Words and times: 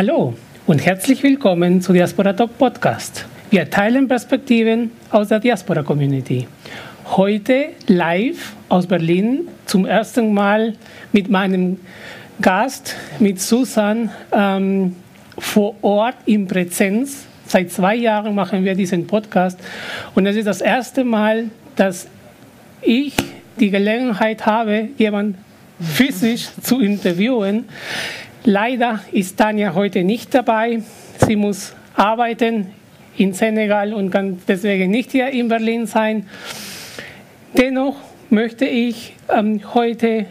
Hallo 0.00 0.32
und 0.66 0.78
herzlich 0.78 1.22
willkommen 1.22 1.82
zu 1.82 1.92
Diaspora 1.92 2.32
Talk 2.32 2.56
Podcast. 2.56 3.26
Wir 3.50 3.68
teilen 3.68 4.08
Perspektiven 4.08 4.92
aus 5.10 5.28
der 5.28 5.40
Diaspora 5.40 5.82
Community. 5.82 6.48
Heute 7.04 7.66
live 7.86 8.54
aus 8.70 8.86
Berlin 8.86 9.48
zum 9.66 9.84
ersten 9.84 10.32
Mal 10.32 10.72
mit 11.12 11.28
meinem 11.28 11.80
Gast, 12.40 12.96
mit 13.18 13.42
Susan, 13.42 14.08
ähm, 14.32 14.96
vor 15.36 15.74
Ort 15.82 16.16
in 16.24 16.46
Präsenz. 16.46 17.26
Seit 17.46 17.70
zwei 17.70 17.96
Jahren 17.96 18.34
machen 18.34 18.64
wir 18.64 18.74
diesen 18.74 19.06
Podcast 19.06 19.60
und 20.14 20.24
es 20.24 20.34
ist 20.34 20.46
das 20.46 20.62
erste 20.62 21.04
Mal, 21.04 21.50
dass 21.76 22.08
ich 22.80 23.14
die 23.58 23.68
Gelegenheit 23.68 24.46
habe, 24.46 24.88
jemanden 24.96 25.36
physisch 25.78 26.48
zu 26.62 26.80
interviewen. 26.80 27.66
Leider 28.44 29.00
ist 29.12 29.36
Tanja 29.36 29.74
heute 29.74 30.02
nicht 30.02 30.34
dabei. 30.34 30.80
Sie 31.26 31.36
muss 31.36 31.74
arbeiten 31.94 32.68
in 33.18 33.34
Senegal 33.34 33.92
und 33.92 34.10
kann 34.10 34.40
deswegen 34.48 34.90
nicht 34.90 35.12
hier 35.12 35.28
in 35.28 35.48
Berlin 35.48 35.86
sein. 35.86 36.26
Dennoch 37.56 37.96
möchte 38.30 38.64
ich 38.64 39.14
ähm, 39.28 39.60
heute 39.74 40.24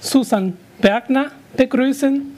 Susan 0.00 0.56
Bergner 0.80 1.32
begrüßen. 1.54 2.34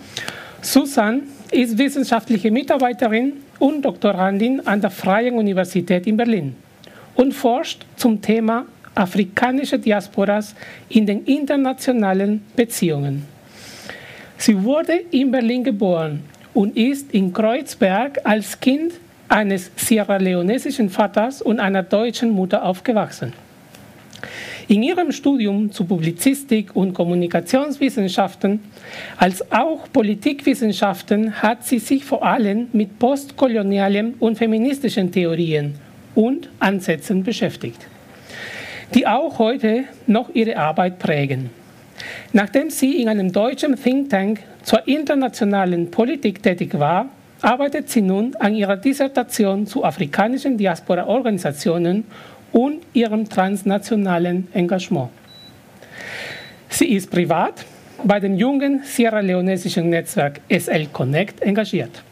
Susan 0.60 1.22
ist 1.52 1.78
wissenschaftliche 1.78 2.50
Mitarbeiterin 2.50 3.34
und 3.60 3.82
Doktorandin 3.82 4.66
an 4.66 4.80
der 4.80 4.90
Freien 4.90 5.36
Universität 5.36 6.08
in 6.08 6.16
Berlin 6.16 6.56
und 7.14 7.32
forscht 7.32 7.86
zum 7.94 8.20
Thema 8.20 8.66
afrikanische 8.96 9.78
Diasporas 9.78 10.56
in 10.88 11.06
den 11.06 11.24
internationalen 11.26 12.42
Beziehungen. 12.56 13.35
Sie 14.38 14.62
wurde 14.62 14.92
in 15.10 15.30
Berlin 15.30 15.64
geboren 15.64 16.22
und 16.52 16.76
ist 16.76 17.12
in 17.12 17.32
Kreuzberg 17.32 18.20
als 18.24 18.60
Kind 18.60 18.92
eines 19.28 19.70
sierra-leonesischen 19.76 20.90
Vaters 20.90 21.42
und 21.42 21.58
einer 21.58 21.82
deutschen 21.82 22.30
Mutter 22.30 22.64
aufgewachsen. 22.64 23.32
In 24.68 24.82
ihrem 24.82 25.12
Studium 25.12 25.70
zu 25.70 25.84
Publizistik 25.84 26.74
und 26.74 26.92
Kommunikationswissenschaften 26.92 28.60
als 29.16 29.52
auch 29.52 29.86
Politikwissenschaften 29.92 31.40
hat 31.40 31.64
sie 31.64 31.78
sich 31.78 32.04
vor 32.04 32.24
allem 32.24 32.68
mit 32.72 32.98
postkolonialen 32.98 34.14
und 34.18 34.38
feministischen 34.38 35.12
Theorien 35.12 35.74
und 36.16 36.48
Ansätzen 36.58 37.22
beschäftigt, 37.22 37.86
die 38.92 39.06
auch 39.06 39.38
heute 39.38 39.84
noch 40.08 40.34
ihre 40.34 40.56
Arbeit 40.56 40.98
prägen. 40.98 41.50
Nachdem 42.32 42.70
sie 42.70 43.00
in 43.00 43.08
einem 43.08 43.32
deutschen 43.32 43.76
Think 43.76 44.10
Tank 44.10 44.40
zur 44.62 44.86
internationalen 44.86 45.90
Politik 45.90 46.42
tätig 46.42 46.78
war, 46.78 47.08
arbeitet 47.42 47.90
sie 47.90 48.02
nun 48.02 48.34
an 48.36 48.54
ihrer 48.54 48.76
Dissertation 48.76 49.66
zu 49.66 49.84
afrikanischen 49.84 50.56
Diaspora-Organisationen 50.56 52.04
und 52.52 52.82
ihrem 52.92 53.28
transnationalen 53.28 54.48
Engagement. 54.52 55.10
Sie 56.68 56.94
ist 56.94 57.10
privat 57.10 57.64
bei 58.04 58.20
dem 58.20 58.36
jungen 58.36 58.82
sierra-leonesischen 58.84 59.88
Netzwerk 59.88 60.40
SL 60.50 60.86
Connect 60.92 61.40
engagiert. 61.42 62.02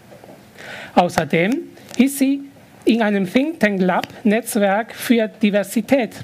Außerdem 0.94 1.54
ist 1.96 2.18
sie 2.18 2.42
in 2.84 3.02
einem 3.02 3.30
Think 3.30 3.60
Tank 3.60 3.80
Lab 3.80 4.06
Netzwerk 4.24 4.94
für 4.94 5.28
Diversität 5.28 6.16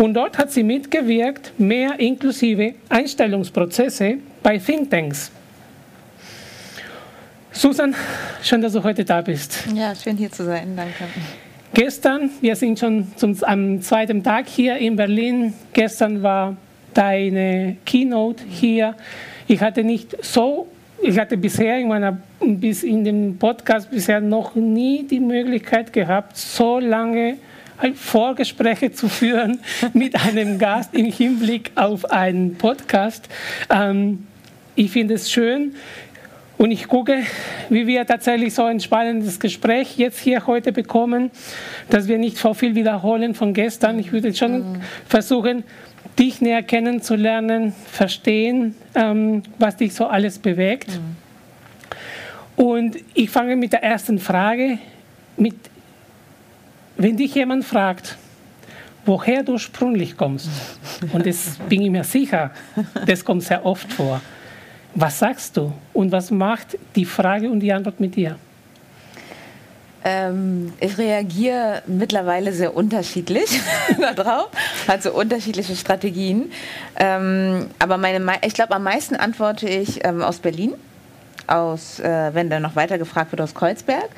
und 0.00 0.14
dort 0.14 0.38
hat 0.38 0.50
sie 0.50 0.62
mitgewirkt, 0.62 1.52
mehr 1.58 2.00
inklusive 2.00 2.72
Einstellungsprozesse 2.88 4.16
bei 4.42 4.56
Thinktanks. 4.56 5.30
Susan, 7.52 7.94
schön, 8.42 8.62
dass 8.62 8.72
du 8.72 8.82
heute 8.82 9.04
da 9.04 9.20
bist. 9.20 9.64
Ja, 9.74 9.94
schön 9.94 10.16
hier 10.16 10.30
zu 10.32 10.46
sein, 10.46 10.74
danke. 10.74 11.04
Gestern, 11.74 12.30
wir 12.40 12.56
sind 12.56 12.78
schon 12.78 13.08
zum, 13.16 13.36
am 13.42 13.82
zweiten 13.82 14.22
Tag 14.22 14.48
hier 14.48 14.78
in 14.78 14.96
Berlin. 14.96 15.52
Gestern 15.74 16.22
war 16.22 16.56
deine 16.94 17.76
Keynote 17.84 18.42
hier. 18.48 18.94
Ich 19.48 19.60
hatte 19.60 19.84
nicht 19.84 20.16
so, 20.24 20.66
ich 21.02 21.18
hatte 21.18 21.36
bisher 21.36 21.78
in 21.78 21.88
meiner, 21.88 22.16
bis 22.40 22.84
in 22.84 23.04
dem 23.04 23.36
Podcast 23.36 23.90
bisher 23.90 24.22
noch 24.22 24.54
nie 24.54 25.02
die 25.06 25.20
Möglichkeit 25.20 25.92
gehabt, 25.92 26.38
so 26.38 26.78
lange 26.78 27.36
Vorgespräche 27.94 28.92
zu 28.92 29.08
führen 29.08 29.60
mit 29.92 30.14
einem 30.14 30.58
Gast 30.58 30.94
im 30.94 31.06
Hinblick 31.06 31.72
auf 31.74 32.10
einen 32.10 32.56
Podcast. 32.56 33.28
Ähm, 33.70 34.26
ich 34.76 34.90
finde 34.90 35.14
es 35.14 35.30
schön 35.30 35.74
und 36.58 36.70
ich 36.70 36.88
gucke, 36.88 37.22
wie 37.70 37.86
wir 37.86 38.06
tatsächlich 38.06 38.54
so 38.54 38.64
ein 38.64 38.80
spannendes 38.80 39.40
Gespräch 39.40 39.96
jetzt 39.96 40.20
hier 40.20 40.46
heute 40.46 40.72
bekommen, 40.72 41.30
dass 41.88 42.06
wir 42.06 42.18
nicht 42.18 42.36
so 42.36 42.52
viel 42.52 42.74
wiederholen 42.74 43.34
von 43.34 43.54
gestern. 43.54 43.98
Ich 43.98 44.12
würde 44.12 44.34
schon 44.34 44.72
mhm. 44.72 44.80
versuchen, 45.06 45.64
dich 46.18 46.42
näher 46.42 46.62
kennenzulernen, 46.62 47.72
verstehen, 47.90 48.74
ähm, 48.94 49.42
was 49.58 49.76
dich 49.76 49.94
so 49.94 50.06
alles 50.06 50.38
bewegt. 50.38 50.88
Mhm. 50.88 51.16
Und 52.62 52.96
ich 53.14 53.30
fange 53.30 53.56
mit 53.56 53.72
der 53.72 53.82
ersten 53.82 54.18
Frage 54.18 54.78
mit 55.38 55.54
wenn 57.00 57.16
dich 57.16 57.34
jemand 57.34 57.64
fragt, 57.64 58.18
woher 59.06 59.42
du 59.42 59.52
ursprünglich 59.52 60.16
kommst, 60.16 60.48
und 61.12 61.24
das 61.24 61.56
bin 61.68 61.80
ich 61.82 61.90
mir 61.90 62.04
sicher, 62.04 62.50
das 63.06 63.24
kommt 63.24 63.42
sehr 63.42 63.64
oft 63.64 63.90
vor, 63.92 64.20
was 64.94 65.18
sagst 65.18 65.56
du 65.56 65.72
und 65.94 66.12
was 66.12 66.30
macht 66.30 66.76
die 66.96 67.06
Frage 67.06 67.50
und 67.50 67.60
die 67.60 67.72
Antwort 67.72 68.00
mit 68.00 68.16
dir? 68.16 68.36
Ähm, 70.04 70.72
ich 70.80 70.96
reagiere 70.98 71.82
mittlerweile 71.86 72.52
sehr 72.52 72.74
unterschiedlich 72.74 73.60
darauf, 74.16 74.48
hat 74.88 75.02
so 75.02 75.12
unterschiedliche 75.12 75.76
Strategien. 75.76 76.50
Ähm, 76.96 77.66
aber 77.78 77.96
meine, 77.98 78.20
ich 78.44 78.54
glaube, 78.54 78.74
am 78.74 78.82
meisten 78.82 79.16
antworte 79.16 79.68
ich 79.68 80.04
ähm, 80.04 80.22
aus 80.22 80.38
Berlin, 80.38 80.74
aus, 81.46 82.00
äh, 82.00 82.30
wenn 82.34 82.50
dann 82.50 82.62
noch 82.62 82.76
weiter 82.76 82.98
gefragt 82.98 83.32
wird, 83.32 83.40
aus 83.42 83.54
Kreuzberg 83.54 84.08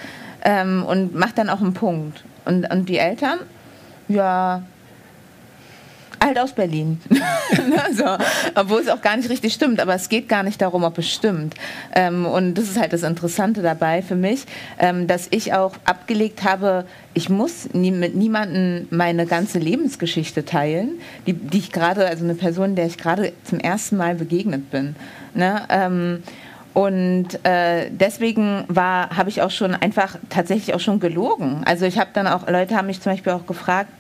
ähm, 0.44 0.84
und 0.84 1.14
mache 1.14 1.32
dann 1.34 1.48
auch 1.48 1.60
einen 1.60 1.74
Punkt. 1.74 2.24
Und, 2.44 2.70
und 2.70 2.88
die 2.88 2.98
Eltern, 2.98 3.38
ja, 4.08 4.62
halt 6.22 6.38
aus 6.38 6.52
Berlin. 6.52 7.00
Ne, 7.52 7.82
so. 7.92 8.04
Obwohl 8.54 8.80
es 8.80 8.88
auch 8.88 9.02
gar 9.02 9.16
nicht 9.16 9.28
richtig 9.28 9.52
stimmt, 9.52 9.78
aber 9.78 9.94
es 9.94 10.08
geht 10.08 10.26
gar 10.26 10.42
nicht 10.42 10.60
darum, 10.60 10.84
ob 10.84 10.96
es 10.96 11.08
stimmt. 11.12 11.54
Ähm, 11.94 12.24
und 12.24 12.54
das 12.54 12.64
ist 12.64 12.80
halt 12.80 12.94
das 12.94 13.02
Interessante 13.02 13.60
dabei 13.60 14.00
für 14.00 14.14
mich, 14.14 14.46
ähm, 14.78 15.06
dass 15.06 15.28
ich 15.30 15.52
auch 15.52 15.74
abgelegt 15.84 16.42
habe, 16.44 16.86
ich 17.12 17.28
muss 17.28 17.72
nie, 17.74 17.90
mit 17.90 18.16
niemandem 18.16 18.88
meine 18.90 19.26
ganze 19.26 19.58
Lebensgeschichte 19.58 20.46
teilen, 20.46 20.92
die, 21.26 21.34
die 21.34 21.58
ich 21.58 21.72
gerade, 21.72 22.06
also 22.06 22.24
eine 22.24 22.34
Person, 22.34 22.74
der 22.74 22.86
ich 22.86 22.96
gerade 22.96 23.32
zum 23.44 23.60
ersten 23.60 23.98
Mal 23.98 24.14
begegnet 24.14 24.70
bin. 24.70 24.96
Ne? 25.34 25.62
Ähm, 25.68 26.22
und 26.74 27.44
äh, 27.44 27.90
deswegen 27.90 28.64
war, 28.68 29.10
habe 29.16 29.28
ich 29.28 29.42
auch 29.42 29.50
schon 29.50 29.74
einfach 29.74 30.16
tatsächlich 30.30 30.74
auch 30.74 30.80
schon 30.80 31.00
gelogen. 31.00 31.62
Also 31.66 31.84
ich 31.84 31.98
habe 31.98 32.10
dann 32.14 32.26
auch, 32.26 32.48
Leute 32.48 32.76
haben 32.76 32.86
mich 32.86 33.00
zum 33.00 33.12
Beispiel 33.12 33.32
auch 33.32 33.46
gefragt, 33.46 33.90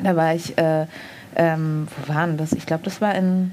da 0.00 0.14
war 0.14 0.34
ich, 0.34 0.56
äh, 0.56 0.86
ähm, 1.34 1.88
wo 1.96 2.14
waren 2.14 2.36
das? 2.36 2.52
Ich 2.52 2.66
glaube, 2.66 2.84
das 2.84 3.00
war 3.00 3.14
in, 3.14 3.52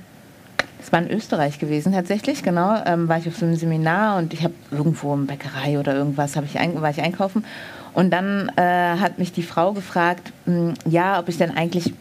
das 0.79 0.91
war 0.91 1.01
in 1.01 1.09
Österreich 1.09 1.57
gewesen 1.57 1.93
tatsächlich, 1.93 2.43
genau. 2.43 2.79
Ähm, 2.85 3.07
war 3.07 3.17
ich 3.17 3.27
auf 3.27 3.37
so 3.37 3.45
einem 3.45 3.55
Seminar 3.55 4.17
und 4.17 4.33
ich 4.33 4.43
habe 4.43 4.53
irgendwo 4.69 5.13
in 5.15 5.25
Bäckerei 5.25 5.79
oder 5.79 5.95
irgendwas, 5.95 6.35
ich 6.35 6.59
ein, 6.59 6.79
war 6.81 6.91
ich 6.91 7.01
einkaufen. 7.01 7.45
Und 7.93 8.11
dann 8.11 8.51
äh, 8.55 8.97
hat 8.99 9.17
mich 9.19 9.31
die 9.31 9.43
Frau 9.43 9.73
gefragt, 9.73 10.31
mh, 10.45 10.53
hm, 10.53 10.73
ja, 10.85 11.19
ob 11.19 11.29
ich 11.29 11.37
denn 11.37 11.55
eigentlich 11.55 11.93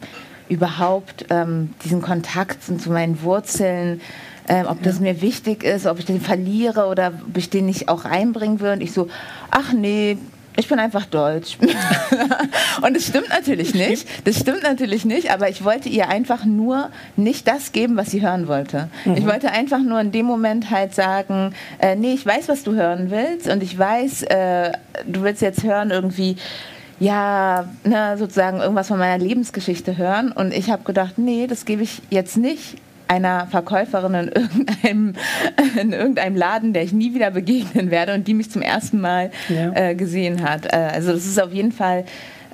überhaupt 0.49 1.25
ähm, 1.29 1.73
diesen 1.83 2.01
Kontakt 2.01 2.63
zu 2.63 2.91
meinen 2.91 3.23
Wurzeln 3.23 4.01
ähm, 4.47 4.65
ob 4.67 4.83
das 4.83 4.99
mir 4.99 5.21
wichtig 5.21 5.63
ist, 5.63 5.85
ob 5.85 5.99
ich 5.99 6.05
den 6.05 6.21
verliere 6.21 6.87
oder 6.87 7.13
ob 7.27 7.37
ich 7.37 7.49
den 7.49 7.65
nicht 7.65 7.89
auch 7.89 8.05
einbringen 8.05 8.59
will. 8.59 8.71
Und 8.71 8.81
ich 8.81 8.91
so, 8.91 9.07
ach 9.51 9.73
nee, 9.73 10.17
ich 10.55 10.67
bin 10.67 10.79
einfach 10.79 11.05
deutsch. 11.05 11.57
und 12.81 12.95
das 12.95 13.07
stimmt 13.07 13.29
natürlich 13.29 13.73
nicht. 13.73 14.07
Das 14.25 14.39
stimmt 14.39 14.63
natürlich 14.63 15.05
nicht, 15.05 15.31
aber 15.31 15.49
ich 15.49 15.63
wollte 15.63 15.89
ihr 15.89 16.09
einfach 16.09 16.45
nur 16.45 16.89
nicht 17.15 17.47
das 17.47 17.71
geben, 17.71 17.97
was 17.97 18.11
sie 18.11 18.21
hören 18.21 18.47
wollte. 18.47 18.89
Mhm. 19.05 19.15
Ich 19.17 19.25
wollte 19.25 19.51
einfach 19.51 19.79
nur 19.79 19.99
in 19.99 20.11
dem 20.11 20.25
Moment 20.25 20.69
halt 20.69 20.93
sagen, 20.93 21.53
äh, 21.79 21.95
nee, 21.95 22.13
ich 22.13 22.25
weiß, 22.25 22.49
was 22.49 22.63
du 22.63 22.73
hören 22.73 23.09
willst 23.09 23.47
und 23.47 23.63
ich 23.63 23.77
weiß, 23.77 24.23
äh, 24.23 24.71
du 25.07 25.23
willst 25.23 25.41
jetzt 25.41 25.63
hören 25.63 25.89
irgendwie, 25.89 26.35
ja, 26.99 27.65
ne, 27.83 28.15
sozusagen 28.17 28.59
irgendwas 28.59 28.87
von 28.87 28.99
meiner 28.99 29.23
Lebensgeschichte 29.23 29.97
hören. 29.97 30.31
Und 30.31 30.53
ich 30.53 30.69
habe 30.69 30.83
gedacht, 30.83 31.17
nee, 31.17 31.47
das 31.47 31.65
gebe 31.65 31.81
ich 31.81 32.01
jetzt 32.11 32.37
nicht 32.37 32.77
einer 33.07 33.47
Verkäuferin 33.47 34.13
in 34.13 34.27
irgendeinem, 34.29 35.13
in 35.79 35.93
irgendeinem 35.93 36.35
Laden, 36.35 36.73
der 36.73 36.83
ich 36.83 36.93
nie 36.93 37.13
wieder 37.13 37.31
begegnen 37.31 37.91
werde 37.91 38.13
und 38.13 38.27
die 38.27 38.33
mich 38.33 38.49
zum 38.51 38.61
ersten 38.61 38.99
Mal 38.99 39.31
ja. 39.49 39.71
äh, 39.73 39.95
gesehen 39.95 40.43
hat. 40.43 40.65
Äh, 40.65 40.89
also 40.93 41.11
das 41.11 41.25
ist 41.25 41.41
auf 41.41 41.53
jeden 41.53 41.71
Fall 41.71 42.05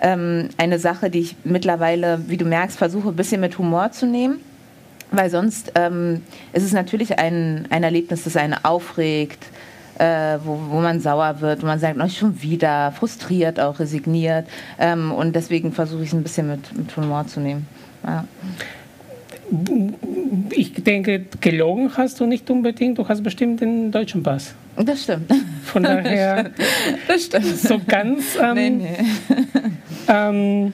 ähm, 0.01 0.50
eine 0.57 0.80
Sache, 0.80 1.10
die 1.10 1.19
ich 1.19 1.36
mittlerweile, 1.44 2.22
wie 2.28 2.38
du 2.38 2.46
merkst, 2.46 2.78
versuche 2.78 3.10
ein 3.10 3.16
bisschen 3.16 3.42
mit 3.42 3.57
Humor 3.57 3.92
zu 3.92 4.06
nehmen. 4.06 4.40
Weil 5.12 5.30
sonst 5.31 5.72
ähm, 5.75 6.22
ist 6.54 6.63
es 6.63 6.72
natürlich 6.72 7.18
ein, 7.18 7.66
ein 7.72 7.84
Erlebnis, 7.84 8.25
das 8.25 8.38
einen 8.38 8.54
aufregt, 8.54 9.44
äh, 9.98 10.38
wo, 10.44 10.60
wo 10.69 10.80
man 10.80 11.00
sauer 11.00 11.42
wird, 11.42 11.63
wo 11.63 11.66
man 11.66 11.80
sagt, 11.80 11.98
oh, 12.00 12.07
schon 12.07 12.42
wieder, 12.42 12.92
frustriert 12.92 13.60
auch, 13.60 13.80
resigniert. 13.80 14.45
Ähm, 14.78 15.12
und 15.12 15.36
deswegen 15.36 15.74
versuche 15.74 16.04
ich 16.04 16.10
es 16.10 16.13
ein 16.13 16.22
bisschen 16.22 16.48
mit, 16.48 16.78
mit 16.78 16.95
Humor 16.95 17.25
zu 17.25 17.40
nehmen. 17.40 17.68
Ja. 18.06 18.25
Ich 20.52 20.74
denke, 20.74 21.26
gelogen 21.42 21.92
hast 21.98 22.20
du 22.20 22.26
nicht 22.26 22.50
unbedingt, 22.50 22.98
du 22.98 23.08
hast 23.08 23.24
bestimmt 23.24 23.62
den 23.62 23.92
deutschen 23.92 24.24
Pass. 24.24 24.54
Das 24.78 25.04
stimmt. 25.04 25.31
Von 25.64 25.84
daher, 25.84 26.52
das 27.08 27.26
stimmt. 27.26 27.58
so 27.58 27.80
ganz. 27.86 28.38
Ähm, 28.42 28.54
nee, 28.54 28.70
nee. 28.70 28.98
Ähm, 30.08 30.74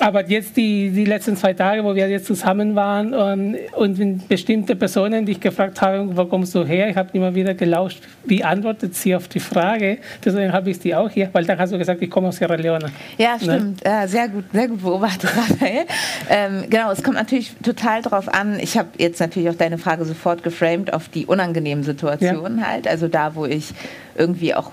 aber 0.00 0.28
jetzt 0.28 0.56
die, 0.56 0.90
die 0.90 1.04
letzten 1.04 1.36
zwei 1.36 1.52
Tage, 1.52 1.84
wo 1.84 1.94
wir 1.94 2.08
jetzt 2.08 2.26
zusammen 2.26 2.74
waren 2.74 3.14
und, 3.14 3.56
und 3.72 4.28
bestimmte 4.28 4.74
Personen 4.76 5.24
dich 5.24 5.40
gefragt 5.40 5.80
haben, 5.80 6.16
wo 6.16 6.24
kommst 6.24 6.54
du 6.54 6.64
her? 6.64 6.88
Ich 6.88 6.96
habe 6.96 7.10
immer 7.12 7.34
wieder 7.34 7.54
gelauscht, 7.54 8.02
wie 8.24 8.42
antwortet 8.42 8.94
sie 8.94 9.14
auf 9.14 9.28
die 9.28 9.40
Frage. 9.40 9.98
Deswegen 10.24 10.52
habe 10.52 10.70
ich 10.70 10.80
die 10.80 10.94
auch 10.94 11.10
hier, 11.10 11.28
weil 11.32 11.44
dann 11.44 11.58
hast 11.58 11.72
du 11.72 11.78
gesagt, 11.78 12.02
ich 12.02 12.10
komme 12.10 12.28
aus 12.28 12.36
Sierra 12.36 12.54
Leone. 12.54 12.90
Ja, 13.18 13.34
ne? 13.34 13.40
stimmt. 13.40 13.84
Ne? 13.84 13.90
Ja, 13.90 14.08
sehr 14.08 14.28
gut, 14.28 14.44
sehr 14.52 14.68
gut 14.68 14.82
beobachtet, 14.82 15.30
Raphael. 15.36 15.84
ähm, 16.28 16.64
genau, 16.68 16.90
es 16.90 17.02
kommt 17.02 17.16
natürlich 17.16 17.52
total 17.62 18.02
drauf 18.02 18.28
an. 18.28 18.58
Ich 18.58 18.76
habe 18.76 18.88
jetzt 18.98 19.20
natürlich 19.20 19.48
auch 19.48 19.54
deine 19.54 19.78
Frage 19.78 20.04
sofort 20.04 20.42
geframed 20.42 20.92
auf 20.92 21.08
die 21.08 21.26
unangenehmen 21.26 21.84
Situationen 21.84 22.58
ja. 22.58 22.66
halt. 22.66 22.88
Also 22.88 23.08
da, 23.08 23.34
wo 23.34 23.46
ich 23.46 23.72
irgendwie 24.16 24.54
auch 24.54 24.72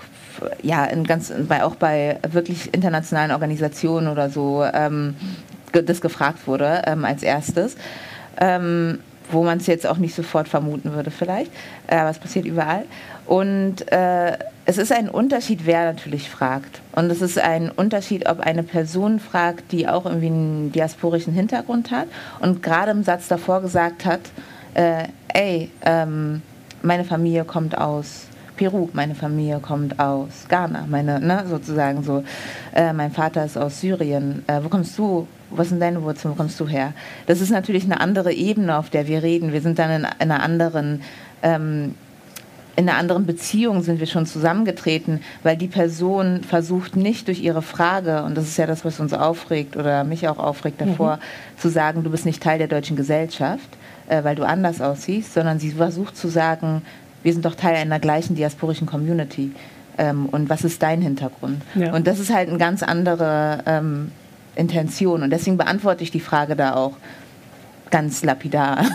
ja, 0.62 0.84
in 0.84 1.04
ganz, 1.04 1.32
bei, 1.48 1.64
auch 1.64 1.76
bei 1.76 2.18
wirklich 2.30 2.72
internationalen 2.74 3.30
Organisationen 3.30 4.08
oder 4.08 4.30
so 4.30 4.64
ähm, 4.72 5.14
das 5.72 6.00
gefragt 6.00 6.46
wurde 6.46 6.82
ähm, 6.86 7.04
als 7.04 7.22
erstes. 7.22 7.76
Ähm, 8.38 8.98
wo 9.30 9.42
man 9.42 9.58
es 9.58 9.66
jetzt 9.66 9.86
auch 9.86 9.96
nicht 9.96 10.14
sofort 10.14 10.48
vermuten 10.48 10.92
würde 10.92 11.10
vielleicht, 11.10 11.50
äh, 11.86 11.96
aber 11.96 12.10
es 12.10 12.18
passiert 12.18 12.44
überall. 12.44 12.84
Und 13.26 13.90
äh, 13.92 14.36
es 14.64 14.78
ist 14.78 14.92
ein 14.92 15.08
Unterschied, 15.08 15.60
wer 15.64 15.84
natürlich 15.84 16.28
fragt. 16.28 16.80
Und 16.92 17.10
es 17.10 17.22
ist 17.22 17.38
ein 17.38 17.70
Unterschied, 17.70 18.28
ob 18.28 18.40
eine 18.40 18.62
Person 18.62 19.20
fragt, 19.20 19.72
die 19.72 19.88
auch 19.88 20.06
irgendwie 20.06 20.26
einen 20.26 20.72
diasporischen 20.72 21.32
Hintergrund 21.32 21.90
hat 21.90 22.08
und 22.40 22.62
gerade 22.62 22.90
im 22.90 23.04
Satz 23.04 23.28
davor 23.28 23.62
gesagt 23.62 24.04
hat, 24.04 24.20
äh, 24.74 25.04
ey, 25.28 25.70
ähm, 25.84 26.42
meine 26.82 27.04
Familie 27.04 27.44
kommt 27.44 27.76
aus 27.76 28.26
Peru, 28.56 28.88
meine 28.92 29.14
Familie 29.14 29.58
kommt 29.60 29.98
aus 29.98 30.46
Ghana, 30.48 30.86
meine, 30.88 31.20
ne, 31.20 31.44
sozusagen 31.48 32.02
so, 32.02 32.22
äh, 32.74 32.92
mein 32.92 33.10
Vater 33.10 33.44
ist 33.44 33.56
aus 33.56 33.80
Syrien, 33.80 34.44
äh, 34.46 34.60
wo 34.62 34.68
kommst 34.68 34.96
du, 34.98 35.26
was 35.50 35.68
sind 35.68 35.80
deine 35.80 36.02
Wurzeln, 36.02 36.32
wo 36.32 36.36
kommst 36.36 36.58
du 36.60 36.68
her? 36.68 36.92
Das 37.26 37.40
ist 37.40 37.50
natürlich 37.50 37.84
eine 37.84 38.00
andere 38.00 38.32
Ebene, 38.32 38.76
auf 38.76 38.90
der 38.90 39.06
wir 39.06 39.22
reden. 39.22 39.52
Wir 39.52 39.60
sind 39.60 39.78
dann 39.78 39.90
in, 39.90 40.08
in 40.18 40.30
einer 40.30 40.42
anderen 40.42 41.02
ähm, 41.42 41.94
in 42.74 42.88
einer 42.88 42.98
anderen 42.98 43.26
Beziehung 43.26 43.82
sind 43.82 44.00
wir 44.00 44.06
schon 44.06 44.26
zusammengetreten, 44.26 45.20
weil 45.42 45.56
die 45.56 45.68
Person 45.68 46.42
versucht 46.42 46.96
nicht 46.96 47.28
durch 47.28 47.42
ihre 47.42 47.62
Frage, 47.62 48.22
und 48.22 48.36
das 48.36 48.44
ist 48.44 48.56
ja 48.56 48.66
das, 48.66 48.84
was 48.84 48.98
uns 48.98 49.12
aufregt 49.12 49.76
oder 49.76 50.04
mich 50.04 50.26
auch 50.28 50.38
aufregt 50.38 50.80
davor, 50.80 51.16
mhm. 51.16 51.58
zu 51.58 51.68
sagen, 51.68 52.02
du 52.02 52.10
bist 52.10 52.24
nicht 52.24 52.42
Teil 52.42 52.58
der 52.58 52.68
deutschen 52.68 52.96
Gesellschaft, 52.96 53.68
äh, 54.08 54.24
weil 54.24 54.36
du 54.36 54.44
anders 54.44 54.80
aussiehst, 54.80 55.34
sondern 55.34 55.58
sie 55.58 55.72
versucht 55.72 56.16
zu 56.16 56.28
sagen, 56.28 56.82
wir 57.22 57.32
sind 57.32 57.44
doch 57.44 57.54
Teil 57.54 57.76
einer 57.76 58.00
gleichen 58.00 58.34
diasporischen 58.34 58.86
Community. 58.86 59.52
Ähm, 59.98 60.26
und 60.26 60.48
was 60.48 60.64
ist 60.64 60.82
dein 60.82 61.02
Hintergrund? 61.02 61.62
Ja. 61.74 61.92
Und 61.92 62.06
das 62.06 62.18
ist 62.18 62.32
halt 62.32 62.48
eine 62.48 62.58
ganz 62.58 62.82
andere 62.82 63.58
ähm, 63.66 64.10
Intention. 64.56 65.22
Und 65.22 65.30
deswegen 65.30 65.56
beantworte 65.56 66.02
ich 66.02 66.10
die 66.10 66.20
Frage 66.20 66.56
da 66.56 66.74
auch 66.74 66.96
ganz 67.90 68.24
lapidar, 68.24 68.86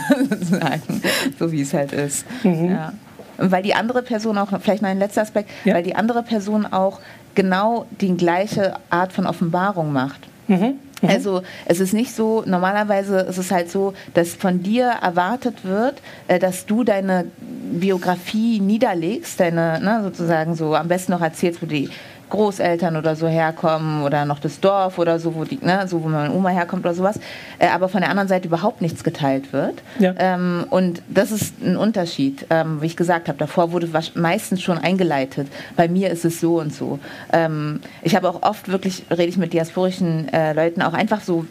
so 1.38 1.52
wie 1.52 1.62
es 1.62 1.72
halt 1.72 1.92
ist. 1.92 2.26
Mhm. 2.42 2.70
Ja. 2.70 2.92
weil 3.38 3.62
die 3.62 3.74
andere 3.74 4.02
Person 4.02 4.36
auch, 4.36 4.48
vielleicht 4.60 4.82
noch 4.82 4.88
ein 4.88 4.98
letzter 4.98 5.22
Aspekt, 5.22 5.50
ja. 5.64 5.74
weil 5.74 5.84
die 5.84 5.94
andere 5.94 6.24
Person 6.24 6.66
auch 6.66 6.98
genau 7.36 7.86
die 8.00 8.16
gleiche 8.16 8.74
Art 8.90 9.12
von 9.12 9.26
Offenbarung 9.26 9.92
macht. 9.92 10.20
Mhm. 10.48 10.74
Mhm. 11.02 11.10
Also 11.10 11.42
es 11.66 11.80
ist 11.80 11.92
nicht 11.92 12.14
so, 12.14 12.42
normalerweise 12.46 13.20
ist 13.20 13.38
es 13.38 13.50
halt 13.50 13.70
so, 13.70 13.94
dass 14.14 14.34
von 14.34 14.62
dir 14.62 14.86
erwartet 14.86 15.64
wird, 15.64 16.00
äh, 16.28 16.38
dass 16.38 16.66
du 16.66 16.84
deine 16.84 17.26
Biografie 17.40 18.60
niederlegst, 18.60 19.38
deine 19.40 19.80
ne, 19.80 20.00
sozusagen 20.02 20.54
so 20.54 20.74
am 20.74 20.88
besten 20.88 21.12
noch 21.12 21.22
erzählst, 21.22 21.62
wo 21.62 21.66
die 21.66 21.90
Großeltern 22.30 22.96
oder 22.96 23.16
so 23.16 23.26
herkommen 23.26 24.02
oder 24.02 24.24
noch 24.24 24.38
das 24.38 24.60
Dorf 24.60 24.98
oder 24.98 25.18
so, 25.18 25.34
wo 25.34 25.44
die, 25.44 25.58
ne, 25.62 25.86
so 25.88 26.02
wo 26.02 26.08
meine 26.08 26.32
Oma 26.32 26.50
herkommt 26.50 26.84
oder 26.84 26.94
sowas, 26.94 27.18
äh, 27.58 27.68
aber 27.68 27.88
von 27.88 28.00
der 28.00 28.10
anderen 28.10 28.28
Seite 28.28 28.48
überhaupt 28.48 28.82
nichts 28.82 29.04
geteilt 29.04 29.52
wird. 29.52 29.82
Ja. 29.98 30.14
Ähm, 30.18 30.66
und 30.70 31.02
das 31.08 31.32
ist 31.32 31.62
ein 31.62 31.76
Unterschied, 31.76 32.46
ähm, 32.50 32.80
wie 32.82 32.86
ich 32.86 32.96
gesagt 32.96 33.28
habe. 33.28 33.38
Davor 33.38 33.72
wurde 33.72 33.88
meistens 34.14 34.62
schon 34.62 34.78
eingeleitet. 34.78 35.48
Bei 35.76 35.88
mir 35.88 36.10
ist 36.10 36.24
es 36.24 36.40
so 36.40 36.58
und 36.60 36.74
so. 36.74 36.98
Ähm, 37.32 37.80
ich 38.02 38.14
habe 38.16 38.28
auch 38.28 38.42
oft 38.42 38.68
wirklich, 38.68 39.04
rede 39.10 39.24
ich 39.24 39.36
mit 39.36 39.52
diasporischen 39.52 40.32
äh, 40.32 40.52
Leuten 40.52 40.82
auch 40.82 40.92
einfach 40.94 41.20
so 41.20 41.46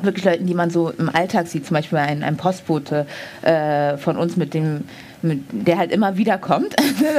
wirklich 0.00 0.24
Leuten, 0.24 0.46
die 0.46 0.54
man 0.54 0.70
so 0.70 0.90
im 0.90 1.08
Alltag 1.08 1.48
sieht, 1.48 1.66
zum 1.66 1.74
Beispiel 1.74 1.98
ein, 1.98 2.22
ein 2.22 2.36
Postbote 2.36 3.06
äh, 3.42 3.96
von 3.96 4.16
uns, 4.16 4.36
mit 4.36 4.54
dem 4.54 4.84
der 5.22 5.78
halt 5.78 5.92
immer 5.92 6.16
wieder 6.16 6.38
kommt. 6.38 6.74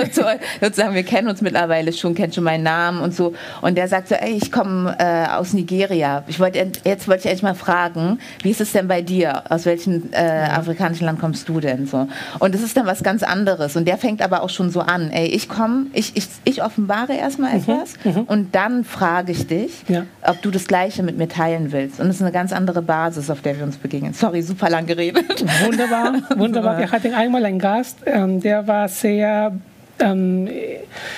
sozusagen, 0.61 0.95
wir 0.95 1.03
kennen 1.03 1.27
uns 1.27 1.41
mittlerweile 1.41 1.93
schon, 1.93 2.15
kennt 2.15 2.35
schon 2.35 2.43
meinen 2.43 2.63
Namen 2.63 3.01
und 3.01 3.15
so. 3.15 3.33
Und 3.61 3.77
der 3.77 3.87
sagt 3.87 4.09
so, 4.09 4.15
ey, 4.15 4.31
ich 4.31 4.51
komme 4.51 4.95
äh, 4.99 5.27
aus 5.29 5.53
Nigeria. 5.53 6.23
Ich 6.27 6.39
wollte 6.39 6.59
jetzt 6.83 7.07
wollte 7.07 7.21
ich 7.21 7.25
endlich 7.25 7.43
mal 7.43 7.55
fragen, 7.55 8.19
wie 8.43 8.51
ist 8.51 8.61
es 8.61 8.71
denn 8.71 8.87
bei 8.87 9.01
dir? 9.01 9.43
Aus 9.49 9.65
welchem 9.65 10.09
äh, 10.11 10.17
afrikanischen 10.17 11.05
Land 11.05 11.19
kommst 11.19 11.49
du 11.49 11.59
denn 11.59 11.87
so? 11.87 12.07
Und 12.39 12.55
das 12.55 12.61
ist 12.61 12.77
dann 12.77 12.85
was 12.85 13.03
ganz 13.03 13.23
anderes. 13.23 13.75
Und 13.75 13.87
der 13.87 13.97
fängt 13.97 14.21
aber 14.21 14.41
auch 14.43 14.49
schon 14.49 14.69
so 14.69 14.81
an, 14.81 15.11
ey, 15.11 15.27
ich 15.27 15.49
komme, 15.49 15.87
ich, 15.93 16.15
ich, 16.15 16.27
ich 16.45 16.63
offenbare 16.63 17.13
erstmal 17.13 17.53
mhm, 17.53 17.59
etwas 17.59 17.93
mhm. 18.03 18.21
und 18.23 18.55
dann 18.55 18.83
frage 18.83 19.31
ich 19.31 19.47
dich, 19.47 19.83
ja. 19.87 20.05
ob 20.21 20.41
du 20.41 20.51
das 20.51 20.67
Gleiche 20.67 21.03
mit 21.03 21.17
mir 21.17 21.27
teilen 21.27 21.71
willst. 21.71 21.99
Und 21.99 22.07
das 22.07 22.17
ist 22.17 22.21
eine 22.21 22.31
ganz 22.31 22.51
andere 22.53 22.81
Basis, 22.81 23.29
auf 23.29 23.41
der 23.41 23.57
wir 23.57 23.65
uns 23.65 23.77
begegnen. 23.77 24.13
Sorry, 24.13 24.41
super 24.41 24.69
lang 24.69 24.85
geredet. 24.85 25.45
Wunderbar, 25.65 26.13
wunderbar. 26.35 26.77
Wir 26.79 26.91
hatten 26.91 27.13
einmal 27.13 27.45
einen 27.45 27.59
Gast, 27.59 27.88
Gast, 27.89 27.97
ähm, 28.05 28.39
der 28.39 28.67
war 28.67 28.87
sehr, 28.87 29.51
ähm, 29.99 30.47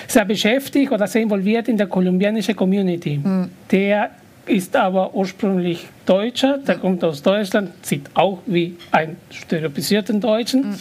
sehr 0.08 0.26
beschäftigt 0.26 0.92
oder 0.92 1.08
sehr 1.08 1.22
involviert 1.22 1.68
in 1.68 1.78
der 1.78 1.88
kolumbianischen 1.88 2.56
Community. 2.56 3.20
Mhm. 3.24 3.50
Der 3.70 4.12
ist 4.46 4.76
aber 4.76 5.14
ursprünglich 5.14 5.88
Deutscher, 6.06 6.58
der 6.58 6.78
kommt 6.78 7.04
aus 7.04 7.22
Deutschland, 7.22 7.72
sieht 7.86 8.10
auch 8.14 8.40
wie 8.46 8.76
ein 8.92 9.18
stereotypisierten 9.30 10.20
Deutschen. 10.20 10.72
Mhm. 10.72 10.76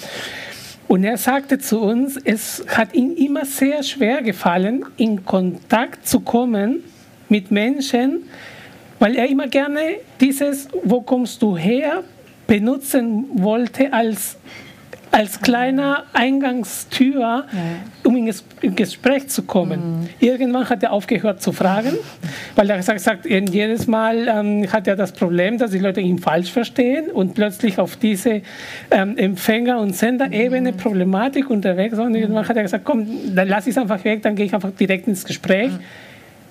Und 0.88 1.04
er 1.04 1.16
sagte 1.16 1.58
zu 1.58 1.80
uns, 1.80 2.16
es 2.24 2.64
hat 2.68 2.94
ihm 2.94 3.14
immer 3.14 3.44
sehr 3.44 3.82
schwer 3.82 4.22
gefallen, 4.22 4.84
in 4.96 5.24
Kontakt 5.24 6.06
zu 6.06 6.20
kommen 6.20 6.82
mit 7.28 7.52
Menschen, 7.52 8.24
weil 8.98 9.14
er 9.16 9.28
immer 9.28 9.46
gerne 9.46 9.80
dieses, 10.20 10.68
wo 10.82 11.00
kommst 11.00 11.40
du 11.42 11.56
her, 11.56 12.02
benutzen 12.48 13.26
wollte 13.34 13.92
als 13.92 14.36
als 15.12 15.40
kleiner 15.40 16.04
Eingangstür, 16.12 17.20
ja. 17.20 17.44
um 18.04 18.16
in 18.16 18.26
das 18.26 18.44
Gespräch 18.60 19.28
zu 19.28 19.42
kommen. 19.42 20.00
Mhm. 20.00 20.08
Irgendwann 20.20 20.68
hat 20.68 20.82
er 20.82 20.92
aufgehört 20.92 21.42
zu 21.42 21.52
fragen, 21.52 21.92
weil 22.54 22.70
er 22.70 22.76
gesagt 22.76 23.06
hat, 23.06 23.26
jedes 23.26 23.86
Mal 23.86 24.28
ähm, 24.28 24.72
hat 24.72 24.86
er 24.86 24.96
das 24.96 25.12
Problem, 25.12 25.58
dass 25.58 25.72
die 25.72 25.78
Leute 25.78 26.00
ihn 26.00 26.18
falsch 26.18 26.52
verstehen 26.52 27.10
und 27.10 27.34
plötzlich 27.34 27.78
auf 27.78 27.96
diese 27.96 28.42
ähm, 28.90 29.16
Empfänger- 29.16 29.80
und 29.80 29.96
Senderebene 29.96 30.72
mhm. 30.72 30.76
Problematik 30.76 31.50
unterwegs 31.50 31.96
sind. 31.96 32.06
Und 32.06 32.14
irgendwann 32.14 32.48
hat 32.48 32.56
er 32.56 32.62
gesagt, 32.62 32.84
komm, 32.84 33.34
dann 33.34 33.48
lass 33.48 33.66
ich 33.66 33.72
es 33.72 33.78
einfach 33.78 34.02
weg, 34.04 34.22
dann 34.22 34.36
gehe 34.36 34.46
ich 34.46 34.54
einfach 34.54 34.70
direkt 34.72 35.08
ins 35.08 35.24
Gespräch. 35.24 35.70
Mhm. 35.70 35.80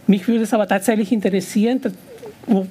Mich 0.07 0.27
würde 0.27 0.43
es 0.43 0.53
aber 0.55 0.67
tatsächlich 0.67 1.11
interessieren, 1.11 1.79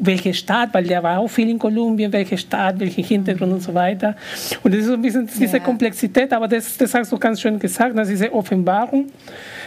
welche 0.00 0.34
Stadt, 0.34 0.70
weil 0.72 0.84
der 0.84 1.02
war 1.02 1.18
auch 1.18 1.28
viel 1.28 1.48
in 1.48 1.58
Kolumbien, 1.58 2.12
welche 2.12 2.36
Stadt, 2.36 2.78
welchen 2.80 3.04
Hintergrund 3.04 3.52
und 3.52 3.62
so 3.62 3.72
weiter. 3.74 4.16
Und 4.62 4.72
das 4.72 4.80
ist 4.80 4.86
so 4.86 4.94
ein 4.94 5.02
bisschen 5.02 5.28
diese 5.38 5.58
ja. 5.58 5.62
Komplexität, 5.62 6.32
aber 6.32 6.48
das, 6.48 6.76
das 6.76 6.94
hast 6.94 7.12
du 7.12 7.18
ganz 7.18 7.40
schön 7.40 7.58
gesagt, 7.58 7.96
das 7.96 8.08
ist 8.08 8.20
diese 8.20 8.32
Offenbarung, 8.32 9.06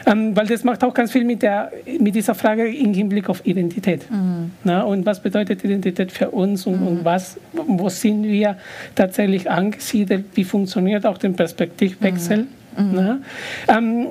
ähm, 0.05 0.35
weil 0.35 0.47
das 0.47 0.63
macht 0.63 0.83
auch 0.83 0.93
ganz 0.93 1.11
viel 1.11 1.23
mit, 1.23 1.41
der, 1.41 1.71
mit 1.99 2.15
dieser 2.15 2.35
Frage 2.35 2.67
im 2.67 2.93
Hinblick 2.93 3.29
auf 3.29 3.45
Identität. 3.45 4.09
Mhm. 4.09 4.51
Na, 4.63 4.83
und 4.83 5.05
was 5.05 5.21
bedeutet 5.21 5.63
Identität 5.63 6.11
für 6.11 6.29
uns 6.29 6.65
und, 6.65 6.81
mhm. 6.81 6.87
und 6.87 7.05
was, 7.05 7.37
wo 7.53 7.89
sind 7.89 8.23
wir 8.23 8.57
tatsächlich 8.95 9.49
angesiedelt, 9.49 10.25
wie 10.33 10.43
funktioniert 10.43 11.05
auch 11.05 11.17
der 11.17 11.29
Perspektivwechsel. 11.29 12.37
Mhm. 12.37 12.60
Mhm. 12.77 13.23
Ähm, 13.67 14.07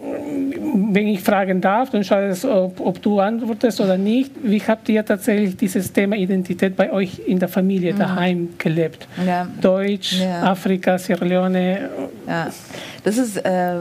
wenn 0.93 1.09
ich 1.09 1.21
fragen 1.21 1.61
darf, 1.61 1.91
dann 1.91 2.05
schaue 2.05 2.31
ich, 2.31 2.45
ob, 2.45 2.81
ob, 2.81 3.03
du 3.03 3.21
antwortest 3.21 3.81
oder 3.81 3.97
nicht. 3.97 4.33
Wie 4.43 4.61
habt 4.61 4.89
ihr 4.89 5.05
tatsächlich 5.05 5.57
dieses 5.57 5.93
Thema 5.93 6.17
Identität 6.17 6.77
bei 6.77 6.93
euch 6.93 7.21
in 7.27 7.39
der 7.39 7.49
Familie 7.49 7.95
mhm. 7.95 7.99
daheim 7.99 8.49
gelebt? 8.59 9.09
Ja. 9.27 9.49
Deutsch, 9.61 10.21
ja. 10.21 10.43
Afrika, 10.43 10.99
Sierra 10.99 11.25
Leone. 11.25 11.89
Ja, 12.27 12.49
das 13.05 13.19
ist 13.19 13.39
äh, 13.39 13.77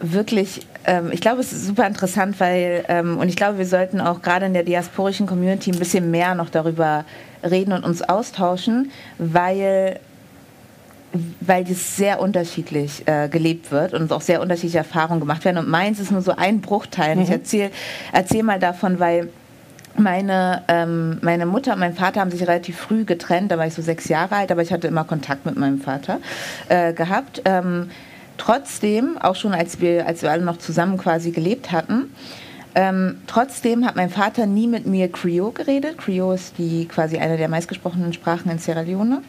wirklich, 0.00 0.66
ähm, 0.86 1.10
ich 1.12 1.20
glaube, 1.20 1.40
es 1.40 1.52
ist 1.52 1.66
super 1.66 1.86
interessant, 1.86 2.40
weil, 2.40 2.84
ähm, 2.88 3.18
und 3.18 3.28
ich 3.28 3.36
glaube, 3.36 3.58
wir 3.58 3.66
sollten 3.66 4.00
auch 4.00 4.22
gerade 4.22 4.46
in 4.46 4.54
der 4.54 4.62
diasporischen 4.62 5.26
Community 5.26 5.70
ein 5.70 5.78
bisschen 5.78 6.10
mehr 6.10 6.34
noch 6.34 6.50
darüber 6.50 7.04
reden 7.48 7.72
und 7.72 7.84
uns 7.84 8.02
austauschen, 8.02 8.90
weil 9.18 10.00
weil 11.40 11.64
das 11.64 11.96
sehr 11.96 12.20
unterschiedlich 12.20 13.06
äh, 13.06 13.28
gelebt 13.28 13.70
wird 13.72 13.94
und 13.94 14.12
auch 14.12 14.20
sehr 14.20 14.40
unterschiedliche 14.40 14.78
Erfahrungen 14.78 15.20
gemacht 15.20 15.44
werden. 15.44 15.58
Und 15.58 15.68
meins 15.68 15.98
ist 15.98 16.12
nur 16.12 16.22
so 16.22 16.36
ein 16.36 16.60
Bruchteil. 16.60 17.16
Mhm. 17.16 17.22
Ich 17.22 17.30
erzähle 17.30 17.70
erzähl 18.12 18.42
mal 18.42 18.60
davon, 18.60 19.00
weil 19.00 19.28
meine, 19.96 20.62
ähm, 20.68 21.18
meine 21.22 21.46
Mutter 21.46 21.72
und 21.72 21.80
mein 21.80 21.94
Vater 21.94 22.20
haben 22.20 22.30
sich 22.30 22.42
relativ 22.42 22.78
früh 22.78 23.04
getrennt, 23.04 23.50
da 23.50 23.58
war 23.58 23.66
ich 23.66 23.74
so 23.74 23.82
sechs 23.82 24.08
Jahre 24.08 24.36
alt, 24.36 24.52
aber 24.52 24.62
ich 24.62 24.72
hatte 24.72 24.86
immer 24.86 25.04
Kontakt 25.04 25.46
mit 25.46 25.56
meinem 25.56 25.80
Vater 25.80 26.20
äh, 26.68 26.92
gehabt. 26.92 27.42
Ähm, 27.44 27.90
trotzdem, 28.36 29.18
auch 29.18 29.34
schon 29.34 29.52
als 29.52 29.80
wir, 29.80 30.06
als 30.06 30.22
wir 30.22 30.30
alle 30.30 30.44
noch 30.44 30.58
zusammen 30.58 30.96
quasi 30.96 31.32
gelebt 31.32 31.72
hatten, 31.72 32.14
ähm, 32.76 33.18
trotzdem 33.26 33.84
hat 33.84 33.96
mein 33.96 34.10
Vater 34.10 34.46
nie 34.46 34.68
mit 34.68 34.86
mir 34.86 35.10
Creole 35.10 35.52
geredet. 35.52 35.98
Creole 35.98 36.36
ist 36.36 36.56
die 36.56 36.86
quasi 36.86 37.18
eine 37.18 37.36
der 37.36 37.48
meistgesprochenen 37.48 38.12
Sprachen 38.12 38.50
in 38.50 38.58
Sierra 38.58 38.82
Leone. 38.82 39.22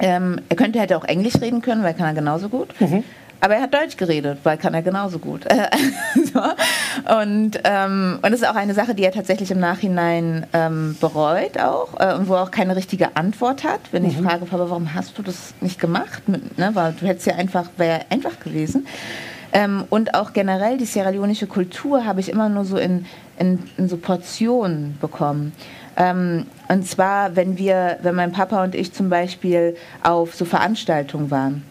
Ähm, 0.00 0.40
er 0.48 0.56
könnte 0.56 0.80
hätte 0.80 0.96
auch 0.96 1.04
Englisch 1.04 1.40
reden 1.40 1.62
können, 1.62 1.82
weil 1.82 1.94
kann 1.94 2.06
er 2.06 2.14
genauso 2.14 2.48
gut. 2.48 2.68
Mhm. 2.80 3.04
Aber 3.40 3.54
er 3.54 3.62
hat 3.62 3.74
Deutsch 3.74 3.96
geredet, 3.96 4.38
weil 4.42 4.56
kann 4.56 4.74
er 4.74 4.82
genauso 4.82 5.18
gut. 5.18 5.44
so. 6.14 6.40
Und 7.20 7.60
ähm, 7.64 8.18
und 8.20 8.32
das 8.32 8.40
ist 8.40 8.48
auch 8.48 8.56
eine 8.56 8.74
Sache, 8.74 8.94
die 8.94 9.04
er 9.04 9.12
tatsächlich 9.12 9.50
im 9.50 9.60
Nachhinein 9.60 10.46
ähm, 10.52 10.96
bereut 11.00 11.58
auch 11.58 12.00
äh, 12.00 12.14
und 12.14 12.28
wo 12.28 12.34
er 12.34 12.42
auch 12.42 12.50
keine 12.50 12.74
richtige 12.74 13.16
Antwort 13.16 13.62
hat. 13.62 13.80
Wenn 13.92 14.02
mhm. 14.02 14.08
ich 14.08 14.16
frage, 14.16 14.44
Papa, 14.44 14.68
warum 14.68 14.94
hast 14.94 15.16
du 15.18 15.22
das 15.22 15.54
nicht 15.60 15.78
gemacht? 15.80 16.28
Mit, 16.28 16.58
ne, 16.58 16.70
weil 16.74 16.94
du 16.98 17.06
hättest 17.06 17.26
ja 17.26 17.36
einfach, 17.36 17.70
wäre 17.76 18.00
einfach 18.10 18.40
gewesen. 18.40 18.86
Ähm, 19.52 19.84
und 19.88 20.14
auch 20.14 20.32
generell 20.32 20.76
die 20.76 20.84
sierra 20.84 21.10
leonische 21.10 21.46
Kultur 21.46 22.04
habe 22.04 22.20
ich 22.20 22.28
immer 22.28 22.48
nur 22.48 22.64
so 22.64 22.76
in, 22.76 23.06
in, 23.38 23.62
in 23.78 23.88
so 23.88 23.96
Portionen 23.96 24.98
bekommen. 25.00 25.52
Ähm, 25.96 26.46
und 26.68 26.86
zwar, 26.86 27.34
wenn 27.34 27.58
wir, 27.58 27.98
wenn 28.02 28.14
mein 28.14 28.32
Papa 28.32 28.62
und 28.62 28.74
ich 28.74 28.92
zum 28.92 29.08
Beispiel 29.08 29.76
auf 30.02 30.34
so 30.34 30.44
Veranstaltungen 30.44 31.30
waren. 31.30 31.62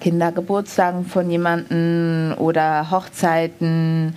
Kindergeburtstagen 0.00 1.06
von 1.06 1.28
jemandem 1.30 2.34
oder 2.38 2.90
Hochzeiten, 2.90 4.14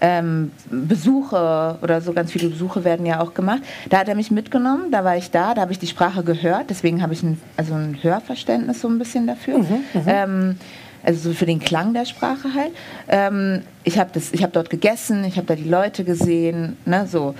ähm, 0.00 0.52
Besuche 0.70 1.78
oder 1.82 2.00
so 2.00 2.12
ganz 2.12 2.30
viele 2.30 2.50
Besuche 2.50 2.84
werden 2.84 3.06
ja 3.06 3.20
auch 3.20 3.34
gemacht. 3.34 3.62
Da 3.88 3.98
hat 3.98 4.08
er 4.08 4.14
mich 4.14 4.30
mitgenommen, 4.30 4.90
da 4.90 5.02
war 5.02 5.16
ich 5.16 5.30
da, 5.30 5.54
da 5.54 5.62
habe 5.62 5.72
ich 5.72 5.78
die 5.78 5.86
Sprache 5.86 6.22
gehört, 6.22 6.68
deswegen 6.68 7.02
habe 7.02 7.14
ich 7.14 7.22
ein, 7.22 7.40
also 7.56 7.74
ein 7.74 7.98
Hörverständnis 8.02 8.80
so 8.80 8.88
ein 8.88 8.98
bisschen 8.98 9.26
dafür. 9.26 9.58
Mhm, 9.58 9.64
mhm. 9.94 10.02
ähm, 10.06 10.56
also 11.02 11.30
so 11.30 11.34
für 11.34 11.46
den 11.46 11.58
Klang 11.58 11.94
der 11.94 12.04
Sprache 12.04 12.54
halt. 12.54 12.72
Ähm, 13.08 13.62
ich 13.82 13.98
habe 13.98 14.10
hab 14.20 14.52
dort 14.52 14.70
gegessen, 14.70 15.24
ich 15.24 15.36
habe 15.36 15.46
da 15.46 15.54
die 15.54 15.68
Leute 15.68 16.04
gesehen, 16.04 16.76
ne, 16.84 17.06
so. 17.06 17.34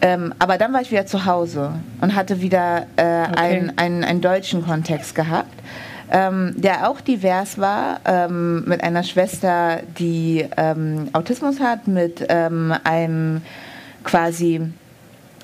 Ähm, 0.00 0.32
aber 0.38 0.58
dann 0.58 0.72
war 0.72 0.80
ich 0.80 0.90
wieder 0.90 1.06
zu 1.06 1.24
Hause 1.24 1.72
und 2.00 2.14
hatte 2.14 2.40
wieder 2.40 2.86
äh, 2.96 3.24
okay. 3.24 3.32
einen, 3.36 3.78
einen, 3.78 4.04
einen 4.04 4.20
deutschen 4.20 4.64
Kontext 4.64 5.14
gehabt 5.14 5.52
ähm, 6.10 6.54
der 6.56 6.88
auch 6.88 7.00
divers 7.00 7.58
war, 7.58 8.00
ähm, 8.04 8.64
mit 8.64 8.82
einer 8.82 9.02
Schwester, 9.02 9.80
die 9.98 10.46
ähm, 10.56 11.08
Autismus 11.12 11.60
hat, 11.60 11.86
mit 11.86 12.24
ähm, 12.28 12.74
einem 12.84 13.42
quasi 14.04 14.62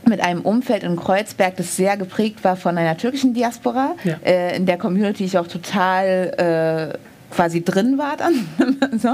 mit 0.07 0.21
einem 0.21 0.43
Umfeld 0.43 0.83
in 0.83 0.97
Kreuzberg, 0.97 1.57
das 1.57 1.77
sehr 1.77 1.97
geprägt 1.97 2.45
war 2.45 2.57
von 2.57 2.77
einer 2.77 2.97
türkischen 2.99 3.33
Diaspora, 3.33 3.95
ja. 4.05 4.17
äh, 4.23 4.55
in 4.55 4.67
der 4.67 4.77
Community 4.77 5.25
ich 5.25 5.39
auch 5.39 5.47
total 5.47 6.93
äh, 6.93 6.99
quasi 7.35 7.63
drin 7.65 7.99
war 7.99 8.17
dann. 8.17 8.47
so. 8.99 9.09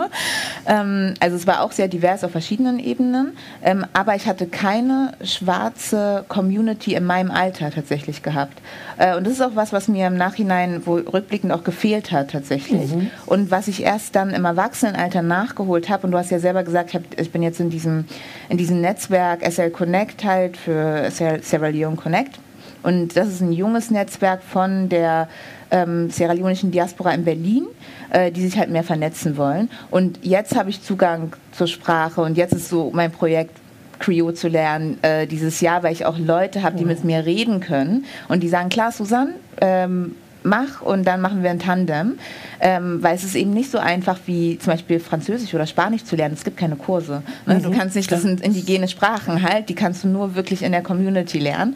ähm, 0.67 1.15
also 1.21 1.37
es 1.37 1.47
war 1.47 1.63
auch 1.63 1.73
sehr 1.73 1.89
divers 1.89 2.25
auf 2.25 2.33
verschiedenen 2.33 2.79
Ebenen, 2.79 3.37
ähm, 3.63 3.87
aber 3.93 4.15
ich 4.15 4.27
hatte 4.27 4.47
keine 4.47 5.13
schwarze 5.23 6.25
Community 6.29 6.95
in 6.95 7.05
meinem 7.05 7.31
Alter 7.31 7.71
tatsächlich 7.71 8.23
gehabt. 8.23 8.61
Äh, 8.99 9.17
und 9.17 9.27
das 9.27 9.35
ist 9.35 9.43
auch 9.43 9.55
was, 9.57 9.73
was 9.73 9.89
mir 9.89 10.07
im 10.07 10.17
Nachhinein 10.17 10.83
wo 10.85 10.95
rückblickend 10.95 11.53
auch 11.53 11.65
gefehlt 11.65 12.13
hat 12.13 12.31
tatsächlich. 12.31 12.95
Mhm. 12.95 13.11
Und 13.27 13.51
was 13.51 13.69
ich 13.69 13.83
erst 13.83 14.15
dann 14.17 14.31
im 14.31 14.45
Erwachsenenalter 14.45 15.23
nachgeholt 15.23 15.89
habe, 15.89 16.07
und 16.07 16.13
du 16.13 16.19
hast 16.19 16.31
ja 16.31 16.39
selber 16.39 16.63
gesagt, 16.63 16.91
ich, 16.91 16.95
hab, 16.95 17.21
ich 17.21 17.31
bin 17.31 17.43
jetzt 17.43 17.61
in 17.61 17.71
diesem, 17.71 18.05
in 18.49 18.59
diesem 18.59 18.81
Netzwerk 18.81 19.41
SL 19.51 19.71
Connect 19.71 20.25
halt 20.25 20.57
für 20.57 21.11
Sierra 21.11 21.69
Leone 21.69 21.97
Connect. 21.97 22.39
Und 22.83 23.17
das 23.17 23.29
ist 23.29 23.41
ein 23.41 23.53
junges 23.53 23.91
Netzwerk 23.91 24.43
von 24.43 24.89
der 24.89 25.29
ähm, 25.71 26.11
sierra 26.11 26.33
leonischen 26.33 26.71
Diaspora 26.71 27.13
in 27.13 27.25
Berlin, 27.25 27.67
äh, 28.11 28.31
die 28.31 28.43
sich 28.43 28.59
halt 28.59 28.71
mehr 28.71 28.85
vernetzen 28.85 29.37
wollen. 29.37 29.71
Und 29.91 30.19
jetzt 30.23 30.57
habe 30.57 30.71
ich 30.71 30.83
Zugang 30.83 31.35
zur 31.53 31.67
Sprache 31.67 32.21
und 32.21 32.37
jetzt 32.37 32.53
ist 32.53 32.69
so 32.69 32.91
mein 32.93 33.11
Projekt 33.11 33.57
Creole 33.99 34.35
zu 34.35 34.49
lernen 34.49 34.99
äh, 35.03 35.27
dieses 35.27 35.61
Jahr, 35.61 35.83
weil 35.83 35.93
ich 35.93 36.07
auch 36.07 36.19
Leute 36.19 36.63
habe, 36.63 36.77
die 36.77 36.85
mit 36.85 37.05
mir 37.05 37.25
reden 37.25 37.61
können 37.61 38.07
und 38.29 38.43
die 38.43 38.49
sagen, 38.49 38.71
klar, 38.71 38.91
Susanne, 38.93 39.35
ähm, 39.61 40.17
mach 40.43 40.83
und 40.83 41.05
dann 41.05 41.21
machen 41.21 41.43
wir 41.43 41.51
ein 41.51 41.59
Tandem, 41.59 42.19
ähm, 42.61 43.03
weil 43.03 43.15
es 43.15 43.25
ist 43.25 43.35
eben 43.35 43.53
nicht 43.53 43.71
so 43.71 43.79
einfach 43.79 44.19
wie 44.27 44.59
zum 44.59 44.73
Beispiel 44.73 45.01
Französisch 45.01 45.55
oder 45.55 45.67
Spanisch 45.67 46.05
zu 46.05 46.17
lernen. 46.17 46.35
Es 46.35 46.45
gibt 46.45 46.57
keine 46.57 46.77
Kurse. 46.77 47.23
Ne? 47.47 47.57
Mhm, 47.57 47.63
du 47.63 47.71
kannst 47.71 47.97
nicht, 47.97 48.11
das 48.11 48.23
sind 48.23 48.41
indigene 48.41 48.89
Sprachen 48.89 49.43
halt, 49.43 49.69
die 49.69 49.75
kannst 49.75 50.05
du 50.05 50.09
nur 50.09 50.35
wirklich 50.35 50.63
in 50.63 50.73
der 50.73 50.83
Community 50.83 51.39
lernen. 51.39 51.75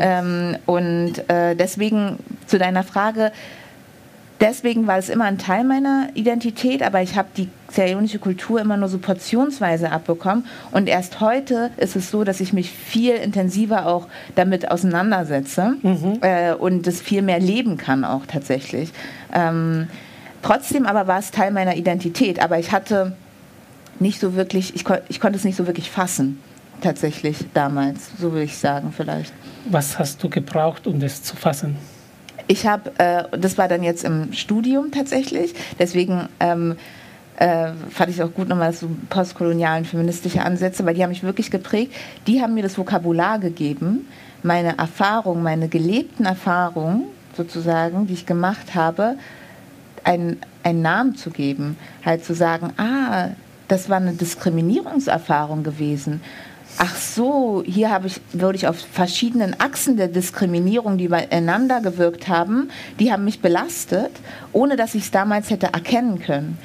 Ähm, 0.00 0.56
und 0.66 1.28
äh, 1.28 1.54
deswegen 1.54 2.18
zu 2.46 2.58
deiner 2.58 2.82
Frage, 2.82 3.32
deswegen 4.40 4.86
war 4.86 4.98
es 4.98 5.08
immer 5.08 5.24
ein 5.24 5.38
Teil 5.38 5.64
meiner 5.64 6.08
Identität, 6.14 6.82
aber 6.82 7.02
ich 7.02 7.16
habe 7.16 7.28
die 7.36 7.48
serionische 7.70 8.18
Kultur 8.18 8.60
immer 8.60 8.76
nur 8.76 8.88
so 8.88 8.98
portionsweise 8.98 9.92
abbekommen. 9.92 10.46
Und 10.72 10.88
erst 10.88 11.20
heute 11.20 11.70
ist 11.76 11.96
es 11.96 12.10
so, 12.10 12.24
dass 12.24 12.40
ich 12.40 12.52
mich 12.52 12.70
viel 12.70 13.14
intensiver 13.14 13.86
auch 13.86 14.08
damit 14.34 14.70
auseinandersetze 14.70 15.76
mhm. 15.82 16.18
äh, 16.22 16.52
und 16.54 16.86
es 16.86 17.00
viel 17.00 17.22
mehr 17.22 17.40
leben 17.40 17.76
kann 17.76 18.04
auch 18.04 18.26
tatsächlich. 18.26 18.92
Ähm, 19.32 19.88
trotzdem 20.42 20.86
aber 20.86 21.06
war 21.06 21.18
es 21.18 21.30
Teil 21.30 21.52
meiner 21.52 21.76
Identität, 21.76 22.42
aber 22.42 22.58
ich 22.58 22.72
hatte 22.72 23.12
nicht 23.98 24.18
so 24.18 24.34
wirklich, 24.34 24.74
ich, 24.74 24.84
ich 25.08 25.20
konnte 25.20 25.36
es 25.36 25.44
nicht 25.44 25.56
so 25.56 25.66
wirklich 25.66 25.90
fassen 25.90 26.40
tatsächlich 26.80 27.36
damals, 27.52 28.10
so 28.18 28.32
würde 28.32 28.44
ich 28.44 28.56
sagen 28.56 28.92
vielleicht. 28.96 29.32
Was 29.68 29.98
hast 29.98 30.22
du 30.22 30.30
gebraucht, 30.30 30.86
um 30.86 30.98
das 30.98 31.22
zu 31.22 31.36
fassen? 31.36 31.76
Ich 32.46 32.66
habe, 32.66 32.92
äh, 32.98 33.24
das 33.38 33.58
war 33.58 33.68
dann 33.68 33.82
jetzt 33.82 34.04
im 34.04 34.32
Studium 34.32 34.90
tatsächlich, 34.90 35.54
deswegen 35.78 36.28
ähm, 36.40 36.76
äh, 37.36 37.72
fand 37.90 38.10
ich 38.10 38.22
auch 38.22 38.32
gut 38.32 38.48
nochmal 38.48 38.72
so 38.72 38.88
postkolonialen 39.08 39.84
feministische 39.84 40.42
Ansätze, 40.42 40.84
weil 40.84 40.94
die 40.94 41.02
haben 41.02 41.10
mich 41.10 41.22
wirklich 41.22 41.50
geprägt. 41.50 41.94
Die 42.26 42.42
haben 42.42 42.54
mir 42.54 42.62
das 42.62 42.76
Vokabular 42.76 43.38
gegeben, 43.38 44.06
meine 44.42 44.76
Erfahrungen, 44.78 45.42
meine 45.42 45.68
gelebten 45.68 46.26
Erfahrungen 46.26 47.04
sozusagen, 47.36 48.06
die 48.06 48.14
ich 48.14 48.26
gemacht 48.26 48.74
habe, 48.74 49.16
einen, 50.04 50.38
einen 50.62 50.82
Namen 50.82 51.16
zu 51.16 51.30
geben. 51.30 51.76
Halt 52.04 52.24
zu 52.24 52.34
sagen, 52.34 52.72
ah, 52.76 53.28
das 53.68 53.88
war 53.88 53.98
eine 53.98 54.12
Diskriminierungserfahrung 54.12 55.62
gewesen 55.62 56.20
ach 56.80 56.96
so, 56.96 57.62
hier 57.66 57.90
habe 57.90 58.06
ich, 58.06 58.20
würde 58.32 58.56
ich 58.56 58.66
auf 58.66 58.78
verschiedenen 58.78 59.54
Achsen 59.60 59.98
der 59.98 60.08
Diskriminierung, 60.08 60.96
die 60.96 61.08
beieinander 61.08 61.82
gewirkt 61.82 62.26
haben, 62.26 62.70
die 62.98 63.12
haben 63.12 63.24
mich 63.24 63.40
belastet, 63.40 64.10
ohne 64.52 64.76
dass 64.76 64.94
ich 64.94 65.04
es 65.04 65.10
damals 65.10 65.50
hätte 65.50 65.66
erkennen 65.74 66.20
können. 66.20 66.56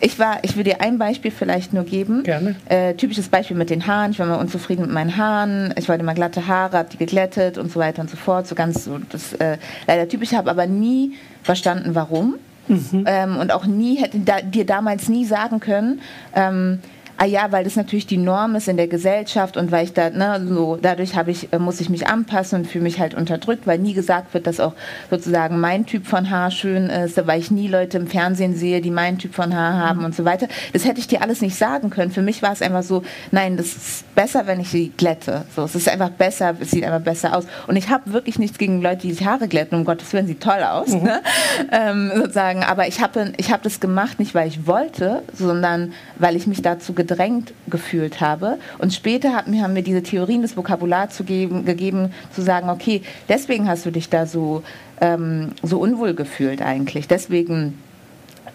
Ich 0.00 0.18
war, 0.18 0.40
ich 0.42 0.56
will 0.56 0.64
dir 0.64 0.82
ein 0.82 0.98
Beispiel 0.98 1.30
vielleicht 1.30 1.72
nur 1.72 1.84
geben. 1.84 2.22
Gerne. 2.22 2.56
Äh, 2.68 2.94
typisches 2.94 3.28
Beispiel 3.28 3.56
mit 3.56 3.70
den 3.70 3.86
Haaren. 3.86 4.10
Ich 4.10 4.18
war 4.18 4.26
mal 4.26 4.34
unzufrieden 4.34 4.82
mit 4.82 4.90
meinen 4.90 5.16
Haaren. 5.16 5.72
Ich 5.78 5.88
wollte 5.88 6.02
immer 6.02 6.14
glatte 6.14 6.48
Haare, 6.48 6.76
habe 6.76 6.88
die 6.90 6.98
geglättet 6.98 7.56
und 7.56 7.70
so 7.70 7.78
weiter 7.78 8.02
und 8.02 8.10
so 8.10 8.16
fort. 8.16 8.48
So 8.48 8.54
ganz 8.56 8.84
so 8.84 8.98
das 8.98 9.32
äh, 9.34 9.58
leider 9.86 10.08
typisch. 10.08 10.32
Habe 10.32 10.50
aber 10.50 10.66
nie 10.66 11.12
verstanden, 11.44 11.94
warum. 11.94 12.34
Mhm. 12.66 13.04
Ähm, 13.06 13.36
und 13.36 13.52
auch 13.52 13.64
nie 13.64 13.94
hätte 13.94 14.18
da, 14.18 14.40
dir 14.40 14.66
damals 14.66 15.08
nie 15.08 15.24
sagen 15.24 15.60
können. 15.60 16.00
Ähm, 16.34 16.80
ah 17.18 17.24
ja, 17.24 17.52
weil 17.52 17.64
das 17.64 17.76
natürlich 17.76 18.06
die 18.06 18.16
Norm 18.16 18.54
ist 18.56 18.68
in 18.68 18.76
der 18.76 18.88
Gesellschaft 18.88 19.56
und 19.56 19.70
weil 19.70 19.84
ich 19.84 19.92
da, 19.92 20.10
ne, 20.10 20.44
so, 20.48 20.78
dadurch 20.80 21.16
habe 21.16 21.30
ich, 21.30 21.52
äh, 21.52 21.58
muss 21.58 21.80
ich 21.80 21.88
mich 21.88 22.06
anpassen 22.06 22.60
und 22.60 22.66
fühle 22.66 22.84
mich 22.84 22.98
halt 22.98 23.14
unterdrückt, 23.14 23.66
weil 23.66 23.78
nie 23.78 23.94
gesagt 23.94 24.34
wird, 24.34 24.46
dass 24.46 24.60
auch 24.60 24.74
sozusagen 25.10 25.60
mein 25.60 25.86
Typ 25.86 26.06
von 26.06 26.30
Haar 26.30 26.50
schön 26.50 26.88
ist, 26.88 27.24
weil 27.26 27.40
ich 27.40 27.50
nie 27.50 27.68
Leute 27.68 27.98
im 27.98 28.06
Fernsehen 28.06 28.56
sehe, 28.56 28.80
die 28.80 28.90
meinen 28.90 29.18
Typ 29.18 29.34
von 29.34 29.54
Haar 29.54 29.78
haben 29.78 30.00
mhm. 30.00 30.06
und 30.06 30.14
so 30.14 30.24
weiter. 30.24 30.48
Das 30.72 30.84
hätte 30.84 31.00
ich 31.00 31.06
dir 31.06 31.22
alles 31.22 31.40
nicht 31.40 31.56
sagen 31.56 31.90
können. 31.90 32.10
Für 32.10 32.22
mich 32.22 32.42
war 32.42 32.52
es 32.52 32.62
einfach 32.62 32.82
so, 32.82 33.02
nein, 33.30 33.56
das 33.56 33.66
ist 33.66 34.14
besser, 34.14 34.46
wenn 34.46 34.60
ich 34.60 34.68
sie 34.68 34.92
glätte. 34.96 35.44
So, 35.54 35.64
es 35.64 35.74
ist 35.74 35.88
einfach 35.88 36.10
besser, 36.10 36.54
es 36.60 36.70
sieht 36.70 36.84
einfach 36.84 37.02
besser 37.02 37.36
aus. 37.36 37.46
Und 37.66 37.76
ich 37.76 37.88
habe 37.88 38.12
wirklich 38.12 38.38
nichts 38.38 38.58
gegen 38.58 38.82
Leute, 38.82 39.02
die 39.02 39.12
sich 39.12 39.26
Haare 39.26 39.48
glätten, 39.48 39.78
um 39.78 39.84
Gottes 39.84 40.12
Willen, 40.12 40.26
sieht 40.26 40.42
toll 40.42 40.62
aus, 40.62 40.88
mhm. 40.88 41.02
ne? 41.02 41.22
ähm, 41.70 42.10
sozusagen. 42.16 42.64
Aber 42.64 42.88
ich 42.88 43.00
habe 43.00 43.32
ich 43.36 43.52
hab 43.52 43.62
das 43.62 43.80
gemacht, 43.80 44.18
nicht 44.18 44.34
weil 44.34 44.48
ich 44.48 44.66
wollte, 44.66 45.22
sondern 45.32 45.92
weil 46.18 46.36
ich 46.36 46.46
mich 46.46 46.62
dazu 46.62 46.94
gedrängt 47.02 47.52
gefühlt 47.68 48.20
habe. 48.20 48.58
Und 48.78 48.92
später 48.94 49.34
haben 49.34 49.60
haben 49.62 49.72
mir 49.72 49.82
diese 49.82 50.02
Theorien, 50.02 50.42
das 50.42 50.56
Vokabular 50.56 51.10
zu 51.10 51.24
geben, 51.24 51.64
gegeben, 51.64 52.12
zu 52.34 52.42
sagen, 52.42 52.70
okay, 52.70 53.02
deswegen 53.28 53.68
hast 53.68 53.84
du 53.86 53.90
dich 53.90 54.08
da 54.08 54.26
so, 54.26 54.62
ähm, 55.00 55.50
so 55.62 55.78
unwohl 55.78 56.14
gefühlt 56.14 56.62
eigentlich. 56.62 57.08
Deswegen 57.08 57.78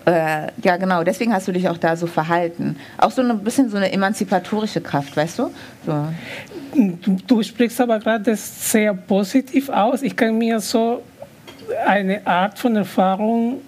äh, 0.05 0.47
ja, 0.63 0.77
genau, 0.77 1.03
deswegen 1.03 1.33
hast 1.33 1.49
du 1.49 1.51
dich 1.51 1.67
auch 1.67 1.77
da 1.77 1.97
so 1.97 2.07
verhalten. 2.07 2.77
Auch 2.97 3.11
so 3.11 3.21
ein 3.21 3.39
bisschen 3.39 3.69
so 3.69 3.75
eine 3.75 3.91
emanzipatorische 3.91 4.79
Kraft, 4.79 5.17
weißt 5.17 5.39
du? 5.39 5.51
So. 5.85 6.07
Du, 6.73 7.17
du 7.27 7.43
sprichst 7.43 7.81
aber 7.81 7.99
gerade 7.99 8.33
sehr 8.37 8.93
positiv 8.93 9.67
aus. 9.67 10.01
Ich 10.03 10.15
kann 10.15 10.37
mir 10.37 10.61
so 10.61 11.03
eine 11.85 12.25
Art 12.25 12.57
von 12.57 12.77
Erfahrung 12.77 13.61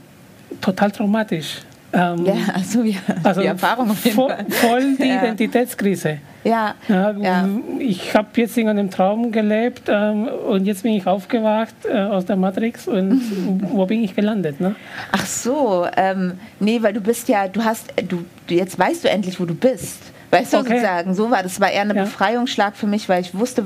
total 0.61 0.91
traumatisch. 0.91 1.61
Ähm, 1.91 2.25
ja, 2.25 2.33
also, 2.53 2.83
ja, 2.83 2.99
also 3.23 3.41
die 3.41 3.47
Erfahrung 3.47 3.89
auf 3.89 4.03
jeden 4.03 4.15
voll, 4.15 4.29
Fall. 4.29 4.45
voll 4.49 4.95
die 4.95 5.07
ja. 5.07 5.21
Identitätskrise. 5.23 6.19
Ja. 6.43 6.75
ja, 6.87 7.11
ja. 7.11 7.49
Ich 7.79 8.15
habe 8.15 8.27
jetzt 8.35 8.57
in 8.57 8.67
einem 8.67 8.89
Traum 8.89 9.31
gelebt 9.31 9.83
ähm, 9.87 10.27
und 10.27 10.65
jetzt 10.65 10.83
bin 10.83 10.93
ich 10.93 11.05
aufgewacht 11.05 11.75
äh, 11.85 11.97
aus 11.97 12.25
der 12.25 12.37
Matrix 12.37 12.87
und 12.87 13.21
wo 13.71 13.85
bin 13.85 14.03
ich 14.03 14.15
gelandet? 14.15 14.61
Ne? 14.61 14.75
Ach 15.11 15.25
so, 15.25 15.87
ähm, 15.97 16.33
nee, 16.59 16.81
weil 16.81 16.93
du 16.93 17.01
bist 17.01 17.27
ja, 17.27 17.47
du 17.47 17.63
hast, 17.63 17.93
du, 18.07 18.23
jetzt 18.53 18.77
weißt 18.77 19.03
du 19.03 19.09
endlich, 19.09 19.39
wo 19.39 19.45
du 19.45 19.55
bist. 19.55 20.08
Weißt 20.31 20.53
du, 20.53 20.57
okay. 20.57 20.69
sozusagen, 20.69 21.15
so 21.15 21.31
war 21.31 21.41
das. 21.41 21.59
war 21.59 21.71
eher 21.71 21.81
ein 21.81 21.95
ja. 21.95 22.03
Befreiungsschlag 22.03 22.75
für 22.75 22.85
mich, 22.85 23.09
weil 23.09 23.21
ich 23.21 23.33
wusste, 23.33 23.63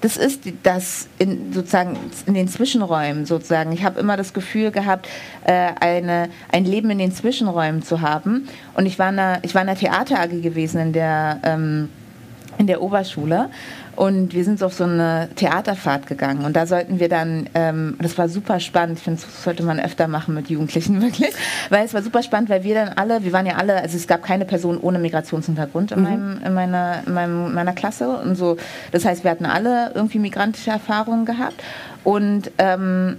das 0.00 0.16
ist 0.16 0.42
das 0.62 1.08
in, 1.18 1.52
sozusagen 1.52 1.98
in 2.24 2.34
den 2.34 2.48
Zwischenräumen 2.48 3.26
sozusagen. 3.26 3.72
Ich 3.72 3.84
habe 3.84 4.00
immer 4.00 4.16
das 4.16 4.32
Gefühl 4.32 4.70
gehabt, 4.70 5.08
äh, 5.44 5.72
eine, 5.80 6.30
ein 6.50 6.64
Leben 6.64 6.90
in 6.90 6.98
den 6.98 7.12
Zwischenräumen 7.12 7.82
zu 7.82 8.00
haben. 8.00 8.48
Und 8.74 8.86
ich 8.86 8.98
war 8.98 9.10
in 9.10 9.18
einer, 9.18 9.38
ich 9.42 9.54
war 9.54 9.62
in 9.62 9.68
einer 9.68 9.78
Theater 9.78 10.20
AG 10.20 10.40
gewesen 10.40 10.80
in 10.80 10.92
der 10.92 11.40
ähm, 11.42 11.88
in 12.58 12.66
der 12.66 12.82
Oberschule 12.82 13.50
und 13.96 14.34
wir 14.34 14.44
sind 14.44 14.58
so 14.58 14.66
auf 14.66 14.74
so 14.74 14.84
eine 14.84 15.28
Theaterfahrt 15.36 16.06
gegangen. 16.06 16.44
Und 16.44 16.54
da 16.54 16.66
sollten 16.66 17.00
wir 17.00 17.08
dann, 17.08 17.48
ähm, 17.54 17.96
das 18.00 18.16
war 18.18 18.28
super 18.28 18.60
spannend, 18.60 18.98
ich 18.98 19.04
finde, 19.04 19.22
das 19.22 19.42
sollte 19.42 19.62
man 19.62 19.80
öfter 19.80 20.06
machen 20.06 20.34
mit 20.34 20.48
Jugendlichen 20.50 21.00
wirklich, 21.02 21.32
weil 21.70 21.84
es 21.84 21.94
war 21.94 22.02
super 22.02 22.22
spannend, 22.22 22.50
weil 22.50 22.62
wir 22.62 22.74
dann 22.74 22.88
alle, 22.90 23.24
wir 23.24 23.32
waren 23.32 23.46
ja 23.46 23.56
alle, 23.56 23.80
also 23.80 23.96
es 23.96 24.06
gab 24.06 24.22
keine 24.22 24.44
Person 24.44 24.78
ohne 24.78 24.98
Migrationshintergrund 24.98 25.92
in, 25.92 25.98
mhm. 25.98 26.04
meinem, 26.04 26.40
in, 26.44 26.54
meiner, 26.54 27.02
in 27.06 27.14
meinem, 27.14 27.54
meiner 27.54 27.72
Klasse. 27.72 28.08
Und 28.08 28.36
so, 28.36 28.56
das 28.92 29.04
heißt, 29.04 29.24
wir 29.24 29.30
hatten 29.30 29.46
alle 29.46 29.92
irgendwie 29.94 30.18
migrantische 30.18 30.70
Erfahrungen 30.70 31.24
gehabt. 31.24 31.62
Und 32.04 32.50
ähm, 32.58 33.16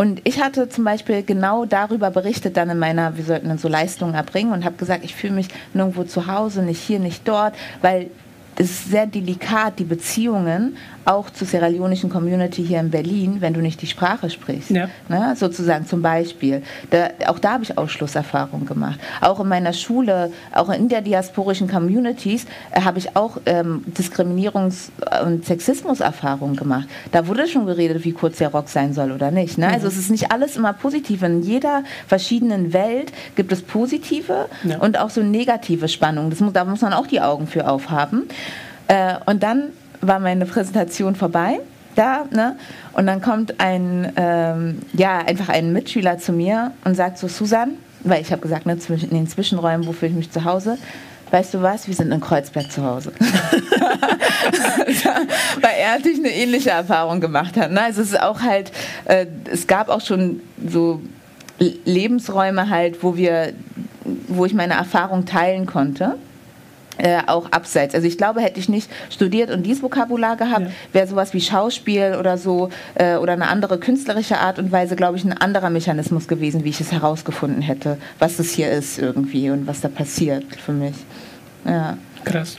und 0.00 0.22
ich 0.24 0.42
hatte 0.42 0.70
zum 0.70 0.84
Beispiel 0.84 1.22
genau 1.22 1.66
darüber 1.66 2.10
berichtet 2.10 2.56
dann 2.56 2.70
in 2.70 2.78
meiner, 2.78 3.18
wir 3.18 3.24
sollten 3.24 3.48
dann 3.48 3.58
so 3.58 3.68
Leistungen 3.68 4.14
erbringen 4.14 4.50
und 4.50 4.64
habe 4.64 4.76
gesagt, 4.76 5.04
ich 5.04 5.14
fühle 5.14 5.34
mich 5.34 5.48
nirgendwo 5.74 6.04
zu 6.04 6.26
Hause, 6.26 6.62
nicht 6.62 6.80
hier, 6.80 6.98
nicht 6.98 7.28
dort, 7.28 7.54
weil 7.82 8.08
ist 8.60 8.90
sehr 8.90 9.06
delikat, 9.06 9.78
die 9.78 9.84
Beziehungen 9.84 10.76
auch 11.04 11.30
zur 11.30 11.46
sierra-leonischen 11.46 12.10
Community 12.10 12.64
hier 12.64 12.80
in 12.80 12.90
Berlin, 12.90 13.36
wenn 13.40 13.54
du 13.54 13.60
nicht 13.60 13.80
die 13.82 13.86
Sprache 13.86 14.30
sprichst. 14.30 14.70
Ja. 14.70 14.88
Ne? 15.08 15.34
Sozusagen 15.36 15.86
zum 15.86 16.02
Beispiel. 16.02 16.62
Da, 16.90 17.10
auch 17.26 17.38
da 17.38 17.52
habe 17.52 17.64
ich 17.64 17.76
Ausschlusserfahrungen 17.76 18.66
gemacht. 18.66 19.00
Auch 19.20 19.40
in 19.40 19.48
meiner 19.48 19.72
Schule, 19.72 20.32
auch 20.52 20.68
in 20.70 20.88
der 20.88 21.00
diasporischen 21.00 21.68
Communities 21.68 22.46
äh, 22.72 22.82
habe 22.82 22.98
ich 22.98 23.16
auch 23.16 23.38
ähm, 23.46 23.84
Diskriminierungs- 23.96 24.90
und 25.24 25.44
Sexismuserfahrungen 25.44 26.56
gemacht. 26.56 26.88
Da 27.12 27.26
wurde 27.26 27.46
schon 27.46 27.66
geredet, 27.66 28.04
wie 28.04 28.12
kurz 28.12 28.38
der 28.38 28.48
Rock 28.48 28.68
sein 28.68 28.92
soll 28.92 29.12
oder 29.12 29.30
nicht. 29.30 29.58
Ne? 29.58 29.68
Also 29.68 29.86
mhm. 29.86 29.92
Es 29.92 29.96
ist 29.96 30.10
nicht 30.10 30.30
alles 30.32 30.56
immer 30.56 30.72
positiv. 30.72 31.22
In 31.22 31.42
jeder 31.42 31.84
verschiedenen 32.06 32.72
Welt 32.72 33.12
gibt 33.36 33.52
es 33.52 33.62
positive 33.62 34.46
ja. 34.64 34.78
und 34.78 34.98
auch 34.98 35.10
so 35.10 35.22
negative 35.22 35.88
Spannungen. 35.88 36.30
Das 36.30 36.40
muss, 36.40 36.52
da 36.52 36.64
muss 36.64 36.80
man 36.80 36.92
auch 36.92 37.06
die 37.06 37.20
Augen 37.20 37.46
für 37.46 37.68
aufhaben. 37.68 38.28
Äh, 38.88 39.14
und 39.26 39.42
dann 39.42 39.70
war 40.00 40.18
meine 40.18 40.46
Präsentation 40.46 41.14
vorbei. 41.14 41.60
Da, 41.96 42.24
ne? 42.30 42.56
Und 42.92 43.06
dann 43.06 43.20
kommt 43.20 43.60
ein, 43.60 44.12
ähm, 44.16 44.78
ja, 44.92 45.18
einfach 45.18 45.48
ein 45.48 45.72
Mitschüler 45.72 46.18
zu 46.18 46.32
mir 46.32 46.72
und 46.84 46.94
sagt 46.94 47.18
so, 47.18 47.26
Susan, 47.26 47.72
weil 48.04 48.22
ich 48.22 48.30
habe 48.30 48.40
gesagt, 48.40 48.64
ne, 48.64 48.78
in 48.88 49.10
den 49.10 49.26
Zwischenräumen, 49.28 49.86
wo 49.86 49.92
fühle 49.92 50.12
ich 50.12 50.16
mich 50.16 50.30
zu 50.30 50.44
Hause? 50.44 50.78
Weißt 51.32 51.52
du 51.54 51.62
was, 51.62 51.88
wir 51.88 51.94
sind 51.94 52.12
in 52.12 52.20
Kreuzberg 52.20 52.70
zu 52.72 52.84
Hause. 52.84 53.12
weil 55.60 55.72
er 55.78 55.96
natürlich 55.96 56.18
eine 56.18 56.30
ähnliche 56.30 56.70
Erfahrung 56.70 57.20
gemacht 57.20 57.56
hat. 57.56 57.70
Ne? 57.70 57.82
Also 57.82 58.02
es 58.02 58.08
ist 58.08 58.20
auch 58.20 58.42
halt, 58.42 58.72
äh, 59.04 59.26
es 59.50 59.66
gab 59.66 59.88
auch 59.90 60.00
schon 60.00 60.40
so 60.66 61.00
Lebensräume 61.58 62.68
halt, 62.68 63.02
wo 63.02 63.16
wir, 63.16 63.52
wo 64.28 64.44
ich 64.44 64.54
meine 64.54 64.74
Erfahrung 64.74 65.24
teilen 65.24 65.66
konnte 65.66 66.16
äh, 67.02 67.22
auch 67.26 67.50
abseits. 67.50 67.94
Also 67.94 68.06
ich 68.06 68.18
glaube, 68.18 68.40
hätte 68.40 68.60
ich 68.60 68.68
nicht 68.68 68.90
studiert 69.10 69.50
und 69.50 69.64
dieses 69.64 69.82
Vokabular 69.82 70.36
gehabt, 70.36 70.66
ja. 70.66 70.70
wäre 70.92 71.06
sowas 71.06 71.34
wie 71.34 71.40
Schauspiel 71.40 72.16
oder 72.18 72.38
so 72.38 72.70
äh, 72.94 73.16
oder 73.16 73.32
eine 73.32 73.48
andere 73.48 73.78
künstlerische 73.78 74.38
Art 74.38 74.58
und 74.58 74.72
Weise, 74.72 74.96
glaube 74.96 75.16
ich, 75.16 75.24
ein 75.24 75.32
anderer 75.32 75.70
Mechanismus 75.70 76.28
gewesen, 76.28 76.64
wie 76.64 76.70
ich 76.70 76.80
es 76.80 76.92
herausgefunden 76.92 77.62
hätte, 77.62 77.98
was 78.18 78.36
das 78.36 78.50
hier 78.50 78.70
ist 78.70 78.98
irgendwie 78.98 79.50
und 79.50 79.66
was 79.66 79.80
da 79.80 79.88
passiert 79.88 80.44
für 80.56 80.72
mich. 80.72 80.94
Ja. 81.64 81.96
Krass. 82.24 82.58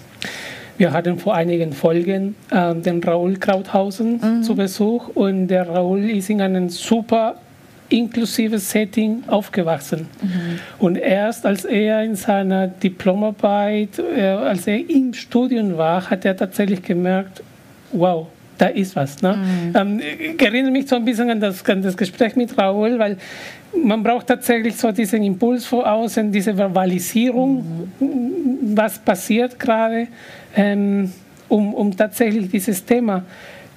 Wir 0.78 0.94
hatten 0.94 1.20
vor 1.20 1.36
einigen 1.36 1.74
Folgen 1.74 2.36
äh, 2.50 2.74
den 2.74 3.04
Raoul 3.04 3.38
Krauthausen 3.38 4.20
mhm. 4.20 4.44
zu 4.44 4.56
Besuch 4.56 5.10
und 5.10 5.48
der 5.48 5.70
Raoul 5.70 6.10
ist 6.10 6.30
in 6.30 6.42
einem 6.42 6.70
super 6.70 7.36
inklusives 7.92 8.72
Setting 8.72 9.24
aufgewachsen. 9.28 10.08
Mhm. 10.22 10.60
Und 10.80 10.96
erst 10.98 11.46
als 11.46 11.66
er 11.66 12.04
in 12.04 12.16
seiner 12.16 12.68
Diplomarbeit, 12.68 14.00
äh, 14.00 14.22
als 14.22 14.68
er 14.68 14.90
im 14.90 15.14
Studium 15.14 15.78
war, 15.78 16.10
hat 16.10 16.26
er 16.26 16.36
tatsächlich 16.36 16.82
gemerkt, 16.82 17.44
wow, 17.92 18.28
da 18.58 18.68
ist 18.68 18.96
was. 18.96 19.22
Ne? 19.22 19.36
Mhm. 19.36 19.76
Ähm, 19.76 20.02
ich 20.36 20.42
erinnere 20.42 20.72
mich 20.72 20.88
so 20.88 20.96
ein 20.96 21.06
bisschen 21.06 21.30
an 21.30 21.40
das, 21.40 21.66
an 21.66 21.82
das 21.82 21.98
Gespräch 21.98 22.36
mit 22.36 22.58
Raoul, 22.58 22.98
weil 23.00 23.18
man 23.84 24.04
braucht 24.04 24.28
tatsächlich 24.28 24.76
so 24.76 24.92
diesen 24.92 25.24
Impuls 25.24 25.66
vor 25.66 25.90
außen, 25.90 26.32
diese 26.32 26.56
Verbalisierung, 26.56 27.90
mhm. 28.00 28.76
was 28.76 29.00
passiert 29.00 29.60
gerade, 29.60 30.08
ähm, 30.56 31.12
um, 31.50 31.74
um 31.74 31.96
tatsächlich 31.96 32.50
dieses 32.50 32.86
Thema 32.86 33.24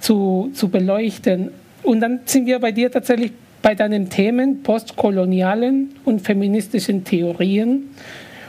zu, 0.01 0.51
zu 0.53 0.69
beleuchten. 0.69 1.51
Und 1.83 2.01
dann 2.01 2.21
sind 2.25 2.47
wir 2.47 2.59
bei 2.59 2.73
dir 2.73 2.91
tatsächlich 2.91 3.33
bei 3.65 3.75
deinen 3.75 4.11
Themen 4.11 4.63
postkolonialen 4.63 5.97
und 6.05 6.21
feministischen 6.21 7.03
Theorien. 7.03 7.89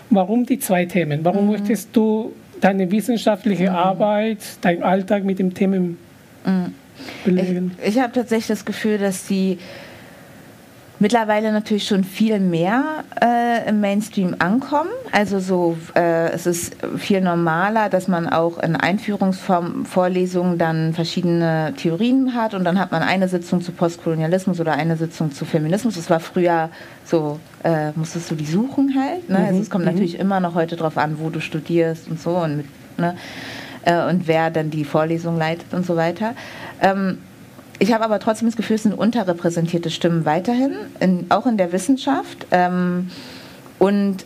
Warum 0.09 0.45
die 0.45 0.59
zwei 0.59 0.85
Themen? 0.85 1.23
Warum 1.23 1.45
mhm. 1.45 1.51
möchtest 1.51 1.95
du 1.95 2.33
deine 2.59 2.91
wissenschaftliche 2.91 3.69
mhm. 3.69 3.77
Arbeit, 3.77 4.39
dein 4.59 4.83
Alltag 4.83 5.23
mit 5.23 5.39
dem 5.39 5.53
Thema 5.53 5.77
mhm. 5.77 5.95
belegen? 7.23 7.71
Ich, 7.81 7.95
ich 7.95 7.99
habe 8.01 8.11
tatsächlich 8.11 8.47
das 8.47 8.65
Gefühl, 8.65 8.97
dass 8.97 9.25
die 9.25 9.57
mittlerweile 10.99 11.51
natürlich 11.51 11.87
schon 11.87 12.03
viel 12.03 12.39
mehr 12.39 13.03
äh, 13.21 13.67
im 13.69 13.81
Mainstream 13.81 14.35
ankommen. 14.39 14.89
Also 15.11 15.39
so, 15.39 15.77
äh, 15.95 16.29
es 16.31 16.45
ist 16.45 16.75
viel 16.97 17.21
normaler, 17.21 17.89
dass 17.89 18.07
man 18.07 18.27
auch 18.29 18.57
in 18.59 18.75
Einführungsvorlesungen 18.75 20.57
dann 20.57 20.93
verschiedene 20.93 21.73
Theorien 21.77 22.33
hat 22.33 22.53
und 22.53 22.63
dann 22.63 22.79
hat 22.79 22.91
man 22.91 23.03
eine 23.03 23.27
Sitzung 23.27 23.61
zu 23.61 23.71
Postkolonialismus 23.71 24.59
oder 24.59 24.73
eine 24.73 24.97
Sitzung 24.97 25.31
zu 25.31 25.45
Feminismus. 25.45 25.95
Das 25.95 26.09
war 26.09 26.19
früher 26.19 26.69
so, 27.03 27.39
äh, 27.63 27.91
musstest 27.95 28.31
du 28.31 28.35
die 28.35 28.45
suchen 28.45 28.95
halt. 28.99 29.29
Ne? 29.29 29.37
Also 29.37 29.41
mhm. 29.41 29.47
Also 29.47 29.61
es 29.61 29.69
kommt 29.69 29.85
mhm. 29.85 29.91
natürlich 29.91 30.19
immer 30.19 30.39
noch 30.39 30.55
heute 30.55 30.75
darauf 30.75 30.97
an, 30.97 31.17
wo 31.19 31.29
du 31.29 31.39
studierst 31.39 32.09
und 32.09 32.19
so 32.19 32.37
und, 32.37 32.57
mit, 32.57 32.65
ne? 32.97 33.15
Äh, 33.83 34.09
und 34.09 34.27
wer 34.27 34.49
dann 34.49 34.71
die 34.71 34.83
Vorlesung 34.83 35.37
leitet 35.37 35.73
und 35.73 35.85
so 35.85 35.95
weiter. 35.95 36.33
Ähm, 36.81 37.19
ich 37.79 37.93
habe 37.93 38.03
aber 38.03 38.19
trotzdem 38.19 38.47
das 38.47 38.55
Gefühl, 38.55 38.75
es 38.75 38.83
sind 38.83 38.93
unterrepräsentierte 38.93 39.89
Stimmen 39.89 40.25
weiterhin, 40.25 40.73
in, 40.99 41.25
auch 41.29 41.45
in 41.45 41.57
der 41.57 41.71
Wissenschaft. 41.71 42.47
Ähm, 42.51 43.09
und 43.79 44.25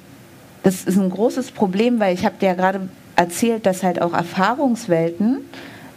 das 0.64 0.84
ist 0.84 0.98
ein 0.98 1.10
großes 1.10 1.52
Problem, 1.52 2.00
weil 2.00 2.14
ich 2.14 2.26
habe 2.26 2.36
dir 2.40 2.48
ja 2.48 2.54
gerade 2.54 2.82
erzählt, 3.16 3.66
dass 3.66 3.84
halt 3.84 4.02
auch 4.02 4.14
Erfahrungswelten 4.14 5.40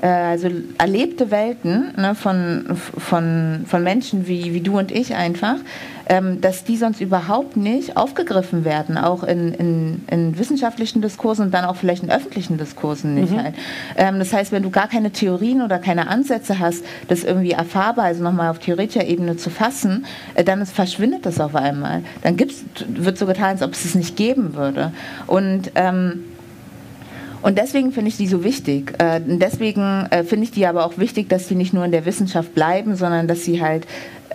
äh, 0.02 0.06
also 0.06 0.48
erlebte 0.78 1.30
Welten 1.30 1.94
ne, 1.96 2.14
von, 2.14 2.76
von, 2.98 3.64
von 3.66 3.82
Menschen 3.82 4.26
wie, 4.26 4.52
wie 4.52 4.60
du 4.60 4.78
und 4.78 4.90
ich 4.90 5.14
einfach, 5.14 5.56
dass 6.40 6.64
die 6.64 6.76
sonst 6.76 7.00
überhaupt 7.00 7.56
nicht 7.56 7.96
aufgegriffen 7.96 8.64
werden, 8.64 8.98
auch 8.98 9.22
in, 9.22 9.54
in, 9.54 10.04
in 10.10 10.38
wissenschaftlichen 10.38 11.00
Diskursen 11.00 11.46
und 11.46 11.54
dann 11.54 11.64
auch 11.64 11.76
vielleicht 11.76 12.02
in 12.02 12.10
öffentlichen 12.10 12.58
Diskursen 12.58 13.14
nicht. 13.14 13.32
Mhm. 13.32 13.42
Halt. 13.42 13.54
Ähm, 13.96 14.18
das 14.18 14.32
heißt, 14.32 14.52
wenn 14.52 14.62
du 14.62 14.70
gar 14.70 14.88
keine 14.88 15.10
Theorien 15.10 15.62
oder 15.62 15.78
keine 15.78 16.08
Ansätze 16.08 16.58
hast, 16.58 16.84
das 17.08 17.24
irgendwie 17.24 17.52
erfahrbar, 17.52 18.06
also 18.06 18.22
nochmal 18.22 18.50
auf 18.50 18.58
theoretischer 18.58 19.06
Ebene 19.06 19.36
zu 19.36 19.50
fassen, 19.50 20.04
äh, 20.34 20.44
dann 20.44 20.60
ist, 20.60 20.72
verschwindet 20.72 21.26
das 21.26 21.40
auf 21.40 21.54
einmal. 21.54 22.02
Dann 22.22 22.36
gibt's, 22.36 22.64
wird 22.88 23.18
so 23.18 23.26
getan, 23.26 23.50
als 23.50 23.62
ob 23.62 23.72
es 23.72 23.84
es 23.84 23.94
nicht 23.94 24.16
geben 24.16 24.54
würde. 24.54 24.92
Und 25.26 25.72
ähm, 25.74 26.24
und 27.42 27.58
deswegen 27.58 27.90
finde 27.90 28.08
ich 28.08 28.16
die 28.16 28.28
so 28.28 28.44
wichtig. 28.44 28.94
Äh, 28.98 29.20
deswegen 29.20 30.06
äh, 30.10 30.22
finde 30.22 30.44
ich 30.44 30.52
die 30.52 30.64
aber 30.66 30.86
auch 30.86 30.96
wichtig, 30.98 31.28
dass 31.28 31.48
sie 31.48 31.56
nicht 31.56 31.74
nur 31.74 31.84
in 31.84 31.90
der 31.90 32.06
Wissenschaft 32.06 32.54
bleiben, 32.54 32.94
sondern 32.94 33.26
dass 33.26 33.44
sie 33.44 33.60
halt 33.60 33.86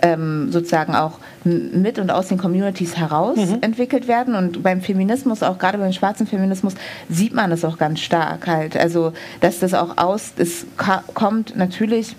ähm, 0.02 0.50
sozusagen 0.50 0.94
auch 0.94 1.18
mit 1.44 1.98
und 1.98 2.10
aus 2.10 2.28
den 2.28 2.38
Communities 2.38 2.96
heraus 2.96 3.36
mhm. 3.36 3.58
entwickelt 3.60 4.08
werden. 4.08 4.34
Und 4.34 4.62
beim 4.62 4.80
Feminismus, 4.80 5.42
auch 5.42 5.58
gerade 5.58 5.78
beim 5.78 5.92
schwarzen 5.92 6.26
Feminismus, 6.26 6.74
sieht 7.08 7.34
man 7.34 7.50
das 7.50 7.64
auch 7.64 7.78
ganz 7.78 8.00
stark 8.00 8.46
halt. 8.46 8.76
Also, 8.76 9.12
dass 9.40 9.58
das 9.60 9.74
auch 9.74 9.96
aus, 9.96 10.32
es 10.36 10.66
kommt 11.14 11.56
natürlich 11.56 12.16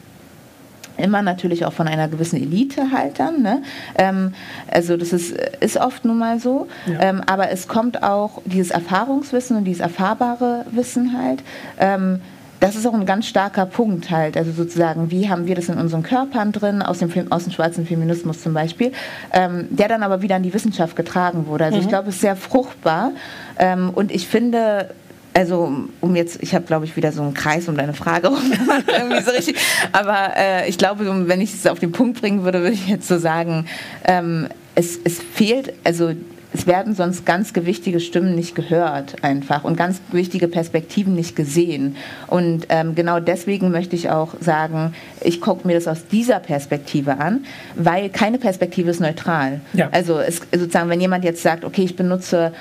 immer 0.99 1.21
natürlich 1.21 1.65
auch 1.65 1.73
von 1.73 1.87
einer 1.87 2.07
gewissen 2.07 2.37
Elite 2.41 2.91
halt 2.91 3.19
dann. 3.19 3.41
Ne? 3.41 3.61
Ähm, 3.97 4.33
also 4.69 4.97
das 4.97 5.13
ist, 5.13 5.31
ist 5.59 5.77
oft 5.77 6.05
nun 6.05 6.17
mal 6.17 6.39
so. 6.39 6.67
Ja. 6.85 6.99
Ähm, 7.01 7.21
aber 7.25 7.49
es 7.49 7.67
kommt 7.67 8.03
auch 8.03 8.41
dieses 8.45 8.71
Erfahrungswissen 8.71 9.57
und 9.57 9.63
dieses 9.63 9.81
erfahrbare 9.81 10.65
Wissen 10.71 11.17
halt. 11.17 11.43
Ähm, 11.79 12.21
das 12.59 12.75
ist 12.75 12.85
auch 12.85 12.93
ein 12.93 13.05
ganz 13.05 13.27
starker 13.27 13.65
Punkt 13.65 14.09
halt. 14.09 14.35
Also 14.35 14.51
sozusagen, 14.51 15.11
wie 15.11 15.29
haben 15.29 15.47
wir 15.47 15.55
das 15.55 15.69
in 15.69 15.77
unseren 15.77 16.03
Körpern 16.03 16.51
drin, 16.51 16.81
aus 16.81 16.99
dem, 16.99 17.31
aus 17.31 17.45
dem 17.45 17.53
schwarzen 17.53 17.85
Feminismus 17.85 18.41
zum 18.41 18.53
Beispiel, 18.53 18.91
ähm, 19.33 19.67
der 19.69 19.87
dann 19.87 20.03
aber 20.03 20.21
wieder 20.21 20.35
an 20.35 20.43
die 20.43 20.53
Wissenschaft 20.53 20.95
getragen 20.95 21.47
wurde. 21.47 21.65
Also 21.65 21.77
mhm. 21.77 21.83
ich 21.83 21.89
glaube, 21.89 22.09
es 22.09 22.15
ist 22.15 22.21
sehr 22.21 22.35
fruchtbar. 22.35 23.11
Ähm, 23.57 23.91
und 23.93 24.11
ich 24.11 24.27
finde, 24.27 24.93
also 25.33 25.71
um 26.01 26.15
jetzt, 26.15 26.41
ich 26.41 26.53
habe 26.53 26.65
glaube 26.65 26.85
ich 26.85 26.95
wieder 26.95 27.11
so 27.11 27.21
einen 27.21 27.33
Kreis 27.33 27.69
um 27.69 27.77
deine 27.77 27.93
Frage 27.93 28.29
irgendwie 28.87 29.21
so 29.21 29.31
richtig, 29.31 29.55
aber 29.91 30.35
äh, 30.35 30.67
ich 30.67 30.77
glaube, 30.77 31.05
wenn 31.27 31.41
ich 31.41 31.53
es 31.53 31.67
auf 31.67 31.79
den 31.79 31.91
Punkt 31.91 32.19
bringen 32.19 32.43
würde, 32.43 32.61
würde 32.61 32.73
ich 32.73 32.87
jetzt 32.87 33.07
so 33.07 33.17
sagen, 33.17 33.65
ähm, 34.03 34.47
es, 34.75 34.99
es 35.03 35.19
fehlt, 35.19 35.73
also 35.83 36.13
es 36.53 36.65
werden 36.65 36.95
sonst 36.95 37.25
ganz 37.25 37.53
gewichtige 37.53 37.99
Stimmen 37.99 38.35
nicht 38.35 38.55
gehört 38.55 39.23
einfach 39.23 39.63
und 39.63 39.77
ganz 39.77 40.01
wichtige 40.11 40.47
Perspektiven 40.47 41.15
nicht 41.15 41.35
gesehen. 41.35 41.95
Und 42.27 42.65
ähm, 42.69 42.95
genau 42.95 43.19
deswegen 43.19 43.71
möchte 43.71 43.95
ich 43.95 44.09
auch 44.09 44.33
sagen, 44.39 44.93
ich 45.21 45.41
gucke 45.41 45.67
mir 45.67 45.75
das 45.75 45.87
aus 45.87 46.07
dieser 46.07 46.39
Perspektive 46.39 47.19
an, 47.19 47.45
weil 47.75 48.09
keine 48.09 48.39
Perspektive 48.39 48.89
ist 48.89 48.99
neutral. 48.99 49.61
Ja. 49.73 49.89
Also 49.91 50.19
es, 50.19 50.41
sozusagen, 50.51 50.89
wenn 50.89 51.01
jemand 51.01 51.23
jetzt 51.23 51.43
sagt, 51.43 51.63
okay, 51.63 51.83
ich 51.83 51.95
benutze 51.95 52.51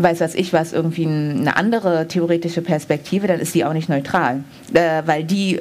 weiß 0.00 0.20
was 0.20 0.34
ich 0.36 0.52
was, 0.52 0.72
irgendwie 0.72 1.06
eine 1.06 1.56
andere 1.56 2.06
theoretische 2.06 2.62
Perspektive, 2.62 3.26
dann 3.26 3.40
ist 3.40 3.54
die 3.54 3.64
auch 3.64 3.72
nicht 3.72 3.88
neutral, 3.88 4.44
äh, 4.72 5.02
weil 5.06 5.24
die 5.24 5.60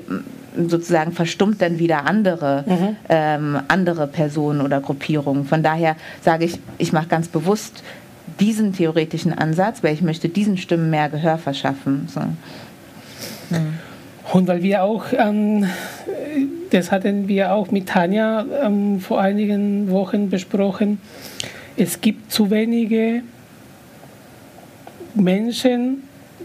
sozusagen 0.68 1.12
verstummt 1.12 1.62
dann 1.62 1.80
wieder 1.80 2.06
andere, 2.06 2.64
mhm. 2.66 2.96
ähm, 3.10 3.60
andere 3.68 4.08
Personen 4.08 4.62
oder 4.62 4.82
Gruppierungen. 4.82 5.46
Von 5.46 5.64
daher 5.64 5.96
sage 6.22 6.46
ich, 6.46 6.60
ich 6.78 6.94
mache 6.94 7.08
ganz 7.08 7.28
bewusst 7.28 7.84
diesen 8.40 8.74
theoretischen 8.74 9.34
Ansatz, 9.34 9.84
weil 9.84 9.94
ich 9.94 10.02
möchte 10.02 10.30
diesen 10.30 10.58
Stimmen 10.58 10.90
mehr 10.90 11.10
Gehör 11.10 11.38
verschaffen. 11.38 12.08
So. 12.08 12.20
Mhm. 13.50 13.80
Und 14.34 14.48
weil 14.48 14.62
wir 14.62 14.84
auch, 14.84 15.06
ähm, 15.18 15.66
das 16.72 16.92
hatten 16.92 17.28
wir 17.28 17.54
auch 17.54 17.72
mit 17.72 17.88
Tanja 17.88 18.46
ähm, 18.64 19.00
vor 19.00 19.22
einigen 19.22 19.90
Wochen 19.90 20.30
besprochen, 20.30 21.00
es 21.78 22.02
gibt 22.02 22.32
zu 22.32 22.50
wenige 22.50 23.22
Menschen, 25.16 26.04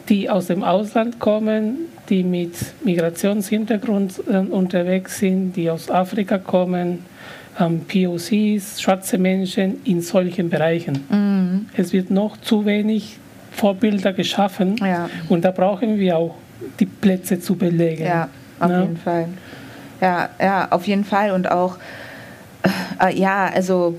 die 0.08 0.30
aus 0.30 0.46
dem 0.46 0.62
Ausland 0.62 1.18
kommen, 1.18 1.78
die 2.12 2.22
mit 2.22 2.54
Migrationshintergrund 2.84 4.22
äh, 4.30 4.36
unterwegs 4.36 5.18
sind, 5.18 5.54
die 5.56 5.70
aus 5.70 5.90
Afrika 5.90 6.36
kommen, 6.36 7.06
ähm, 7.58 7.80
POCs, 7.88 8.82
schwarze 8.82 9.16
Menschen 9.16 9.80
in 9.84 10.02
solchen 10.02 10.50
Bereichen. 10.50 11.04
Mhm. 11.08 11.66
Es 11.74 11.94
wird 11.94 12.10
noch 12.10 12.36
zu 12.36 12.66
wenig 12.66 13.16
Vorbilder 13.50 14.12
geschaffen 14.12 14.76
ja. 14.76 15.08
und 15.30 15.42
da 15.46 15.52
brauchen 15.52 15.98
wir 15.98 16.18
auch 16.18 16.34
die 16.78 16.86
Plätze 16.86 17.40
zu 17.40 17.56
belegen. 17.56 18.04
Ja, 18.04 18.28
auf 18.60 18.70
ja? 18.70 18.80
jeden 18.82 18.96
Fall. 18.98 19.28
Ja, 20.02 20.28
ja, 20.38 20.68
auf 20.70 20.86
jeden 20.86 21.04
Fall 21.04 21.30
und 21.30 21.50
auch, 21.50 21.78
äh, 23.02 23.18
ja, 23.18 23.46
also 23.46 23.96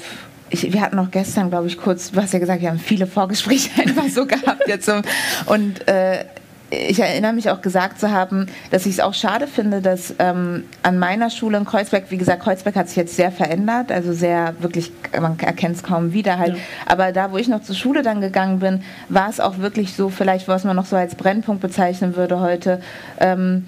ich, 0.51 0.71
wir 0.71 0.81
hatten 0.81 0.97
noch 0.97 1.09
gestern, 1.09 1.49
glaube 1.49 1.65
ich, 1.65 1.77
kurz, 1.77 2.11
du 2.11 2.21
hast 2.21 2.31
ja 2.31 2.37
gesagt, 2.37 2.61
wir 2.61 2.69
haben 2.69 2.77
viele 2.77 3.07
Vorgespräche 3.07 3.71
einfach 3.81 4.07
so 4.07 4.27
gehabt 4.27 4.67
jetzt. 4.67 4.85
So, 4.85 5.01
und 5.47 5.87
äh, 5.87 6.25
ich 6.73 6.99
erinnere 6.99 7.33
mich 7.33 7.49
auch 7.49 7.61
gesagt 7.61 7.99
zu 7.99 8.11
haben, 8.11 8.47
dass 8.71 8.85
ich 8.85 8.93
es 8.93 8.99
auch 8.99 9.13
schade 9.13 9.47
finde, 9.47 9.81
dass 9.81 10.15
ähm, 10.19 10.63
an 10.81 10.99
meiner 10.99 11.29
Schule 11.29 11.57
in 11.57 11.65
Kreuzberg, 11.65 12.05
wie 12.09 12.17
gesagt, 12.17 12.43
Kreuzberg 12.43 12.75
hat 12.75 12.87
sich 12.87 12.97
jetzt 12.97 13.15
sehr 13.15 13.31
verändert, 13.31 13.91
also 13.91 14.13
sehr 14.13 14.55
wirklich, 14.59 14.91
man 15.19 15.37
erkennt 15.39 15.75
es 15.75 15.83
kaum 15.83 16.13
wieder 16.13 16.37
halt. 16.37 16.55
Ja. 16.55 16.61
Aber 16.85 17.11
da, 17.11 17.31
wo 17.31 17.37
ich 17.37 17.47
noch 17.47 17.61
zur 17.61 17.75
Schule 17.75 18.01
dann 18.01 18.21
gegangen 18.21 18.59
bin, 18.59 18.83
war 19.09 19.29
es 19.29 19.39
auch 19.39 19.59
wirklich 19.59 19.93
so, 19.93 20.09
vielleicht 20.09 20.47
was 20.47 20.63
man 20.63 20.75
noch 20.75 20.85
so 20.85 20.95
als 20.95 21.15
Brennpunkt 21.15 21.61
bezeichnen 21.61 22.15
würde 22.15 22.39
heute. 22.39 22.81
Ähm, 23.19 23.65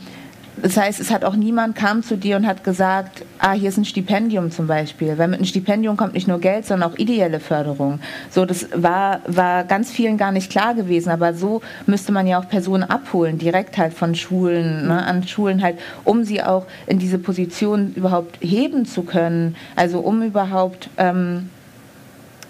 das 0.61 0.77
heißt, 0.77 0.99
es 0.99 1.11
hat 1.11 1.23
auch 1.23 1.35
niemand 1.35 1.75
kam 1.75 2.03
zu 2.03 2.17
dir 2.17 2.37
und 2.37 2.47
hat 2.47 2.63
gesagt, 2.63 3.23
ah, 3.39 3.51
hier 3.51 3.69
ist 3.69 3.77
ein 3.77 3.85
Stipendium 3.85 4.51
zum 4.51 4.67
Beispiel. 4.67 5.17
Weil 5.17 5.27
mit 5.27 5.39
einem 5.39 5.45
Stipendium 5.45 5.97
kommt 5.97 6.13
nicht 6.13 6.27
nur 6.27 6.39
Geld, 6.39 6.65
sondern 6.65 6.91
auch 6.91 6.97
ideelle 6.97 7.39
Förderung. 7.39 7.99
So, 8.29 8.45
das 8.45 8.67
war, 8.73 9.21
war 9.27 9.63
ganz 9.63 9.91
vielen 9.91 10.17
gar 10.17 10.31
nicht 10.31 10.51
klar 10.51 10.73
gewesen. 10.73 11.09
Aber 11.09 11.33
so 11.33 11.61
müsste 11.85 12.11
man 12.11 12.27
ja 12.27 12.39
auch 12.39 12.47
Personen 12.47 12.83
abholen, 12.83 13.37
direkt 13.37 13.77
halt 13.77 13.93
von 13.93 14.15
Schulen, 14.15 14.87
ne, 14.87 15.05
an 15.05 15.27
Schulen 15.27 15.61
halt, 15.61 15.77
um 16.03 16.23
sie 16.23 16.41
auch 16.41 16.65
in 16.87 16.99
diese 16.99 17.19
Position 17.19 17.93
überhaupt 17.95 18.37
heben 18.41 18.85
zu 18.85 19.03
können. 19.03 19.55
Also 19.75 19.99
um 19.99 20.21
überhaupt 20.21 20.89
ähm, 20.97 21.49
äh, 21.49 21.54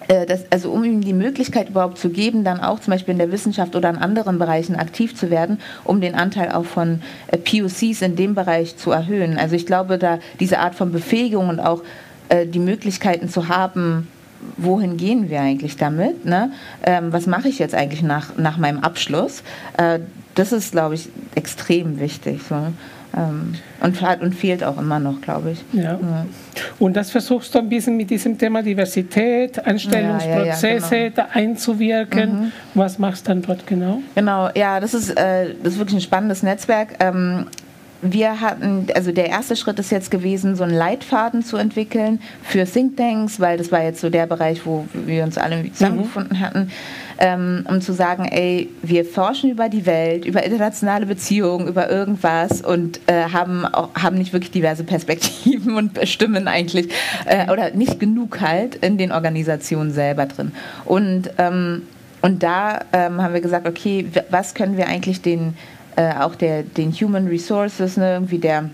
das, 0.08 0.46
also 0.52 0.72
um 0.72 0.84
ihm 0.84 1.02
die 1.02 1.14
Möglichkeit 1.14 1.70
überhaupt 1.70 1.98
zu 1.98 2.10
geben, 2.10 2.44
dann 2.44 2.60
auch 2.60 2.80
zum 2.80 2.92
Beispiel 2.92 3.14
in 3.14 3.20
der 3.20 3.32
Wissenschaft 3.32 3.76
oder 3.76 3.90
in 3.90 3.98
anderen 3.98 4.40
Bereichen 4.40 4.76
aktiv 4.76 5.16
zu 5.16 5.30
werden, 5.30 5.60
um 5.84 6.02
den 6.02 6.16
Anteil 6.16 6.52
auch 6.52 6.66
von 6.66 7.02
äh, 7.28 7.38
POCs 7.38 8.02
in 8.02 8.16
dem 8.16 8.36
Bereich 8.36 8.78
zu 8.78 8.92
erhöhen. 8.92 9.38
Also 9.38 9.56
ich 9.56 9.66
glaube, 9.66 9.98
da 9.98 10.20
diese 10.40 10.60
Art 10.60 10.76
von 10.76 10.92
Befähigung 10.92 11.50
und 11.50 11.60
auch 11.60 11.82
äh, 12.30 12.46
die 12.46 12.60
Möglichkeiten 12.60 13.30
zu 13.30 13.48
haben, 13.48 14.08
wohin 14.58 14.98
gehen 14.98 15.30
wir 15.30 15.42
eigentlich 15.42 15.78
damit? 15.78 16.26
Ne? 16.26 16.52
Ähm, 16.84 17.12
was 17.12 17.26
mache 17.26 17.48
ich 17.48 17.60
jetzt 17.60 17.74
eigentlich 17.74 18.04
nach, 18.04 18.38
nach 18.38 18.58
meinem 18.58 18.80
Abschluss? 18.80 19.44
Äh, 19.78 20.00
das 20.36 20.52
ist, 20.52 20.72
glaube 20.72 20.96
ich, 20.96 21.10
extrem 21.34 22.00
wichtig. 22.00 22.42
So. 22.48 22.56
Ähm, 23.16 23.54
und, 23.82 24.02
und 24.22 24.36
fehlt 24.36 24.64
auch 24.64 24.78
immer 24.78 25.00
noch, 25.00 25.22
glaube 25.22 25.52
ich. 25.52 25.64
Ja. 25.72 25.94
ja. 25.94 26.26
Und 26.80 26.98
das 26.98 27.12
versuchst 27.12 27.54
du 27.56 27.60
ein 27.60 27.70
bisschen 27.70 27.96
mit 27.96 28.10
diesem 28.10 28.38
Thema 28.38 28.62
Diversität, 28.62 29.66
Einstellungsprozesse 29.66 30.96
ja, 30.96 31.02
ja, 31.04 31.10
genau. 31.10 31.16
da 31.16 31.28
einzuwirken. 31.32 32.30
Mhm. 32.30 32.52
Was 32.74 33.00
machst 33.00 33.28
du 33.28 33.32
dann 33.32 33.42
dort 33.42 33.66
genau? 33.66 34.02
Genau, 34.16 34.50
ja, 34.56 34.80
das 34.80 34.94
ist, 34.94 35.12
äh, 35.12 35.54
das 35.64 35.74
ist 35.74 35.80
wirklich 35.80 35.98
ein 35.98 36.02
spannendes 36.02 36.44
Netzwerk. 36.44 36.96
Ähm, 37.00 37.46
wir 38.02 38.42
hatten, 38.42 38.88
also 38.94 39.12
der 39.12 39.28
erste 39.28 39.56
Schritt 39.56 39.80
ist 39.80 39.92
jetzt 39.92 40.12
gewesen, 40.12 40.56
so 40.56 40.64
einen 40.64 40.76
Leitfaden 40.76 41.44
zu 41.44 41.58
entwickeln 41.58 42.20
für 42.44 42.66
Thinktanks, 42.66 43.40
weil 43.40 43.58
das 43.58 43.72
war 43.72 43.84
jetzt 43.84 44.02
so 44.02 44.10
der 44.10 44.28
Bereich, 44.28 44.66
wo 44.66 44.86
wir 44.94 45.24
uns 45.24 45.38
alle 45.38 45.72
zusammengefunden 45.72 46.38
mhm. 46.38 46.42
hatten, 46.42 46.72
ähm, 47.18 47.66
um 47.70 47.82
zu 47.82 47.94
sagen, 47.94 48.26
ey, 48.26 48.70
wir 48.82 49.06
forschen 49.06 49.50
über 49.50 49.70
die 49.70 49.86
Welt, 49.86 50.26
über 50.26 50.44
internationale 50.44 51.06
Beziehungen, 51.06 51.68
über 51.68 51.90
irgendwas 51.90 52.62
und 52.62 53.00
äh, 53.08 53.30
haben, 53.32 53.66
auch, 53.66 53.90
haben 53.96 54.18
nicht 54.18 54.34
wirklich 54.34 54.52
diverse 54.52 54.84
Perspektiven 54.84 55.76
und 55.78 56.08
Stimmen 56.08 56.48
eigentlich 56.48 56.90
äh, 57.26 57.52
oder 57.52 57.72
nicht 57.72 58.00
genug 58.00 58.42
halt 58.42 58.76
in 58.76 58.98
den 58.98 59.12
Organisationen 59.12 59.92
selber 59.92 60.26
drin. 60.26 60.52
Und, 60.84 61.30
ähm, 61.38 61.84
und 62.22 62.44
da 62.44 62.82
ähm, 62.92 63.22
haben 63.22 63.34
wir 63.34 63.42
gesagt, 63.42 63.68
okay, 63.68 64.08
was 64.30 64.54
können 64.54 64.78
wir 64.78 64.88
eigentlich 64.88 65.22
den 65.22 65.56
äh, 65.96 66.14
auch 66.20 66.36
der, 66.36 66.64
den 66.64 66.92
Human 66.92 67.28
Resources, 67.28 67.98
ne, 67.98 68.14
irgendwie 68.14 68.40
der 68.40 68.70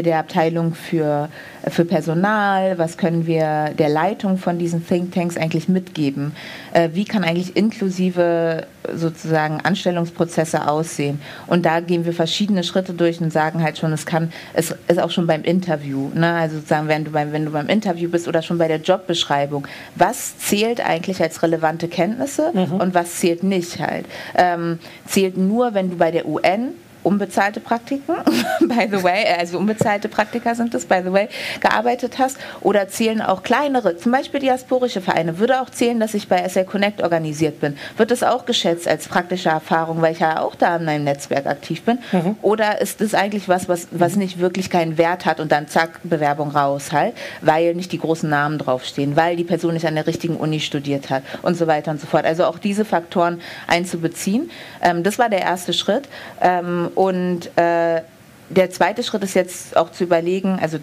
der 0.00 0.18
Abteilung 0.18 0.74
für, 0.74 1.28
für 1.68 1.84
Personal, 1.84 2.78
was 2.78 2.96
können 2.96 3.26
wir 3.26 3.74
der 3.78 3.90
Leitung 3.90 4.38
von 4.38 4.58
diesen 4.58 4.86
Thinktanks 4.86 5.36
eigentlich 5.36 5.68
mitgeben, 5.68 6.32
äh, 6.72 6.88
wie 6.94 7.04
kann 7.04 7.24
eigentlich 7.24 7.56
inklusive 7.56 8.66
sozusagen 8.94 9.60
Anstellungsprozesse 9.60 10.66
aussehen. 10.66 11.20
Und 11.46 11.66
da 11.66 11.80
gehen 11.80 12.04
wir 12.04 12.12
verschiedene 12.12 12.64
Schritte 12.64 12.94
durch 12.94 13.20
und 13.20 13.32
sagen 13.32 13.62
halt 13.62 13.78
schon, 13.78 13.92
es 13.92 14.06
kann, 14.06 14.32
es 14.54 14.74
ist 14.88 14.98
auch 14.98 15.10
schon 15.10 15.26
beim 15.26 15.42
Interview, 15.42 16.10
ne? 16.14 16.32
also 16.34 16.56
sozusagen, 16.56 16.88
wenn 16.88 17.04
du, 17.04 17.10
beim, 17.10 17.32
wenn 17.32 17.44
du 17.44 17.50
beim 17.50 17.68
Interview 17.68 18.08
bist 18.08 18.28
oder 18.28 18.42
schon 18.42 18.58
bei 18.58 18.68
der 18.68 18.78
Jobbeschreibung, 18.78 19.66
was 19.94 20.38
zählt 20.38 20.84
eigentlich 20.84 21.20
als 21.22 21.42
relevante 21.42 21.88
Kenntnisse 21.88 22.50
mhm. 22.54 22.76
und 22.80 22.94
was 22.94 23.16
zählt 23.16 23.42
nicht 23.42 23.78
halt. 23.78 24.06
Ähm, 24.34 24.78
zählt 25.06 25.36
nur, 25.36 25.74
wenn 25.74 25.90
du 25.90 25.96
bei 25.96 26.10
der 26.10 26.26
UN 26.26 26.70
unbezahlte 27.02 27.60
Praktiken, 27.60 28.14
by 28.60 28.88
the 28.90 29.02
way, 29.02 29.24
also 29.38 29.58
unbezahlte 29.58 30.08
Praktika 30.08 30.54
sind 30.54 30.74
das, 30.74 30.84
by 30.84 31.00
the 31.04 31.12
way, 31.12 31.28
gearbeitet 31.60 32.18
hast. 32.18 32.38
Oder 32.60 32.88
zählen 32.88 33.20
auch 33.20 33.42
kleinere, 33.42 33.96
zum 33.96 34.12
Beispiel 34.12 34.40
diasporische 34.40 35.00
Vereine, 35.00 35.38
würde 35.38 35.60
auch 35.60 35.70
zählen, 35.70 35.98
dass 36.00 36.14
ich 36.14 36.28
bei 36.28 36.46
SL 36.48 36.64
Connect 36.64 37.02
organisiert 37.02 37.60
bin, 37.60 37.76
wird 37.96 38.10
das 38.10 38.22
auch 38.22 38.46
geschätzt 38.46 38.86
als 38.86 39.08
praktische 39.08 39.48
Erfahrung, 39.48 40.00
weil 40.02 40.12
ich 40.12 40.20
ja 40.20 40.40
auch 40.40 40.54
da 40.54 40.76
in 40.76 40.84
meinem 40.84 41.04
Netzwerk 41.04 41.46
aktiv 41.46 41.82
bin? 41.82 41.98
Mhm. 42.12 42.36
oder 42.42 42.80
ist 42.80 43.00
das 43.00 43.14
eigentlich 43.14 43.48
was, 43.48 43.68
was, 43.68 43.88
was 43.90 44.16
nicht 44.16 44.38
wirklich 44.38 44.70
keinen 44.70 44.98
Wert 44.98 45.26
hat 45.26 45.40
und 45.40 45.52
dann 45.52 45.68
zack, 45.68 46.00
Bewerbung 46.04 46.50
raus 46.50 46.92
halt, 46.92 47.14
weil 47.40 47.74
nicht 47.74 47.92
die 47.92 47.98
großen 47.98 48.28
Namen 48.28 48.58
draufstehen, 48.58 49.16
weil 49.16 49.36
die 49.36 49.44
Person 49.44 49.74
nicht 49.74 49.86
an 49.86 49.94
der 49.94 50.06
richtigen 50.06 50.36
Uni 50.36 50.60
studiert 50.60 51.10
hat 51.10 51.22
und 51.42 51.56
so 51.56 51.66
weiter 51.66 51.90
und 51.90 52.00
so 52.00 52.06
fort. 52.06 52.24
Also 52.24 52.44
auch 52.44 52.58
diese 52.58 52.84
Faktoren 52.84 53.40
einzubeziehen, 53.66 54.50
ähm, 54.80 55.02
das 55.02 55.18
war 55.18 55.28
der 55.28 55.40
erste 55.40 55.72
Schritt. 55.72 56.08
Ähm, 56.40 56.90
und 56.94 57.46
äh, 57.56 58.02
der 58.50 58.70
zweite 58.70 59.02
Schritt 59.02 59.22
ist 59.22 59.34
jetzt 59.34 59.76
auch 59.76 59.90
zu 59.92 60.04
überlegen, 60.04 60.58
also 60.60 60.78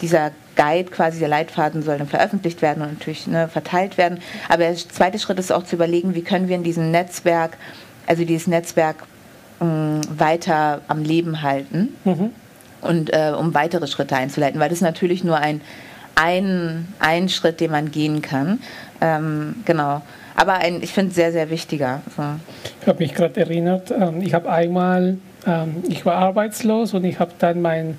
dieser 0.00 0.30
Guide, 0.56 0.90
quasi 0.90 1.18
der 1.18 1.28
Leitfaden 1.28 1.82
soll 1.82 1.98
dann 1.98 2.08
veröffentlicht 2.08 2.62
werden 2.62 2.82
und 2.82 2.98
natürlich 2.98 3.26
ne, 3.26 3.48
verteilt 3.48 3.98
werden. 3.98 4.20
Aber 4.48 4.58
der 4.58 4.76
zweite 4.76 5.18
Schritt 5.18 5.38
ist 5.38 5.52
auch 5.52 5.64
zu 5.64 5.76
überlegen, 5.76 6.14
wie 6.14 6.22
können 6.22 6.48
wir 6.48 6.56
in 6.56 6.62
diesem 6.62 6.90
Netzwerk, 6.90 7.56
also 8.06 8.24
dieses 8.24 8.46
Netzwerk 8.46 8.96
mh, 9.60 10.02
weiter 10.16 10.80
am 10.88 11.02
Leben 11.02 11.42
halten 11.42 11.94
mhm. 12.04 12.30
und 12.80 13.12
äh, 13.12 13.32
um 13.36 13.54
weitere 13.54 13.86
Schritte 13.86 14.16
einzuleiten, 14.16 14.60
weil 14.60 14.68
das 14.68 14.78
ist 14.78 14.82
natürlich 14.82 15.24
nur 15.24 15.36
ein, 15.36 15.60
ein, 16.14 16.88
ein 16.98 17.28
Schritt, 17.28 17.60
den 17.60 17.70
man 17.70 17.90
gehen 17.90 18.22
kann. 18.22 18.60
Ähm, 19.00 19.56
genau. 19.64 20.02
Aber 20.34 20.54
ein, 20.54 20.82
ich 20.82 20.92
finde, 20.92 21.12
sehr, 21.12 21.32
sehr 21.32 21.50
wichtiger. 21.50 22.02
So. 22.16 22.22
Ich 22.80 22.86
habe 22.86 22.98
mich 23.00 23.14
gerade 23.14 23.40
erinnert, 23.40 23.90
ähm, 23.90 24.22
ich 24.22 24.34
habe 24.34 24.50
einmal 24.50 25.18
ich 25.88 26.04
war 26.04 26.16
arbeitslos 26.16 26.94
und 26.94 27.04
ich 27.04 27.18
habe 27.20 27.32
dann 27.38 27.62
mein, 27.62 27.98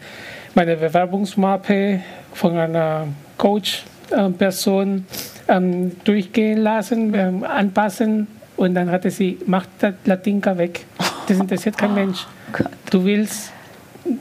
meine 0.56 0.75
Bewerbungsmappe 0.75 2.02
von 2.34 2.58
einer 2.58 3.08
Coach-Person 3.38 5.06
ähm, 5.47 5.91
durchgehen 6.04 6.60
lassen, 6.60 7.13
ähm, 7.13 7.43
anpassen 7.43 8.28
und 8.58 8.75
dann 8.75 8.91
hatte 8.91 9.10
sie, 9.10 9.38
macht 9.45 9.69
das 9.80 9.93
Latinka 10.06 10.58
weg. 10.58 10.86
Das 11.28 11.38
interessiert 11.38 11.78
kein 11.78 11.93
Mensch. 11.93 12.25
Oh 12.52 12.63
du 12.89 13.06
willst, 13.06 13.52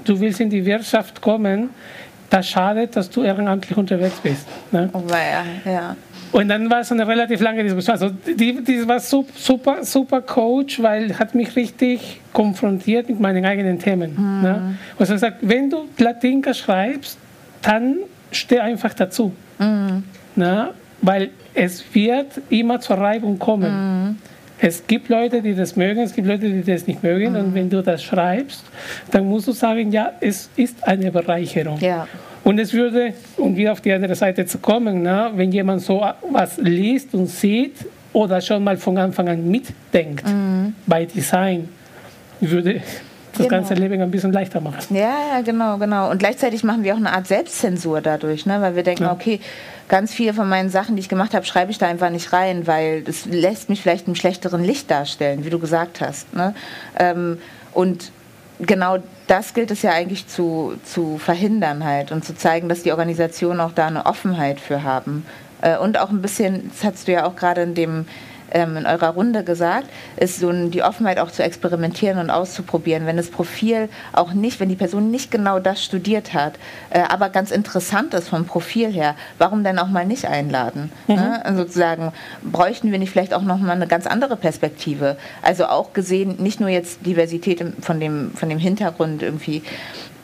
du 0.05 0.21
willst 0.21 0.39
in 0.41 0.51
die 0.51 0.63
Wirtschaft 0.67 1.23
kommen, 1.23 1.71
das 2.29 2.47
schadet, 2.47 2.95
dass 2.95 3.09
du 3.09 3.23
ehrenamtlich 3.23 3.79
unterwegs 3.79 4.21
bist. 4.23 4.47
Ne? 4.71 4.91
Oh, 4.93 5.03
ja, 5.09 5.73
ja. 5.73 5.97
Und 6.33 6.49
dann 6.49 6.71
war 6.71 6.81
es 6.81 6.93
eine 6.93 7.07
relativ 7.07 7.41
lange 7.41 7.63
Diskussion. 7.63 7.93
Also 7.93 8.11
die, 8.11 8.63
die 8.63 8.87
war 8.87 9.01
super, 9.01 9.85
super 9.85 10.21
Coach, 10.21 10.83
weil 10.83 11.19
hat 11.19 11.35
mich 11.35 11.57
richtig 11.57 12.21
konfrontiert 12.33 13.09
mit 13.09 13.21
meinen 13.21 13.45
eigenen 13.45 13.79
Themen. 13.79 14.13
Mhm. 14.13 14.43
Ne? 14.43 14.75
Also 14.99 15.17
sagt, 15.17 15.39
wenn 15.41 15.71
du 15.71 15.89
Latinka 15.99 16.53
schreibst, 16.53 17.19
dann 17.63 17.99
steh 18.31 18.61
einfach 18.61 18.95
dazu. 18.95 19.33
Mhm. 19.59 20.05
Ne? 20.37 20.71
Weil 21.01 21.31
es 21.55 21.85
wird 21.95 22.41
immer 22.51 22.81
zur 22.81 22.99
Reibung 22.99 23.39
kommen. 23.39 24.09
Mhm. 24.09 24.17
Es 24.61 24.87
gibt 24.87 25.09
Leute, 25.09 25.41
die 25.41 25.55
das 25.55 25.77
mögen, 25.77 26.01
es 26.01 26.13
gibt 26.13 26.27
Leute, 26.27 26.51
die 26.51 26.63
das 26.63 26.87
nicht 26.87 27.03
mögen. 27.03 27.37
Und 27.37 27.55
wenn 27.55 27.71
du 27.71 27.81
das 27.81 28.03
schreibst, 28.03 28.65
dann 29.11 29.27
musst 29.29 29.47
du 29.47 29.53
sagen, 29.53 29.93
ja, 29.93 30.13
es 30.21 30.51
ist 30.57 30.87
eine 30.87 31.13
Bereicherung. 31.13 31.79
Ja. 31.79 32.09
Und 32.49 32.59
es 32.59 32.73
würde, 32.73 33.13
um 33.37 33.55
wieder 33.55 33.73
auf 33.73 33.83
die 33.83 33.93
andere 33.93 34.15
Seite 34.15 34.47
zu 34.47 34.57
kommen, 34.57 35.03
ne, 35.03 35.31
wenn 35.35 35.53
jemand 35.53 35.83
so 35.83 36.03
was 36.31 36.57
liest 36.57 37.13
und 37.13 37.27
sieht 37.27 37.75
oder 38.15 38.41
schon 38.41 38.65
mal 38.65 38.79
von 38.79 38.97
Anfang 38.97 39.29
an 39.29 39.47
mitdenkt 39.51 40.27
mhm. 40.27 40.73
bei 40.87 41.05
Design, 41.05 41.69
würde 42.41 42.81
das 43.33 43.37
genau. 43.37 43.49
ganze 43.51 43.75
Leben 43.75 44.01
ein 44.01 44.11
bisschen 44.11 44.33
leichter 44.33 44.63
machen. 44.63 44.97
Ja, 44.97 45.35
ja, 45.35 45.41
genau, 45.45 45.77
genau. 45.77 46.11
Und 46.11 46.21
gleichzeitig 46.21 46.65
machen 46.65 46.85
wir 46.85 46.95
auch 46.95 46.99
eine 46.99 47.13
Art 47.13 47.27
Selbstzensur 47.27 48.01
dadurch, 48.01 48.47
ne? 48.47 48.63
weil 48.63 48.75
wir 48.75 48.83
denken, 48.83 49.03
ja. 49.03 49.13
okay, 49.13 49.41
ganz 49.89 50.15
viele 50.15 50.33
von 50.33 50.49
meinen 50.49 50.71
Sachen, 50.71 50.97
die 50.97 51.01
ich 51.01 51.11
gemacht 51.11 51.35
habe, 51.35 51.45
schreibe 51.45 51.71
ich 51.71 51.77
da 51.77 51.87
einfach 51.87 52.09
nicht 52.09 52.33
rein, 52.33 52.67
weil 52.67 53.03
das 53.03 53.27
lässt 53.27 53.69
mich 53.69 53.83
vielleicht 53.83 54.09
im 54.09 54.15
schlechteren 54.15 54.65
Licht 54.65 54.91
darstellen, 54.91 55.45
wie 55.45 55.51
du 55.51 55.59
gesagt 55.59 56.01
hast. 56.01 56.33
Ne? 56.35 56.55
Ähm, 56.99 57.37
und 57.75 58.11
genau 58.61 58.99
das 59.27 59.55
gilt 59.55 59.71
es 59.71 59.83
ja 59.83 59.93
eigentlich 59.93 60.27
zu, 60.27 60.75
zu 60.85 61.19
verhindern 61.19 61.85
halt 61.85 62.13
und 62.13 62.25
zu 62.25 62.35
zeigen, 62.35 62.69
dass 62.69 62.83
die 62.83 62.93
Organisationen 62.93 63.61
auch 63.61 63.73
da 63.73 63.87
eine 63.87 64.07
Offenheit 64.07 64.61
für 64.61 64.83
haben. 64.83 65.27
Äh, 65.61 65.77
und 65.79 65.99
auch 65.99 66.11
ein 66.11 66.23
bisschen, 66.23 66.71
das 66.71 66.85
hast 66.85 67.09
du 67.09 67.13
ja 67.13 67.27
auch 67.27 67.37
gerade 67.37 67.63
in 67.63 67.75
dem 67.75 68.07
ähm, 68.53 68.77
in 68.77 68.87
eurer 68.87 69.09
Runde 69.09 69.45
gesagt, 69.45 69.89
ist 70.17 70.41
so 70.41 70.51
die 70.53 70.83
Offenheit 70.83 71.19
auch 71.19 71.31
zu 71.31 71.43
experimentieren 71.43 72.19
und 72.19 72.31
auszuprobieren. 72.31 73.07
Wenn 73.07 73.17
das 73.17 73.31
Profil 73.31 73.89
auch 74.13 74.33
nicht, 74.33 74.61
wenn 74.61 74.69
die 74.69 74.77
Person 74.77 75.11
nicht 75.11 75.31
genau 75.31 75.59
das 75.59 75.83
studiert 75.83 76.35
hat, 76.35 76.55
äh, 76.91 77.01
aber 77.09 77.29
ganz 77.29 77.51
interessant 77.51 78.15
ist 78.15 78.29
vom 78.29 78.45
Profil 78.45 78.93
her, 78.93 79.15
warum 79.39 79.65
denn 79.65 79.79
auch 79.79 79.89
mal 79.89 80.07
nicht 80.07 80.27
einladen? 80.27 80.91
Mhm. 81.07 81.15
Ne? 81.15 81.45
Also 81.45 81.63
sozusagen, 81.63 82.13
bräuchten 82.43 82.93
wir 82.93 82.99
nicht 82.99 83.11
vielleicht 83.11 83.35
auch 83.35 83.43
noch 83.43 83.59
mal 83.59 83.73
eine 83.73 83.87
ganz 83.87 84.07
andere 84.07 84.37
Perspektive? 84.37 85.17
Also 85.43 85.67
auch 85.67 85.93
gesehen, 85.93 86.37
nicht 86.39 86.61
nur 86.61 86.69
jetzt 86.69 87.05
Diversität 87.05 87.65
von 87.81 88.01
dem, 88.01 88.33
von 88.35 88.49
dem 88.49 88.59
Hintergrund 88.59 89.23
irgendwie, 89.23 89.63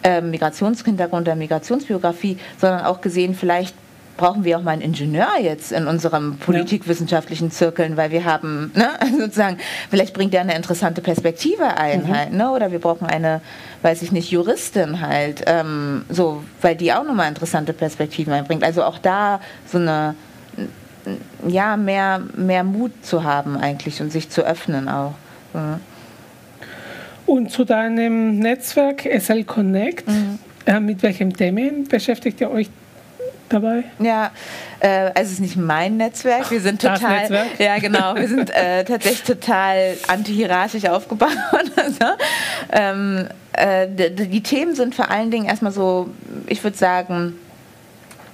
äh, 0.04 0.20
Migrationshintergrund 0.20 1.26
der 1.26 1.34
Migrationsbiografie, 1.34 2.38
sondern 2.58 2.84
auch 2.84 3.00
gesehen 3.00 3.34
vielleicht 3.34 3.74
brauchen 4.16 4.44
wir 4.44 4.58
auch 4.58 4.62
mal 4.62 4.72
einen 4.72 4.82
Ingenieur 4.82 5.28
jetzt 5.40 5.72
in 5.72 5.86
unserem 5.86 6.38
politikwissenschaftlichen 6.38 7.50
Zirkeln, 7.50 7.96
weil 7.96 8.10
wir 8.10 8.24
haben, 8.24 8.72
ne, 8.74 8.90
sozusagen, 9.18 9.58
vielleicht 9.90 10.14
bringt 10.14 10.34
er 10.34 10.42
eine 10.42 10.54
interessante 10.54 11.00
Perspektive 11.00 11.76
ein 11.76 12.04
mhm. 12.04 12.14
halt, 12.14 12.32
ne, 12.32 12.50
oder 12.50 12.72
wir 12.72 12.78
brauchen 12.78 13.06
eine, 13.06 13.40
weiß 13.82 14.02
ich 14.02 14.12
nicht, 14.12 14.30
Juristin 14.30 15.00
halt, 15.00 15.42
ähm, 15.46 16.04
so, 16.08 16.44
weil 16.60 16.76
die 16.76 16.92
auch 16.92 17.04
nochmal 17.04 17.28
interessante 17.28 17.72
Perspektiven 17.72 18.32
einbringt. 18.32 18.62
Also 18.62 18.84
auch 18.84 18.98
da 18.98 19.40
so 19.66 19.78
eine, 19.78 20.14
ja, 21.46 21.76
mehr, 21.76 22.22
mehr 22.36 22.64
Mut 22.64 22.92
zu 23.02 23.24
haben 23.24 23.56
eigentlich 23.56 24.00
und 24.00 24.10
sich 24.10 24.30
zu 24.30 24.42
öffnen 24.42 24.88
auch. 24.88 25.14
So. 25.52 25.60
Und 27.26 27.50
zu 27.50 27.64
deinem 27.64 28.38
Netzwerk 28.38 29.02
SL 29.02 29.44
Connect, 29.44 30.06
mhm. 30.08 30.38
äh, 30.66 30.78
mit 30.78 31.02
welchem 31.02 31.34
Themen 31.34 31.88
beschäftigt 31.88 32.40
ihr 32.40 32.50
euch 32.50 32.68
dabei? 33.48 33.84
Ja, 33.98 34.30
äh, 34.80 34.88
also 34.88 35.22
es 35.22 35.32
ist 35.32 35.40
nicht 35.40 35.56
mein 35.56 35.96
Netzwerk. 35.96 36.50
Wir 36.50 36.60
sind 36.60 36.80
total, 36.80 37.46
ja 37.58 37.78
genau, 37.78 38.14
wir 38.14 38.28
sind 38.28 38.50
äh, 38.50 38.84
tatsächlich 38.84 39.22
total 39.22 39.96
antihierarchisch 40.08 40.86
aufgebaut. 40.86 41.36
also, 41.76 42.04
ähm, 42.72 43.28
äh, 43.52 43.86
die, 43.88 44.28
die 44.28 44.42
Themen 44.42 44.74
sind 44.74 44.94
vor 44.94 45.10
allen 45.10 45.30
Dingen 45.30 45.46
erstmal 45.46 45.72
so, 45.72 46.10
ich 46.46 46.62
würde 46.64 46.76
sagen, 46.76 47.38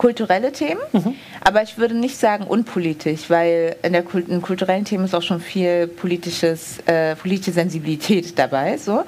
kulturelle 0.01 0.51
Themen, 0.51 0.81
mhm. 0.93 1.15
aber 1.45 1.63
ich 1.63 1.77
würde 1.77 1.95
nicht 1.95 2.17
sagen 2.17 2.45
unpolitisch, 2.45 3.29
weil 3.29 3.77
in, 3.83 3.93
der 3.93 4.03
in 4.29 4.41
kulturellen 4.41 4.87
Themen 4.87 5.05
ist 5.05 5.15
auch 5.15 5.21
schon 5.21 5.43
viel 5.43 5.89
politisches, 5.89 6.79
äh, 6.87 7.15
politische 7.17 7.53
Sensibilität 7.53 8.39
dabei. 8.39 8.79
So. 8.79 9.05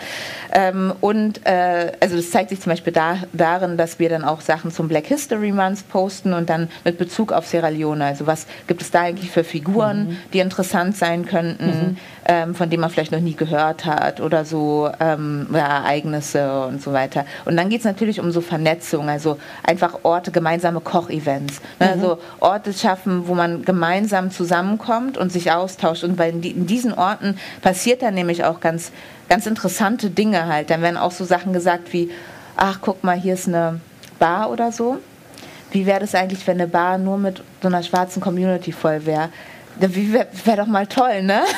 Ähm, 0.53 0.93
und 1.01 1.47
äh, 1.47 1.93
also 1.99 2.17
das 2.17 2.31
zeigt 2.31 2.51
sich 2.51 2.61
zum 2.61 2.73
Beispiel 2.73 2.93
da, 2.93 3.17
darin, 3.33 3.79
dass 3.79 3.99
wir 3.99 4.11
dann 4.11 4.23
auch 4.23 4.43
Sachen 4.43 4.71
zum 4.71 4.89
Black 4.89 5.07
History 5.07 5.51
Month 5.51 5.89
posten 5.89 6.35
und 6.35 6.51
dann 6.51 6.69
mit 6.85 6.99
Bezug 6.99 7.33
auf 7.33 7.47
Sierra 7.47 7.69
Leone. 7.69 8.05
Also 8.05 8.27
was 8.27 8.47
gibt 8.67 8.83
es 8.83 8.91
da 8.91 9.01
eigentlich 9.01 9.31
für 9.31 9.45
Figuren, 9.45 10.09
mhm. 10.09 10.17
die 10.35 10.41
interessant 10.41 10.99
sein 10.99 11.25
könnten, 11.25 11.65
mhm. 11.65 11.97
ähm, 12.27 12.55
von 12.55 12.69
denen 12.69 12.83
man 12.83 12.91
vielleicht 12.91 13.13
noch 13.13 13.21
nie 13.21 13.35
gehört 13.35 13.87
hat 13.87 14.21
oder 14.21 14.45
so 14.45 14.91
ähm, 15.01 15.47
ja, 15.55 15.79
Ereignisse 15.79 16.67
und 16.67 16.83
so 16.83 16.93
weiter. 16.93 17.25
Und 17.47 17.57
dann 17.57 17.71
geht 17.71 17.79
es 17.79 17.87
natürlich 17.87 18.21
um 18.21 18.31
so 18.31 18.43
Vernetzung, 18.43 19.09
also 19.09 19.39
einfach 19.63 20.01
Orte, 20.03 20.33
gemeinsame 20.33 20.82
Kochevents. 20.85 21.61
Ne? 21.79 21.87
Mhm. 21.87 21.93
Also 21.93 22.19
Orte 22.41 22.73
schaffen, 22.73 23.29
wo 23.29 23.35
man 23.35 23.65
gemeinsam 23.65 24.31
zusammenkommt 24.31 25.17
und 25.17 25.33
sich 25.33 25.53
austauscht. 25.53 26.05
Und 26.05 26.19
weil 26.19 26.45
in 26.45 26.67
diesen 26.67 26.93
Orten 26.93 27.39
passiert 27.61 28.03
dann 28.03 28.15
nämlich 28.15 28.45
auch 28.45 28.61
ganz, 28.61 28.93
ganz 29.29 29.47
interessante 29.47 30.11
Dinge 30.11 30.47
halt. 30.47 30.71
Dann 30.71 30.83
werden 30.83 30.97
auch 30.97 31.13
so 31.13 31.25
Sachen 31.25 31.53
gesagt 31.53 31.93
wie, 31.93 32.11
ach 32.57 32.79
guck 32.81 33.05
mal, 33.05 33.17
hier 33.19 33.35
ist 33.35 33.49
eine 33.49 33.81
Bar 34.19 34.51
oder 34.51 34.73
so. 34.73 34.99
Wie 35.71 35.87
wäre 35.87 36.01
das 36.01 36.15
eigentlich, 36.15 36.47
wenn 36.47 36.61
eine 36.61 36.69
Bar 36.69 36.99
nur 36.99 37.19
mit 37.19 37.43
so 37.63 37.69
einer 37.69 37.83
schwarzen 37.83 38.21
Community 38.21 38.73
voll 38.73 39.07
wäre? 39.07 39.31
wäre 39.79 40.27
wär 40.45 40.57
doch 40.57 40.67
mal 40.67 40.87
toll, 40.87 41.23
ne? 41.23 41.43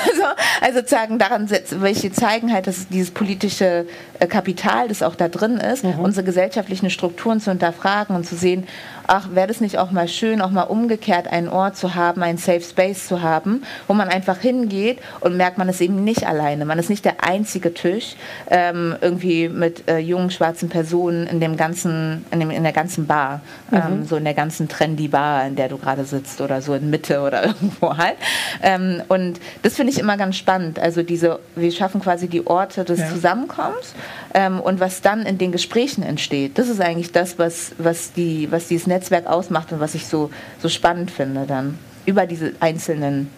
Also, 0.61 0.81
also 0.81 0.89
sagen, 0.89 1.19
daran 1.19 1.51
welche 1.51 2.13
zeigen 2.13 2.53
halt, 2.53 2.67
dass 2.67 2.89
dieses 2.89 3.11
politische 3.11 3.87
Kapital, 4.29 4.89
das 4.89 5.03
auch 5.03 5.15
da 5.15 5.29
drin 5.29 5.57
ist, 5.57 5.85
mhm. 5.85 5.99
unsere 5.99 6.25
gesellschaftlichen 6.25 6.91
Strukturen 6.91 7.41
zu 7.41 7.51
hinterfragen 7.51 8.15
und 8.15 8.25
zu 8.25 8.37
sehen, 8.37 8.67
ach, 9.07 9.29
wäre 9.33 9.47
das 9.47 9.61
nicht 9.61 9.79
auch 9.79 9.91
mal 9.91 10.09
schön, 10.09 10.41
auch 10.41 10.51
mal 10.51 10.63
umgekehrt 10.63 11.29
einen 11.29 11.49
Ort 11.49 11.77
zu 11.77 11.95
haben, 11.95 12.23
einen 12.23 12.39
Safe 12.39 12.61
Space 12.61 13.07
zu 13.07 13.23
haben, 13.23 13.63
wo 13.87 13.95
man 13.95 14.09
einfach 14.09 14.39
hingeht 14.39 14.99
und 15.21 15.37
merkt, 15.37 15.59
man 15.59 15.69
ist 15.69 15.81
eben 15.81 16.05
nicht 16.05 16.27
alleine. 16.27 16.65
Man 16.65 16.79
ist 16.79 16.91
nicht 16.91 17.05
der 17.05 17.25
einzige 17.25 17.75
Tisch 17.75 18.17
ähm, 18.51 18.97
irgendwie 19.01 19.49
mit 19.49 19.89
äh, 19.89 19.99
jungen 19.99 20.31
schwarzen 20.31 20.69
Personen 20.69 21.27
in 21.27 21.41
dem 21.41 21.57
ganzen, 21.57 22.25
in, 22.31 22.41
dem, 22.41 22.51
in 22.51 22.63
der 22.63 22.73
ganzen 22.73 23.07
Bar, 23.07 23.41
mhm. 23.71 23.77
ähm, 23.77 24.07
so 24.07 24.17
in 24.17 24.25
der 24.25 24.35
ganzen 24.35 24.69
trendy 24.69 25.09
Bar, 25.09 25.47
in 25.47 25.57
der 25.57 25.69
du 25.69 25.79
gerade 25.79 26.05
sitzt 26.05 26.41
oder 26.41 26.63
so 26.63 26.75
in 26.75 26.91
Mitte 26.91 27.21
oder 27.21 27.45
irgendwo 27.47 27.97
halt. 27.97 28.17
Ähm, 28.63 29.03
und 29.09 29.41
das 29.63 29.75
finde 29.75 29.93
ich 29.93 29.99
immer 29.99 30.17
ganz 30.17 30.37
spannend. 30.37 30.79
Also 30.79 31.03
diese, 31.03 31.41
wir 31.57 31.73
schaffen 31.73 32.01
quasi 32.01 32.29
die 32.29 32.47
Orte 32.47 32.85
des 32.85 33.01
ja. 33.01 33.09
Zusammenkommens 33.09 33.95
ähm, 34.35 34.61
und 34.61 34.81
was 34.81 35.01
dann 35.01 35.23
in 35.23 35.39
den 35.39 35.53
Gesprächen 35.53 36.03
entsteht. 36.03 36.59
Das 36.59 36.69
ist 36.69 36.81
eigentlich 36.81 37.13
das, 37.13 37.39
was, 37.39 37.73
was, 37.79 38.13
die, 38.13 38.51
was 38.51 38.69
dieses 38.69 38.87
Netzwerk 38.87 39.27
ausmacht 39.27 39.73
und 39.73 39.81
was 39.81 39.95
ich 39.95 40.07
so, 40.07 40.31
so 40.61 40.69
spannend 40.69 41.11
finde 41.11 41.45
dann 41.47 41.79
über 42.07 42.27
diese 42.27 42.53
einzelnen 42.61 43.29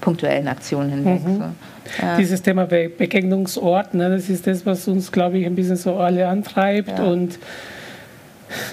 punktuellen 0.00 0.48
Aktionen 0.48 0.90
hinweg. 0.90 1.24
Mhm. 1.24 1.36
So. 1.36 1.44
Ja. 2.02 2.16
Dieses 2.16 2.42
Thema 2.42 2.66
Be 2.66 2.88
Begegnungsort, 2.88 3.94
ne, 3.94 4.10
das 4.10 4.28
ist 4.28 4.46
das, 4.46 4.64
was 4.66 4.86
uns, 4.88 5.10
glaube 5.10 5.38
ich, 5.38 5.46
ein 5.46 5.54
bisschen 5.54 5.76
so 5.76 5.96
alle 5.96 6.28
antreibt. 6.28 6.98
Ja. 6.98 7.04
Und 7.04 7.38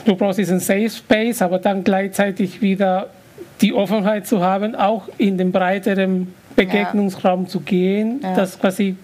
du 0.06 0.16
brauchst 0.16 0.40
diesen 0.40 0.60
Safe 0.60 0.90
Space, 0.90 1.42
aber 1.42 1.60
dann 1.60 1.84
gleichzeitig 1.84 2.62
wieder 2.62 3.10
die 3.62 3.74
Offenheit 3.74 4.28
zu 4.28 4.42
haben, 4.42 4.76
auch 4.76 5.08
in 5.18 5.38
den 5.38 5.52
breiteren 5.52 6.34
Begegnungsraum 6.56 7.44
ja. 7.44 7.50
zu 7.50 7.62
gehen, 7.62 8.22
dass 8.36 8.60
quasi 8.60 8.96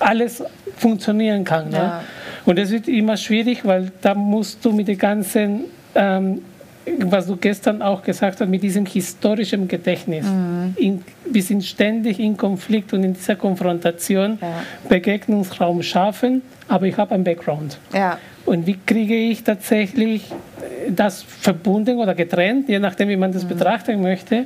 alles 0.00 0.42
funktionieren 0.76 1.44
kann. 1.44 1.70
Ne? 1.70 2.00
Und 2.44 2.58
das 2.58 2.70
wird 2.70 2.88
immer 2.88 3.16
schwierig, 3.16 3.64
weil 3.64 3.90
da 4.02 4.14
musst 4.14 4.64
du 4.64 4.72
mit 4.72 4.88
den 4.88 4.98
ganzen, 4.98 5.64
ähm, 5.94 6.42
was 6.98 7.26
du 7.26 7.36
gestern 7.36 7.82
auch 7.82 8.02
gesagt 8.02 8.40
hast, 8.40 8.48
mit 8.48 8.62
diesem 8.62 8.86
historischen 8.86 9.66
Gedächtnis. 9.66 10.24
Mhm. 10.26 10.74
In, 10.76 11.04
wir 11.30 11.42
sind 11.42 11.64
ständig 11.64 12.20
in 12.20 12.36
Konflikt 12.36 12.92
und 12.92 13.02
in 13.02 13.14
dieser 13.14 13.34
Konfrontation 13.34 14.38
ja. 14.40 14.62
Begegnungsraum 14.88 15.82
schaffen, 15.82 16.42
aber 16.68 16.86
ich 16.86 16.96
habe 16.96 17.14
einen 17.14 17.24
Background. 17.24 17.78
Ja. 17.92 18.18
Und 18.46 18.66
wie 18.66 18.78
kriege 18.86 19.14
ich 19.14 19.42
tatsächlich 19.42 20.32
das 20.88 21.22
verbunden 21.22 21.98
oder 21.98 22.14
getrennt, 22.14 22.68
je 22.68 22.78
nachdem, 22.78 23.08
wie 23.08 23.16
man 23.16 23.32
das 23.32 23.44
mhm. 23.44 23.48
betrachten 23.48 24.00
möchte, 24.00 24.44